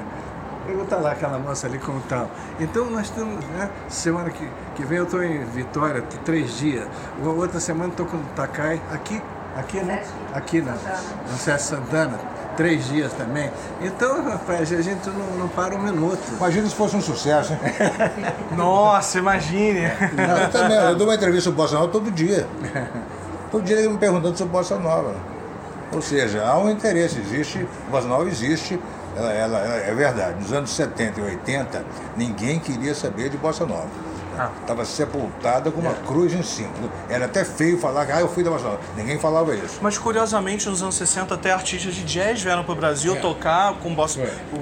Pergunta 0.67 0.95
lá 0.97 1.11
aquela 1.11 1.37
moça 1.39 1.67
ali 1.67 1.77
como 1.79 1.99
tal. 2.01 2.29
Então 2.59 2.85
nós 2.89 3.09
temos, 3.09 3.43
né? 3.47 3.69
Semana 3.89 4.29
que, 4.29 4.47
que 4.75 4.85
vem 4.85 4.97
eu 4.99 5.03
estou 5.05 5.23
em 5.23 5.43
Vitória, 5.45 6.01
três 6.23 6.57
dias. 6.57 6.87
Outra 7.23 7.59
semana 7.59 7.89
estou 7.89 8.05
com 8.05 8.17
o 8.17 8.23
Takai 8.35 8.79
aqui, 8.93 9.21
aqui, 9.57 9.79
né? 9.81 10.03
Aqui 10.33 10.61
na, 10.61 10.73
no 10.73 11.37
Sérgio 11.37 11.65
Santana, 11.67 12.17
três 12.55 12.85
dias 12.87 13.11
também. 13.13 13.51
Então, 13.81 14.23
rapaz, 14.29 14.71
a 14.71 14.81
gente 14.81 15.09
não, 15.09 15.37
não 15.37 15.47
para 15.47 15.75
um 15.75 15.79
minuto. 15.79 16.19
Imagina 16.37 16.67
se 16.67 16.75
fosse 16.75 16.95
um 16.95 17.01
sucesso, 17.01 17.53
hein? 17.53 17.59
Nossa, 18.55 19.17
imagine. 19.19 19.81
Eu 19.83 20.49
também, 20.51 20.77
eu 20.77 20.95
dou 20.95 21.07
uma 21.07 21.15
entrevista 21.15 21.45
sobre 21.49 21.61
Bossa 21.61 21.75
Nova 21.75 21.87
todo 21.89 22.11
dia. 22.11 22.47
Todo 23.51 23.63
dia 23.63 23.77
ele 23.77 23.89
me 23.89 23.97
perguntando 23.97 24.37
sobre 24.37 24.51
Bossa 24.53 24.77
Nova. 24.77 25.15
Ou 25.91 26.01
seja, 26.01 26.43
há 26.43 26.57
um 26.57 26.69
interesse, 26.69 27.19
existe, 27.19 27.67
Bossa 27.91 28.07
Nova 28.07 28.27
existe, 28.27 28.79
ela, 29.15 29.31
ela- 29.31 29.59
ela- 29.59 29.75
é 29.75 29.93
verdade. 29.93 30.41
Nos 30.41 30.51
anos 30.51 30.71
70 30.75 31.19
e 31.19 31.23
80, 31.23 31.83
ninguém 32.17 32.59
queria 32.59 32.95
saber 32.95 33.29
de 33.29 33.37
Bossa 33.37 33.65
Nova. 33.65 33.87
Estava 34.61 34.85
sepultada 34.85 35.71
com 35.71 35.81
uma 35.81 35.93
cruz 35.93 36.33
em 36.33 36.43
cima. 36.43 36.69
Era 37.09 37.25
até 37.25 37.43
feio 37.43 37.77
falar 37.77 38.05
que 38.05 38.11
ah, 38.11 38.21
eu 38.21 38.27
fui 38.27 38.43
da 38.43 38.49
Nova. 38.49 38.79
Ninguém 38.95 39.19
falava 39.19 39.55
isso. 39.55 39.79
Mas 39.81 39.97
curiosamente, 39.97 40.67
nos 40.69 40.81
anos 40.81 40.95
60, 40.95 41.33
até 41.33 41.51
artistas 41.51 41.93
de 41.93 42.03
jazz 42.03 42.41
vieram 42.41 42.63
pro 42.63 42.75
Brasil 42.75 43.19
tocar 43.21 43.73
com 43.75 43.93
bossa, 43.93 44.19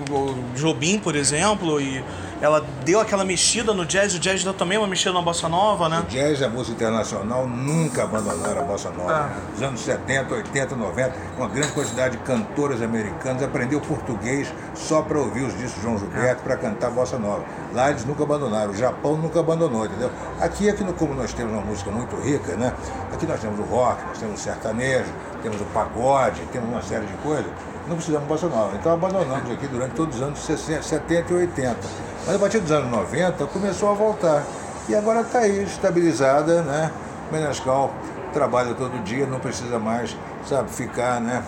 o, 0.09 0.13
o 0.13 0.35
Jobim, 0.55 0.99
por 0.99 1.15
exemplo, 1.15 1.79
e 1.79 2.03
ela 2.41 2.65
deu 2.83 2.99
aquela 2.99 3.23
mexida 3.23 3.71
no 3.71 3.85
jazz, 3.85 4.15
o 4.15 4.19
jazz 4.19 4.43
deu 4.43 4.53
também 4.53 4.77
uma 4.77 4.87
mexida 4.87 5.13
na 5.13 5.21
bossa 5.21 5.47
nova, 5.47 5.87
né? 5.87 6.03
Jazz 6.09 6.39
e 6.39 6.43
a 6.43 6.49
música 6.49 6.75
internacional 6.75 7.47
nunca 7.47 8.03
abandonaram 8.03 8.61
a 8.61 8.63
bossa 8.63 8.89
nova. 8.89 9.29
Nos 9.51 9.61
anos 9.61 9.79
70, 9.81 10.33
80, 10.33 10.75
90, 10.75 11.15
uma 11.37 11.47
grande 11.47 11.71
quantidade 11.71 12.17
de 12.17 12.23
cantores 12.23 12.81
americanos 12.81 13.43
aprendeu 13.43 13.79
português 13.79 14.51
só 14.73 15.03
para 15.03 15.19
ouvir 15.19 15.43
os 15.43 15.53
discos 15.53 15.75
de 15.75 15.81
João 15.81 15.99
Gilberto 15.99 16.41
para 16.41 16.57
cantar 16.57 16.89
bossa 16.89 17.19
nova. 17.19 17.45
Lá 17.73 17.91
eles 17.91 18.05
nunca 18.05 18.23
abandonaram, 18.23 18.71
o 18.71 18.75
Japão 18.75 19.15
nunca 19.15 19.39
abandonou, 19.39 19.85
entendeu? 19.85 20.09
Aqui, 20.39 20.67
aqui 20.67 20.83
no, 20.83 20.93
como 20.93 21.13
nós 21.13 21.33
temos 21.33 21.53
uma 21.53 21.61
música 21.61 21.91
muito 21.91 22.15
rica, 22.15 22.55
né? 22.55 22.73
Aqui 23.13 23.27
nós 23.27 23.39
temos 23.39 23.59
o 23.59 23.63
rock, 23.63 24.03
nós 24.07 24.17
temos 24.17 24.39
o 24.39 24.43
sertanejo, 24.43 25.11
temos 25.43 25.61
o 25.61 25.65
pagode, 25.65 26.41
temos 26.51 26.69
uma 26.69 26.81
série 26.81 27.05
de 27.05 27.13
coisas. 27.17 27.51
Não 27.87 27.95
precisamos 27.95 28.41
nova. 28.43 28.75
Então 28.75 28.93
abandonamos 28.93 29.51
aqui 29.51 29.67
durante 29.67 29.95
todos 29.95 30.15
os 30.17 30.21
anos 30.21 30.39
60, 30.39 30.83
70 30.83 31.33
e 31.33 31.35
80. 31.35 31.77
Mas 32.25 32.35
a 32.35 32.39
partir 32.39 32.59
dos 32.59 32.71
anos 32.71 32.89
90 32.91 33.45
começou 33.47 33.89
a 33.89 33.93
voltar. 33.93 34.43
E 34.87 34.95
agora 34.95 35.21
está 35.21 35.39
aí, 35.39 35.63
estabilizada, 35.63 36.61
né? 36.61 36.91
Menescal 37.31 37.93
trabalha 38.33 38.73
todo 38.73 39.03
dia, 39.03 39.25
não 39.25 39.39
precisa 39.39 39.77
mais, 39.77 40.15
sabe, 40.45 40.69
ficar, 40.71 41.19
né? 41.19 41.43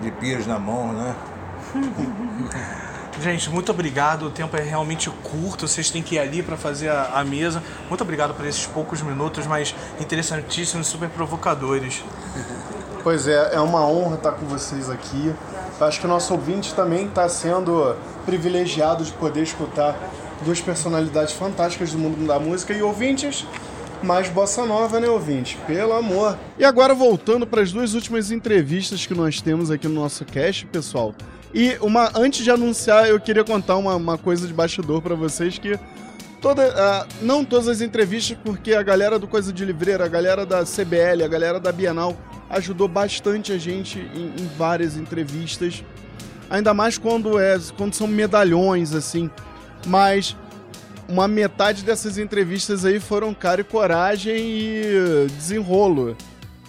De 0.00 0.10
pires 0.10 0.46
na 0.46 0.58
mão, 0.58 0.92
né? 0.92 1.14
Gente, 3.20 3.48
muito 3.48 3.70
obrigado. 3.70 4.26
O 4.26 4.30
tempo 4.30 4.56
é 4.56 4.60
realmente 4.60 5.08
curto. 5.22 5.68
Vocês 5.68 5.90
têm 5.90 6.02
que 6.02 6.16
ir 6.16 6.18
ali 6.18 6.42
para 6.42 6.56
fazer 6.56 6.88
a, 6.88 7.12
a 7.14 7.24
mesa. 7.24 7.62
Muito 7.88 8.00
obrigado 8.02 8.34
por 8.34 8.44
esses 8.44 8.66
poucos 8.66 9.00
minutos, 9.02 9.46
mas 9.46 9.74
interessantíssimos, 10.00 10.88
super 10.88 11.08
provocadores. 11.08 12.02
Pois 13.02 13.28
é, 13.28 13.54
é 13.54 13.60
uma 13.60 13.86
honra 13.86 14.16
estar 14.16 14.32
com 14.32 14.46
vocês 14.46 14.90
aqui. 14.90 15.32
Acho 15.80 16.00
que 16.00 16.06
o 16.06 16.08
nosso 16.08 16.32
ouvinte 16.32 16.72
também 16.74 17.06
está 17.06 17.28
sendo 17.28 17.96
privilegiado 18.24 19.04
de 19.04 19.12
poder 19.12 19.42
escutar 19.42 19.98
duas 20.44 20.60
personalidades 20.60 21.34
fantásticas 21.34 21.92
do 21.92 21.98
mundo 21.98 22.26
da 22.26 22.38
música 22.38 22.72
e 22.72 22.82
ouvintes 22.82 23.44
mais 24.02 24.28
bossa 24.28 24.66
nova, 24.66 25.00
né, 25.00 25.08
ouvinte? 25.08 25.58
Pelo 25.66 25.94
amor. 25.94 26.38
E 26.58 26.64
agora 26.64 26.94
voltando 26.94 27.46
para 27.46 27.62
as 27.62 27.72
duas 27.72 27.94
últimas 27.94 28.30
entrevistas 28.30 29.06
que 29.06 29.14
nós 29.14 29.40
temos 29.40 29.70
aqui 29.70 29.88
no 29.88 29.94
nosso 29.94 30.24
cast, 30.24 30.66
pessoal. 30.66 31.14
E 31.52 31.76
uma 31.80 32.10
antes 32.14 32.44
de 32.44 32.50
anunciar, 32.50 33.08
eu 33.08 33.18
queria 33.18 33.44
contar 33.44 33.76
uma, 33.76 33.94
uma 33.94 34.18
coisa 34.18 34.46
de 34.46 34.52
bastidor 34.52 35.00
para 35.00 35.14
vocês 35.14 35.56
que 35.56 35.78
toda, 36.44 36.74
ah, 36.76 37.06
não 37.22 37.42
todas 37.42 37.68
as 37.68 37.80
entrevistas, 37.80 38.36
porque 38.44 38.74
a 38.74 38.82
galera 38.82 39.18
do 39.18 39.26
Coisa 39.26 39.50
de 39.50 39.64
Livreira, 39.64 40.04
a 40.04 40.08
galera 40.08 40.44
da 40.44 40.62
CBL, 40.62 41.24
a 41.24 41.26
galera 41.26 41.58
da 41.58 41.72
Bienal 41.72 42.14
ajudou 42.50 42.86
bastante 42.86 43.50
a 43.50 43.56
gente 43.56 43.98
em, 43.98 44.26
em 44.42 44.50
várias 44.58 44.94
entrevistas. 44.94 45.82
Ainda 46.50 46.74
mais 46.74 46.98
quando, 46.98 47.40
é, 47.40 47.58
quando 47.78 47.94
são 47.94 48.06
medalhões, 48.06 48.94
assim. 48.94 49.30
Mas 49.86 50.36
uma 51.08 51.26
metade 51.26 51.82
dessas 51.82 52.18
entrevistas 52.18 52.84
aí 52.84 53.00
foram 53.00 53.32
cara 53.32 53.62
e 53.62 53.64
coragem 53.64 54.36
e 54.36 55.26
desenrolo. 55.38 56.14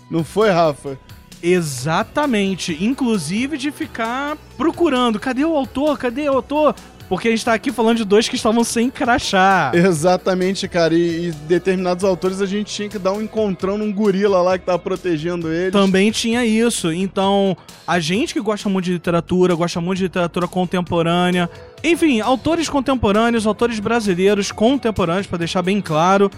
Não 0.09 0.23
foi, 0.23 0.51
Rafa? 0.51 0.97
Exatamente. 1.43 2.82
Inclusive 2.82 3.57
de 3.57 3.71
ficar 3.71 4.38
procurando. 4.55 5.19
Cadê 5.19 5.43
o 5.43 5.53
autor? 5.53 5.97
Cadê 5.97 6.30
o 6.30 6.36
autor? 6.36 6.73
Porque 7.08 7.28
a 7.28 7.32
gente 7.32 7.45
tá 7.45 7.53
aqui 7.53 7.72
falando 7.72 7.97
de 7.97 8.06
dois 8.06 8.28
que 8.28 8.36
estavam 8.36 8.64
sem 8.64 8.89
crachá. 8.89 9.72
Exatamente, 9.74 10.68
cara. 10.68 10.93
E, 10.93 11.28
e 11.28 11.32
determinados 11.32 12.03
autores 12.03 12.41
a 12.41 12.45
gente 12.45 12.74
tinha 12.74 12.89
que 12.89 12.97
dar 12.97 13.14
um 13.14 13.22
encontrão 13.22 13.78
num 13.78 13.91
gorila 13.93 14.41
lá 14.41 14.58
que 14.58 14.66
tava 14.66 14.80
protegendo 14.80 15.51
eles. 15.51 15.72
Também 15.72 16.10
tinha 16.12 16.43
isso. 16.45 16.91
Então, 16.91 17.56
a 17.86 17.99
gente 17.99 18.34
que 18.34 18.41
gosta 18.41 18.68
muito 18.70 18.86
de 18.86 18.93
literatura, 18.93 19.53
gosta 19.53 19.80
muito 19.80 19.99
de 19.99 20.06
literatura 20.06 20.47
contemporânea. 20.47 21.49
Enfim, 21.84 22.22
autores 22.22 22.68
contemporâneos, 22.70 23.45
autores 23.45 23.80
brasileiros 23.80 24.51
contemporâneos, 24.51 25.28
pra 25.28 25.38
deixar 25.38 25.62
bem 25.62 25.80
claro. 25.82 26.32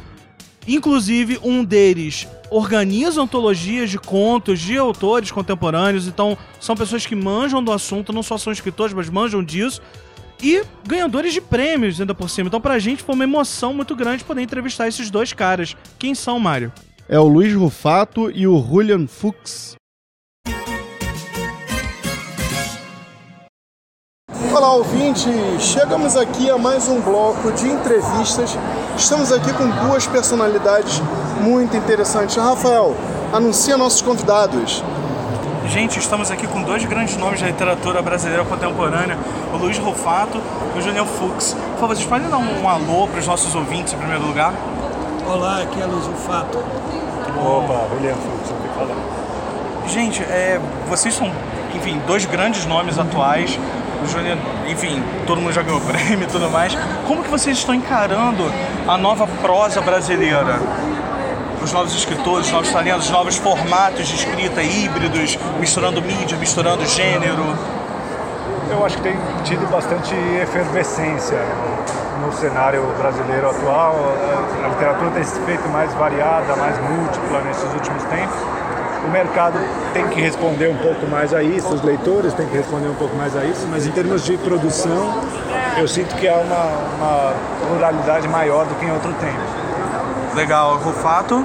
Inclusive, 0.67 1.39
um 1.41 1.63
deles 1.63 2.27
organiza 2.49 3.21
antologias 3.21 3.89
de 3.89 3.97
contos 3.97 4.59
de 4.59 4.77
autores 4.77 5.31
contemporâneos. 5.31 6.07
Então, 6.07 6.37
são 6.59 6.75
pessoas 6.75 7.05
que 7.05 7.15
manjam 7.15 7.63
do 7.63 7.71
assunto, 7.71 8.11
não 8.11 8.21
só 8.21 8.37
são 8.37 8.51
escritores, 8.51 8.93
mas 8.93 9.09
manjam 9.09 9.41
disso. 9.41 9.81
E 10.41 10.63
ganhadores 10.87 11.33
de 11.33 11.41
prêmios 11.41 11.99
ainda 11.99 12.13
por 12.13 12.29
cima. 12.29 12.47
Então, 12.47 12.61
pra 12.61 12.79
gente 12.79 13.03
foi 13.03 13.15
uma 13.15 13.23
emoção 13.23 13.73
muito 13.73 13.95
grande 13.95 14.23
poder 14.23 14.41
entrevistar 14.41 14.87
esses 14.87 15.09
dois 15.09 15.33
caras. 15.33 15.75
Quem 15.97 16.13
são, 16.13 16.39
Mário? 16.39 16.71
É 17.09 17.19
o 17.19 17.27
Luiz 17.27 17.53
Rufato 17.53 18.29
e 18.29 18.45
o 18.47 18.61
Julian 18.61 19.07
Fuchs. 19.07 19.75
Olá, 24.51 24.73
ouvinte! 24.73 25.29
Chegamos 25.59 26.17
aqui 26.17 26.49
a 26.49 26.57
mais 26.57 26.87
um 26.87 26.99
bloco 26.99 27.51
de 27.53 27.67
entrevistas. 27.67 28.57
Estamos 28.97 29.31
aqui 29.31 29.53
com 29.53 29.69
duas 29.87 30.05
personalidades 30.07 30.99
muito 31.41 31.77
interessantes. 31.77 32.35
Rafael, 32.35 32.95
anuncia 33.31 33.77
nossos 33.77 34.01
convidados. 34.01 34.83
Gente, 35.69 35.99
estamos 35.99 36.31
aqui 36.31 36.47
com 36.47 36.61
dois 36.61 36.85
grandes 36.85 37.17
nomes 37.17 37.41
da 37.41 37.47
literatura 37.47 38.01
brasileira 38.01 38.45
contemporânea, 38.45 39.17
o 39.53 39.57
Luiz 39.57 39.77
Rufato 39.77 40.41
e 40.73 40.79
o 40.79 40.81
Júnior 40.81 41.05
Fux. 41.05 41.53
Por 41.53 41.79
favor, 41.79 41.95
vocês 41.95 42.07
podem 42.07 42.29
dar 42.29 42.37
um, 42.37 42.63
um 42.63 42.69
alô 42.69 43.05
para 43.07 43.19
os 43.19 43.27
nossos 43.27 43.53
ouvintes 43.53 43.93
em 43.93 43.97
primeiro 43.97 44.25
lugar? 44.25 44.53
Olá, 45.27 45.61
aqui 45.61 45.81
é 45.81 45.85
Luiz 45.85 46.05
Rufato. 46.05 46.57
Opa, 46.57 47.93
William 47.93 48.15
Fux, 48.15 48.53
falar. 48.77 48.95
Gente, 49.87 50.23
é, 50.23 50.59
vocês 50.87 51.13
são, 51.13 51.29
enfim, 51.75 52.01
dois 52.07 52.25
grandes 52.25 52.65
nomes 52.65 52.97
atuais. 52.97 53.59
O 54.01 54.07
Júnior, 54.07 54.37
enfim, 54.69 55.03
todo 55.25 55.41
mundo 55.41 55.53
já 55.53 55.63
ganhou 55.63 55.81
prêmio 55.83 56.23
e 56.23 56.27
tudo 56.27 56.49
mais. 56.49 56.77
Como 57.05 57.23
que 57.23 57.29
vocês 57.29 57.57
estão 57.57 57.75
encarando 57.75 58.49
a 58.87 58.97
nova 58.97 59.27
prosa 59.41 59.81
brasileira? 59.81 60.59
Os 61.61 61.73
novos 61.73 61.93
escritores, 61.95 62.47
os 62.47 62.51
novos 62.51 62.71
talentos, 62.71 63.05
os 63.05 63.11
novos 63.11 63.35
formatos 63.37 64.07
de 64.07 64.15
escrita 64.15 64.61
híbridos, 64.61 65.37
misturando 65.59 66.01
mídia, 66.01 66.37
misturando 66.37 66.85
gênero. 66.85 67.43
Eu 68.69 68.85
acho 68.85 68.97
que 68.97 69.03
tem 69.03 69.17
tido 69.43 69.69
bastante 69.69 70.13
efervescência 70.41 71.37
no 72.21 72.31
cenário 72.33 72.83
brasileiro 72.97 73.49
atual. 73.49 73.95
A 74.63 74.67
literatura 74.67 75.11
tem 75.11 75.23
se 75.23 75.39
feito 75.41 75.67
mais 75.69 75.93
variada, 75.93 76.55
mais 76.55 76.77
múltipla 76.79 77.41
nesses 77.41 77.73
últimos 77.73 78.03
tempos. 78.03 78.37
O 79.05 79.09
mercado 79.09 79.57
tem 79.93 80.07
que 80.09 80.19
responder 80.19 80.67
um 80.67 80.77
pouco 80.77 81.07
mais 81.07 81.33
a 81.33 81.41
isso, 81.41 81.73
os 81.73 81.81
leitores 81.81 82.33
têm 82.33 82.45
que 82.45 82.57
responder 82.57 82.87
um 82.87 82.95
pouco 82.95 83.15
mais 83.15 83.37
a 83.37 83.45
isso, 83.45 83.65
mas 83.69 83.87
em 83.87 83.91
termos 83.91 84.25
de 84.25 84.37
produção, 84.37 85.21
eu 85.77 85.87
sinto 85.87 86.13
que 86.15 86.27
há 86.27 86.35
uma, 86.35 86.65
uma 86.97 87.33
pluralidade 87.67 88.27
maior 88.27 88.65
do 88.65 88.75
que 88.75 88.85
em 88.85 88.91
outro 88.91 89.13
tempo. 89.13 89.56
Legal, 90.37 90.77
Rufato. 90.77 91.43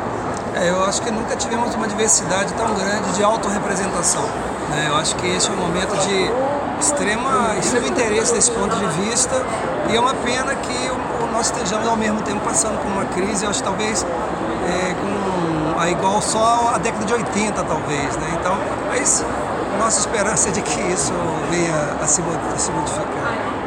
É, 0.54 0.68
eu 0.68 0.84
acho 0.84 1.00
que 1.00 1.10
nunca 1.10 1.34
tivemos 1.34 1.74
uma 1.74 1.88
diversidade 1.88 2.52
tão 2.52 2.74
grande 2.74 3.12
de 3.14 3.24
autorrepresentação. 3.24 4.22
Né? 4.68 4.84
Eu 4.86 4.96
acho 4.96 5.16
que 5.16 5.26
esse 5.28 5.48
é 5.48 5.52
um 5.54 5.56
momento 5.56 5.96
de 5.96 6.30
extrema, 6.78 7.56
extremo 7.58 7.86
interesse 7.86 8.34
desse 8.34 8.50
ponto 8.50 8.76
de 8.76 8.86
vista 9.00 9.42
e 9.88 9.96
é 9.96 9.98
uma 9.98 10.12
pena 10.12 10.54
que 10.56 10.90
nós 11.32 11.46
estejamos 11.46 11.88
ao 11.88 11.96
mesmo 11.96 12.20
tempo 12.20 12.40
passando 12.40 12.78
por 12.82 12.92
uma 12.92 13.06
crise, 13.06 13.44
eu 13.44 13.50
acho 13.50 13.62
talvez 13.62 14.04
é, 14.04 14.92
com 14.92 15.80
a 15.80 15.88
igual 15.88 16.20
só 16.20 16.72
a 16.74 16.78
década 16.78 17.06
de 17.06 17.14
80 17.14 17.64
talvez, 17.64 18.16
né? 18.18 18.36
Então, 18.38 18.58
mas 18.90 19.24
nossa 19.78 20.00
esperança 20.00 20.50
é 20.50 20.52
de 20.52 20.60
que 20.60 20.80
isso 20.92 21.14
venha 21.50 21.96
a 21.98 22.06
se, 22.06 22.20
a 22.20 22.58
se 22.58 22.70
modificar. 22.70 23.21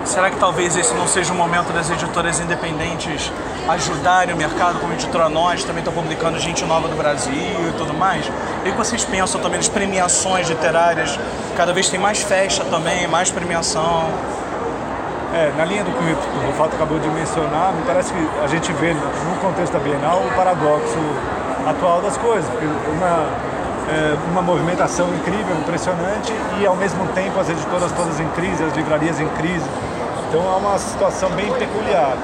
Será 0.06 0.30
que 0.30 0.38
talvez 0.38 0.78
esse 0.78 0.94
não 0.94 1.08
seja 1.08 1.34
o 1.34 1.36
momento 1.36 1.74
das 1.74 1.90
editoras 1.90 2.40
independentes 2.40 3.32
ajudarem 3.68 4.36
o 4.36 4.38
mercado, 4.38 4.80
como 4.80 4.94
editora 4.94 5.28
Nós 5.28 5.64
também 5.64 5.80
está 5.80 5.92
publicando 5.92 6.40
gente 6.40 6.64
nova 6.64 6.88
do 6.88 6.96
Brasil 6.96 7.34
e 7.34 7.74
tudo 7.76 7.92
mais? 7.92 8.32
E 8.64 8.72
que 8.72 8.78
vocês 8.78 9.04
pensam 9.04 9.42
também 9.42 9.58
nas 9.58 9.68
premiações 9.68 10.48
literárias? 10.48 11.20
Cada 11.58 11.74
vez 11.74 11.90
tem 11.90 12.00
mais 12.00 12.22
festa 12.22 12.64
também, 12.66 13.08
mais 13.08 13.32
premiação. 13.32 14.08
É, 15.34 15.52
na 15.58 15.66
linha 15.66 15.84
do 15.84 15.92
que 15.92 16.04
o 16.04 16.48
Rufato 16.48 16.76
acabou 16.76 17.00
de 17.00 17.10
mencionar, 17.10 17.74
me 17.74 17.82
parece 17.82 18.14
que 18.14 18.30
a 18.44 18.48
gente 18.48 18.72
vê 18.74 18.94
no 18.94 19.36
contexto 19.42 19.74
da 19.74 19.80
Bienal 19.80 20.20
o 20.20 20.36
paradoxo 20.36 21.00
atual 21.68 22.02
das 22.02 22.16
coisas. 22.16 22.48
Porque 22.52 22.68
uma, 22.68 23.28
é, 23.90 24.16
uma 24.32 24.42
movimentação 24.44 25.10
incrível, 25.16 25.58
impressionante, 25.58 26.32
e 26.60 26.66
ao 26.66 26.76
mesmo 26.76 27.08
tempo 27.08 27.40
as 27.40 27.50
editoras 27.50 27.92
todas 27.92 28.20
em 28.20 28.28
crise, 28.30 28.64
as 28.64 28.74
livrarias 28.76 29.20
em 29.20 29.28
crise. 29.30 29.66
Então 30.36 30.52
é 30.52 30.58
uma 30.58 30.78
situação 30.78 31.30
bem 31.30 31.50
peculiar. 31.54 32.18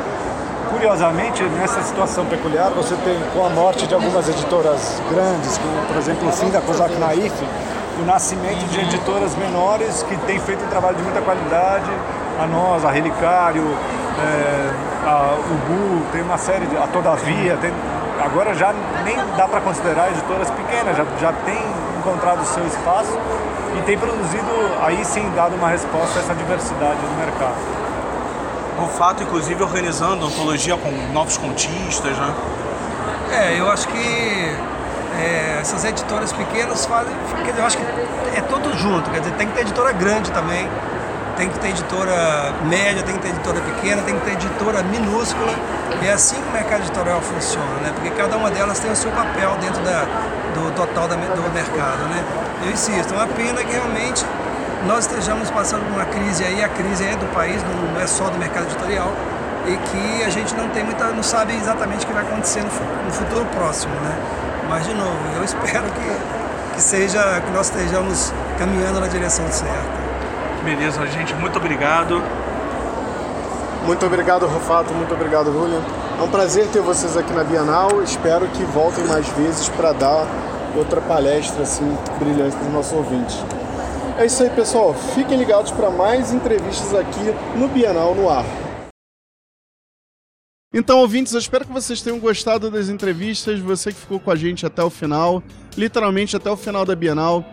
Curiosamente, 0.69 1.41
nessa 1.43 1.81
situação 1.81 2.25
peculiar, 2.25 2.69
você 2.71 2.93
tem, 3.05 3.17
com 3.33 3.45
a 3.45 3.49
morte 3.49 3.87
de 3.87 3.93
algumas 3.93 4.27
editoras 4.27 5.01
grandes, 5.09 5.57
como 5.57 5.87
por 5.87 5.95
exemplo 5.95 6.27
o 6.27 6.31
fim 6.33 6.49
da 6.49 6.59
Kozak 6.59 6.93
Naif, 6.97 7.31
o 8.01 8.03
nascimento 8.03 8.67
de 8.67 8.81
editoras 8.81 9.33
menores 9.37 10.03
que 10.03 10.17
têm 10.27 10.37
feito 10.41 10.61
um 10.61 10.67
trabalho 10.67 10.97
de 10.97 11.03
muita 11.03 11.21
qualidade, 11.21 11.89
a 12.37 12.45
nós, 12.47 12.83
a 12.83 12.91
Relicário, 12.91 13.63
é, 14.19 15.07
a 15.07 15.37
Ubu, 15.49 16.01
tem 16.11 16.21
uma 16.21 16.37
série 16.37 16.65
de. 16.65 16.75
a 16.75 16.87
Todavia, 16.87 17.55
tem, 17.61 17.71
agora 18.21 18.53
já 18.53 18.73
nem 19.05 19.15
dá 19.37 19.47
para 19.47 19.61
considerar 19.61 20.11
editoras 20.11 20.51
pequenas, 20.51 20.97
já, 20.97 21.05
já 21.17 21.31
tem 21.45 21.63
encontrado 21.97 22.43
seu 22.43 22.67
espaço 22.67 23.17
e 23.79 23.81
tem 23.83 23.97
produzido, 23.97 24.51
aí 24.81 25.05
sim, 25.05 25.31
dado 25.33 25.55
uma 25.55 25.69
resposta 25.69 26.19
a 26.19 26.21
essa 26.21 26.35
diversidade 26.35 26.99
do 26.99 27.17
mercado. 27.17 27.90
O 28.83 28.87
fato, 28.87 29.23
inclusive, 29.23 29.61
organizando 29.63 30.25
antologia 30.25 30.75
com 30.77 30.91
novos 31.13 31.37
contistas, 31.37 32.17
né? 32.17 32.33
É, 33.31 33.59
eu 33.59 33.69
acho 33.69 33.87
que 33.87 34.55
é, 35.19 35.57
essas 35.61 35.85
editoras 35.85 36.33
pequenas 36.33 36.85
fazem. 36.85 37.13
Dizer, 37.45 37.59
eu 37.59 37.65
acho 37.65 37.77
que 37.77 37.83
é 38.35 38.41
todo 38.41 38.75
junto, 38.77 39.09
quer 39.09 39.19
dizer, 39.19 39.33
tem 39.35 39.47
que 39.47 39.53
ter 39.53 39.61
editora 39.61 39.91
grande 39.93 40.31
também, 40.31 40.67
tem 41.37 41.49
que 41.49 41.59
ter 41.59 41.69
editora 41.69 42.53
média, 42.65 43.03
tem 43.03 43.15
que 43.15 43.21
ter 43.21 43.29
editora 43.29 43.61
pequena, 43.61 44.01
tem 44.01 44.17
que 44.19 44.25
ter 44.25 44.33
editora 44.33 44.83
minúscula. 44.83 45.53
E 46.01 46.07
é 46.07 46.13
assim 46.13 46.35
que 46.41 46.49
o 46.49 46.51
mercado 46.51 46.81
editorial 46.81 47.21
funciona, 47.21 47.75
né? 47.83 47.91
Porque 47.93 48.09
cada 48.11 48.35
uma 48.35 48.49
delas 48.49 48.79
tem 48.79 48.91
o 48.91 48.95
seu 48.95 49.11
papel 49.11 49.55
dentro 49.61 49.81
da, 49.83 50.05
do 50.55 50.71
total 50.75 51.07
da, 51.07 51.15
do 51.15 51.53
mercado, 51.53 52.03
né? 52.09 52.23
Eu 52.63 52.71
insisto, 52.71 53.13
é 53.13 53.17
uma 53.17 53.27
pena 53.27 53.63
que 53.63 53.71
realmente 53.71 54.25
nós 54.87 55.05
estejamos 55.05 55.49
passando 55.51 55.85
por 55.85 55.95
uma 55.95 56.05
crise 56.05 56.43
aí, 56.43 56.63
a 56.63 56.69
crise 56.69 57.05
é 57.05 57.15
do 57.15 57.25
país, 57.33 57.61
não 57.63 58.01
é 58.01 58.07
só 58.07 58.29
do 58.29 58.37
mercado 58.37 58.65
editorial, 58.65 59.11
e 59.65 59.77
que 59.77 60.23
a 60.23 60.29
gente 60.29 60.55
não 60.55 60.69
tem 60.69 60.83
muita, 60.83 61.05
não 61.09 61.23
sabe 61.23 61.55
exatamente 61.55 62.03
o 62.03 62.07
que 62.07 62.13
vai 62.13 62.23
acontecer 62.23 62.61
no, 62.61 63.05
no 63.05 63.11
futuro 63.11 63.45
próximo, 63.55 63.93
né? 63.95 64.15
Mas 64.67 64.85
de 64.85 64.93
novo, 64.93 65.17
eu 65.37 65.43
espero 65.45 65.85
que, 65.85 66.75
que 66.75 66.81
seja, 66.81 67.41
que 67.41 67.51
nós 67.51 67.67
estejamos 67.67 68.33
caminhando 68.57 68.99
na 68.99 69.07
direção 69.07 69.45
certa. 69.51 70.01
Beleza, 70.63 71.05
gente, 71.07 71.33
muito 71.35 71.57
obrigado. 71.57 72.21
Muito 73.85 74.05
obrigado, 74.05 74.45
Rafato, 74.45 74.93
muito 74.93 75.13
obrigado, 75.13 75.51
Julian. 75.51 75.81
É 76.19 76.23
um 76.23 76.29
prazer 76.29 76.67
ter 76.67 76.81
vocês 76.81 77.17
aqui 77.17 77.33
na 77.33 77.43
Bienal. 77.43 78.03
Espero 78.03 78.47
que 78.47 78.63
voltem 78.65 79.03
mais 79.05 79.27
vezes 79.29 79.69
para 79.69 79.91
dar 79.91 80.27
outra 80.75 81.01
palestra 81.01 81.63
assim 81.63 81.97
brilhante 82.19 82.55
para 82.55 82.67
os 82.67 82.73
nossos 82.73 82.93
ouvintes. 82.93 83.43
É 84.21 84.25
isso 84.27 84.43
aí, 84.43 84.51
pessoal. 84.51 84.93
Fiquem 85.15 85.35
ligados 85.35 85.71
para 85.71 85.89
mais 85.89 86.31
entrevistas 86.31 86.93
aqui 86.93 87.33
no 87.57 87.67
Bienal 87.67 88.13
no 88.13 88.29
Ar. 88.29 88.45
Então, 90.71 90.99
ouvintes, 90.99 91.33
eu 91.33 91.39
espero 91.39 91.65
que 91.65 91.73
vocês 91.73 92.03
tenham 92.03 92.19
gostado 92.19 92.69
das 92.69 92.87
entrevistas. 92.87 93.59
Você 93.59 93.91
que 93.91 93.99
ficou 93.99 94.19
com 94.19 94.29
a 94.29 94.35
gente 94.35 94.63
até 94.63 94.83
o 94.83 94.91
final, 94.91 95.41
literalmente 95.75 96.35
até 96.35 96.51
o 96.51 96.55
final 96.55 96.85
da 96.85 96.95
Bienal. 96.95 97.43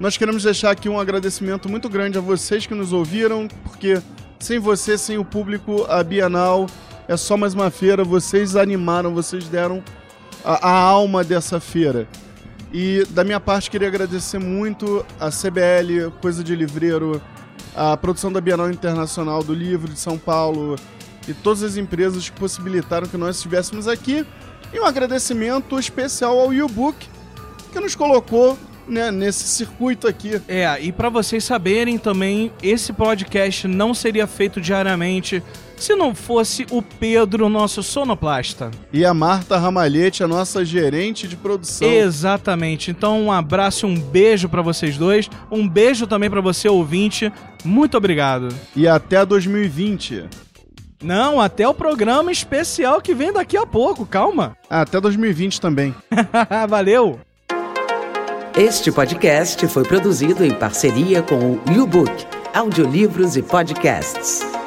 Nós 0.00 0.16
queremos 0.16 0.44
deixar 0.44 0.70
aqui 0.70 0.88
um 0.88 0.98
agradecimento 0.98 1.68
muito 1.68 1.90
grande 1.90 2.16
a 2.16 2.22
vocês 2.22 2.64
que 2.64 2.74
nos 2.74 2.90
ouviram, 2.94 3.46
porque 3.64 4.00
sem 4.40 4.58
você, 4.58 4.96
sem 4.96 5.18
o 5.18 5.24
público, 5.26 5.84
a 5.90 6.02
Bienal 6.02 6.68
é 7.06 7.18
só 7.18 7.36
mais 7.36 7.52
uma 7.52 7.70
feira. 7.70 8.02
Vocês 8.02 8.56
animaram, 8.56 9.12
vocês 9.12 9.46
deram 9.46 9.84
a, 10.42 10.70
a 10.70 10.72
alma 10.72 11.22
dessa 11.22 11.60
feira. 11.60 12.08
E 12.72 13.04
da 13.10 13.24
minha 13.24 13.40
parte, 13.40 13.70
queria 13.70 13.88
agradecer 13.88 14.38
muito 14.38 15.04
a 15.18 15.30
CBL, 15.30 16.10
Coisa 16.20 16.44
de 16.44 16.54
Livreiro, 16.54 17.20
a 17.74 17.96
produção 17.96 18.30
da 18.30 18.40
Bienal 18.40 18.70
Internacional 18.70 19.42
do 19.42 19.54
Livro 19.54 19.92
de 19.92 19.98
São 19.98 20.18
Paulo 20.18 20.76
e 21.26 21.32
todas 21.32 21.62
as 21.62 21.76
empresas 21.76 22.28
que 22.28 22.38
possibilitaram 22.38 23.06
que 23.06 23.16
nós 23.16 23.36
estivéssemos 23.36 23.88
aqui. 23.88 24.26
E 24.72 24.78
um 24.78 24.84
agradecimento 24.84 25.78
especial 25.78 26.38
ao 26.38 26.52
YouBook, 26.52 27.08
que 27.72 27.80
nos 27.80 27.94
colocou 27.94 28.58
né, 28.86 29.10
nesse 29.10 29.44
circuito 29.44 30.06
aqui. 30.06 30.40
É, 30.46 30.78
e 30.80 30.92
para 30.92 31.08
vocês 31.08 31.44
saberem 31.44 31.96
também, 31.96 32.52
esse 32.62 32.92
podcast 32.92 33.66
não 33.66 33.94
seria 33.94 34.26
feito 34.26 34.60
diariamente 34.60 35.42
se 35.78 35.94
não 35.94 36.14
fosse 36.14 36.66
o 36.70 36.82
Pedro, 36.82 37.48
nosso 37.48 37.82
sonoplasta. 37.82 38.70
E 38.92 39.04
a 39.04 39.14
Marta 39.14 39.58
Ramalhete, 39.58 40.22
a 40.22 40.28
nossa 40.28 40.64
gerente 40.64 41.26
de 41.28 41.36
produção. 41.36 41.88
Exatamente. 41.88 42.90
Então, 42.90 43.22
um 43.22 43.32
abraço 43.32 43.86
e 43.86 43.88
um 43.88 43.98
beijo 43.98 44.48
para 44.48 44.62
vocês 44.62 44.96
dois. 44.96 45.28
Um 45.50 45.68
beijo 45.68 46.06
também 46.06 46.30
para 46.30 46.40
você, 46.40 46.68
ouvinte. 46.68 47.32
Muito 47.64 47.96
obrigado. 47.96 48.48
E 48.74 48.86
até 48.86 49.24
2020. 49.24 50.24
Não, 51.02 51.40
até 51.40 51.66
o 51.68 51.74
programa 51.74 52.32
especial 52.32 53.00
que 53.00 53.14
vem 53.14 53.32
daqui 53.32 53.56
a 53.56 53.64
pouco, 53.64 54.04
calma. 54.04 54.56
Até 54.68 55.00
2020 55.00 55.60
também. 55.60 55.94
Valeu! 56.68 57.20
Este 58.56 58.90
podcast 58.90 59.64
foi 59.68 59.84
produzido 59.84 60.44
em 60.44 60.52
parceria 60.52 61.22
com 61.22 61.52
o 61.52 61.60
YouBook, 61.72 62.26
audiolivros 62.52 63.36
e 63.36 63.42
podcasts. 63.42 64.57